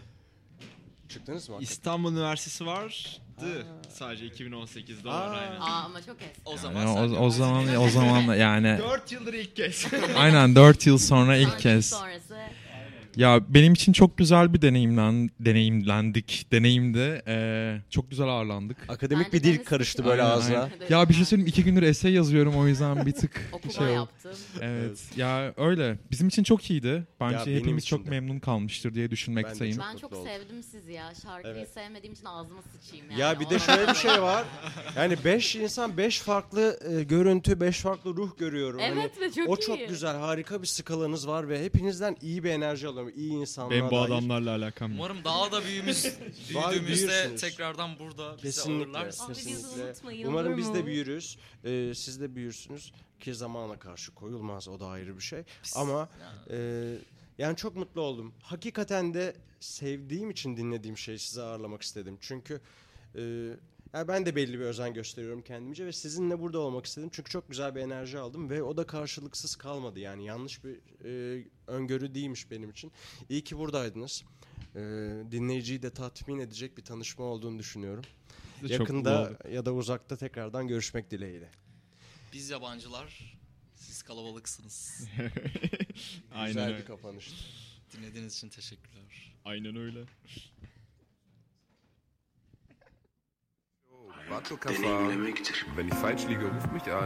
Çıktınız 1.09 1.49
mı? 1.49 1.55
İstanbul 1.59 2.11
Üniversitesi 2.11 2.65
vardı. 2.65 3.65
Sadece 3.89 4.27
2018'de 4.27 5.09
Aa. 5.09 5.27
olan 5.27 5.37
aynen. 5.37 5.59
Aa 5.59 5.83
ama 5.85 6.01
çok 6.01 6.15
eski. 6.21 6.41
O 6.45 6.57
zaman 6.57 6.81
Yani 6.81 7.17
o, 7.17 7.19
o 7.25 7.29
zaman 7.29 7.75
o 7.75 7.89
zaman 7.89 8.35
yani 8.35 8.77
4 8.79 9.11
yıldır 9.11 9.33
ilk 9.33 9.55
kez. 9.55 9.85
aynen 10.17 10.55
4 10.55 10.87
yıl 10.87 10.97
sonra 10.97 11.37
ilk 11.37 11.59
kez. 11.59 11.89
Sonrası. 11.89 12.37
Ya 13.15 13.41
benim 13.53 13.73
için 13.73 13.93
çok 13.93 14.17
güzel 14.17 14.53
bir 14.53 14.61
deneyimlen 14.61 15.29
deneyimlendik. 15.39 16.47
Deneyimde 16.51 17.21
eee, 17.27 17.81
çok 17.89 18.09
güzel 18.09 18.27
ağırlandık. 18.27 18.77
Akademik 18.87 19.25
Bence 19.33 19.37
bir 19.37 19.43
dil 19.43 19.63
karıştı 19.65 20.05
böyle 20.05 20.23
Aynen, 20.23 20.35
ağzına. 20.35 20.61
aynen. 20.61 20.71
Ya 20.89 21.09
bir 21.09 21.13
şey 21.13 21.25
söyleyeyim 21.25 21.47
iki 21.47 21.63
gündür 21.63 21.83
essay 21.83 22.13
yazıyorum 22.13 22.55
o 22.57 22.67
yüzden 22.67 23.05
bir 23.05 23.11
tık 23.11 23.41
Okuma 23.51 23.73
şey 23.73 23.83
oldu. 23.87 23.93
yaptım. 23.93 24.31
Evet. 24.61 25.03
Ya 25.17 25.53
öyle. 25.57 25.97
Bizim 26.11 26.27
için 26.27 26.43
çok 26.43 26.71
iyiydi. 26.71 27.07
Bence 27.19 27.51
Ya 27.51 27.57
hepimiz 27.59 27.87
çok 27.87 28.05
de. 28.05 28.09
memnun 28.09 28.39
kalmıştır 28.39 28.93
diye 28.93 29.11
düşünmekteyim. 29.11 29.75
Çok 29.75 29.85
Ben 29.85 29.93
mutlu 29.93 30.01
çok 30.01 30.13
oldum. 30.13 30.25
sevdim 30.25 30.63
sizi 30.63 30.91
ya. 30.93 31.13
Şarkıyı 31.23 31.53
Evet. 31.55 31.69
sevmediğim 31.69 32.13
için 32.13 32.25
ağzıma 32.25 32.61
sıçayım 32.61 33.05
yani. 33.11 33.21
Ya 33.21 33.39
bir 33.39 33.49
de 33.49 33.59
şöyle 33.59 33.87
bir 33.87 33.95
şey 33.95 34.21
var. 34.21 34.45
Yani 34.95 35.15
beş 35.25 35.55
insan 35.55 35.97
beş 35.97 36.19
farklı 36.19 36.79
e, 36.91 37.03
görüntü, 37.03 37.59
beş 37.59 37.79
farklı 37.79 38.15
ruh 38.15 38.37
görüyorum. 38.37 38.79
Hani 38.79 38.99
Evet 38.99 39.21
ve 39.21 39.31
çok 39.31 39.49
o 39.49 39.55
iyi. 39.55 39.61
çok 39.65 39.89
güzel, 39.89 40.15
harika 40.17 40.61
bir 40.61 40.67
skalanız 40.67 41.27
var 41.27 41.49
ve 41.49 41.63
hepinizden 41.65 42.15
iyi 42.21 42.43
bir 42.43 42.49
enerji 42.49 42.87
alıyorum. 42.87 43.00
İyi 43.09 43.31
insanlar 43.31 43.71
Benim 43.71 43.91
bu 43.91 43.99
adamlarla 43.99 44.49
alakam 44.55 44.91
yok. 44.91 44.99
Umarım 44.99 45.23
daha 45.23 45.51
da 45.51 45.63
büyümüş, 45.65 46.05
Var, 46.53 46.71
büyüdüğümüzde 46.71 47.07
büyürsünüz. 47.07 47.41
tekrardan 47.41 47.99
burada 47.99 48.33
bizi 48.33 48.43
Kesinlikle, 48.43 49.07
bizi 49.07 49.27
kesinlikle. 49.27 49.83
unutmayın, 49.85 50.27
Umarım 50.27 50.57
biz 50.57 50.73
de 50.73 50.79
mu? 50.81 50.85
büyürüz. 50.85 51.37
Ee, 51.63 51.91
siz 51.95 52.21
de 52.21 52.35
büyürsünüz 52.35 52.93
ki 53.19 53.35
zamana 53.35 53.79
karşı 53.79 54.13
koyulmaz 54.15 54.67
o 54.67 54.79
da 54.79 54.87
ayrı 54.87 55.15
bir 55.17 55.23
şey. 55.23 55.43
Ama 55.75 56.09
e, 56.49 56.57
yani 57.37 57.55
çok 57.55 57.75
mutlu 57.75 58.01
oldum. 58.01 58.33
Hakikaten 58.43 59.13
de 59.13 59.35
sevdiğim 59.59 60.29
için 60.29 60.57
dinlediğim 60.57 60.97
şeyi 60.97 61.19
size 61.19 61.41
ağırlamak 61.41 61.81
istedim. 61.81 62.17
Çünkü 62.21 62.61
e, 63.15 63.21
yani 63.93 64.07
ben 64.07 64.25
de 64.25 64.35
belli 64.35 64.59
bir 64.59 64.65
özen 64.65 64.93
gösteriyorum 64.93 65.41
kendimce 65.41 65.85
ve 65.85 65.91
sizinle 65.93 66.39
burada 66.39 66.59
olmak 66.59 66.85
istedim. 66.85 67.09
Çünkü 67.11 67.31
çok 67.31 67.49
güzel 67.49 67.75
bir 67.75 67.81
enerji 67.81 68.19
aldım 68.19 68.49
ve 68.49 68.63
o 68.63 68.77
da 68.77 68.87
karşılıksız 68.87 69.55
kalmadı. 69.55 69.99
Yani 69.99 70.25
yanlış 70.25 70.63
bir 70.63 70.79
e, 71.05 71.43
öngörü 71.67 72.15
değilmiş 72.15 72.51
benim 72.51 72.69
için. 72.69 72.91
İyi 73.29 73.43
ki 73.43 73.57
buradaydınız. 73.57 74.23
E, 74.75 74.79
dinleyiciyi 75.31 75.81
de 75.81 75.89
tatmin 75.89 76.39
edecek 76.39 76.77
bir 76.77 76.83
tanışma 76.83 77.25
olduğunu 77.25 77.59
düşünüyorum. 77.59 78.03
Çok 78.61 78.69
Yakında 78.69 79.37
ya 79.51 79.65
da 79.65 79.73
uzakta 79.73 80.17
tekrardan 80.17 80.67
görüşmek 80.67 81.11
dileğiyle. 81.11 81.49
Biz 82.33 82.49
yabancılar, 82.49 83.37
siz 83.75 84.03
kalabalıksınız. 84.03 85.07
Aynen 86.33 86.47
Güzel 86.47 86.67
öyle. 86.67 86.77
bir 86.77 86.85
kapanıştı. 86.85 87.35
Dinlediğiniz 87.97 88.35
için 88.35 88.49
teşekkürler. 88.49 89.35
Aynen 89.45 89.75
öyle. 89.75 89.99
Warte 93.89 94.15
kafa. 94.15 94.20
Deneyimlemektir. 94.69 95.65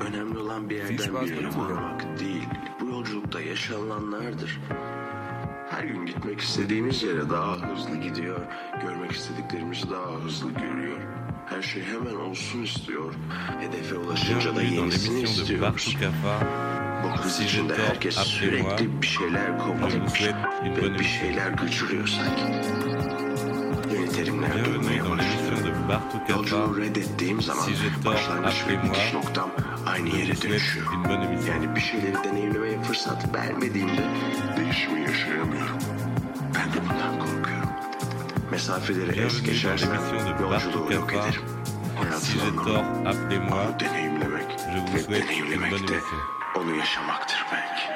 Önemli 0.07 0.37
olan 0.37 0.69
bir 0.69 0.75
yerden 0.75 0.97
bir 1.21 1.35
yere 1.35 1.47
varmak 1.47 2.19
değil. 2.19 2.47
Bu 2.81 2.85
yolculukta 2.85 3.41
yaşananlardır. 3.41 4.59
Her 5.69 5.83
gün 5.83 6.05
gitmek 6.05 6.41
istediğimiz 6.41 7.03
yere 7.03 7.29
daha 7.29 7.71
hızlı 7.71 7.95
gidiyor. 7.95 8.39
Görmek 8.81 9.11
istediklerimizi 9.11 9.89
daha 9.89 10.11
hızlı 10.11 10.51
görüyor. 10.51 10.97
Her 11.45 11.61
şey 11.61 11.83
hemen 11.83 12.15
olsun 12.15 12.63
istiyor. 12.63 13.13
Hedefe 13.59 13.95
ulaşınca 13.95 14.55
da 14.55 14.61
yenisini 14.61 15.21
istiyoruz. 15.21 15.97
Bu 17.03 17.09
hız 17.09 17.39
içinde 17.39 17.75
herkes 17.75 18.15
sürekli 18.15 19.01
bir 19.01 19.07
şeyler 19.07 19.49
une 19.49 20.77
ve 20.77 20.99
bir 20.99 21.03
şeyler 21.03 21.57
kaçırıyor 21.57 22.07
sanki. 22.07 22.43
Yeni 23.93 24.09
terimler 24.11 24.65
duymaya 24.65 25.05
dans 25.05 25.34
Yolculuğu 26.29 26.77
reddettiğim 26.77 27.41
zaman 27.41 27.67
başlangıç 28.05 28.65
ve 28.67 28.83
bitiş 28.83 29.13
noktam 29.13 29.51
aynı 29.85 30.09
yere 30.09 30.41
dönüşüyor. 30.41 30.85
Yani 31.47 31.75
bir 31.75 31.81
şeyleri 31.81 32.23
deneyimlemeye 32.23 32.81
fırsat 32.81 33.35
vermediğimde 33.35 34.03
değişimi 34.57 35.01
yaşayamıyorum. 35.01 35.77
Ben 36.55 36.73
de 36.73 36.89
bundan 36.89 37.19
korkuyorum. 37.19 37.69
Mesafeleri 38.51 39.21
es 39.21 39.43
geçersem 39.43 39.99
yolculuğu 40.41 40.93
yok 40.93 41.13
ederim. 41.13 41.41
Hayatın 41.95 42.39
anlamı 42.39 43.09
onu 43.53 43.79
deneyimlemek 43.79 44.45
ve 45.09 45.21
deneyimlemek 45.21 45.87
de 45.87 45.99
onu 46.55 46.75
yaşamaktır 46.75 47.45
belki. 47.51 47.94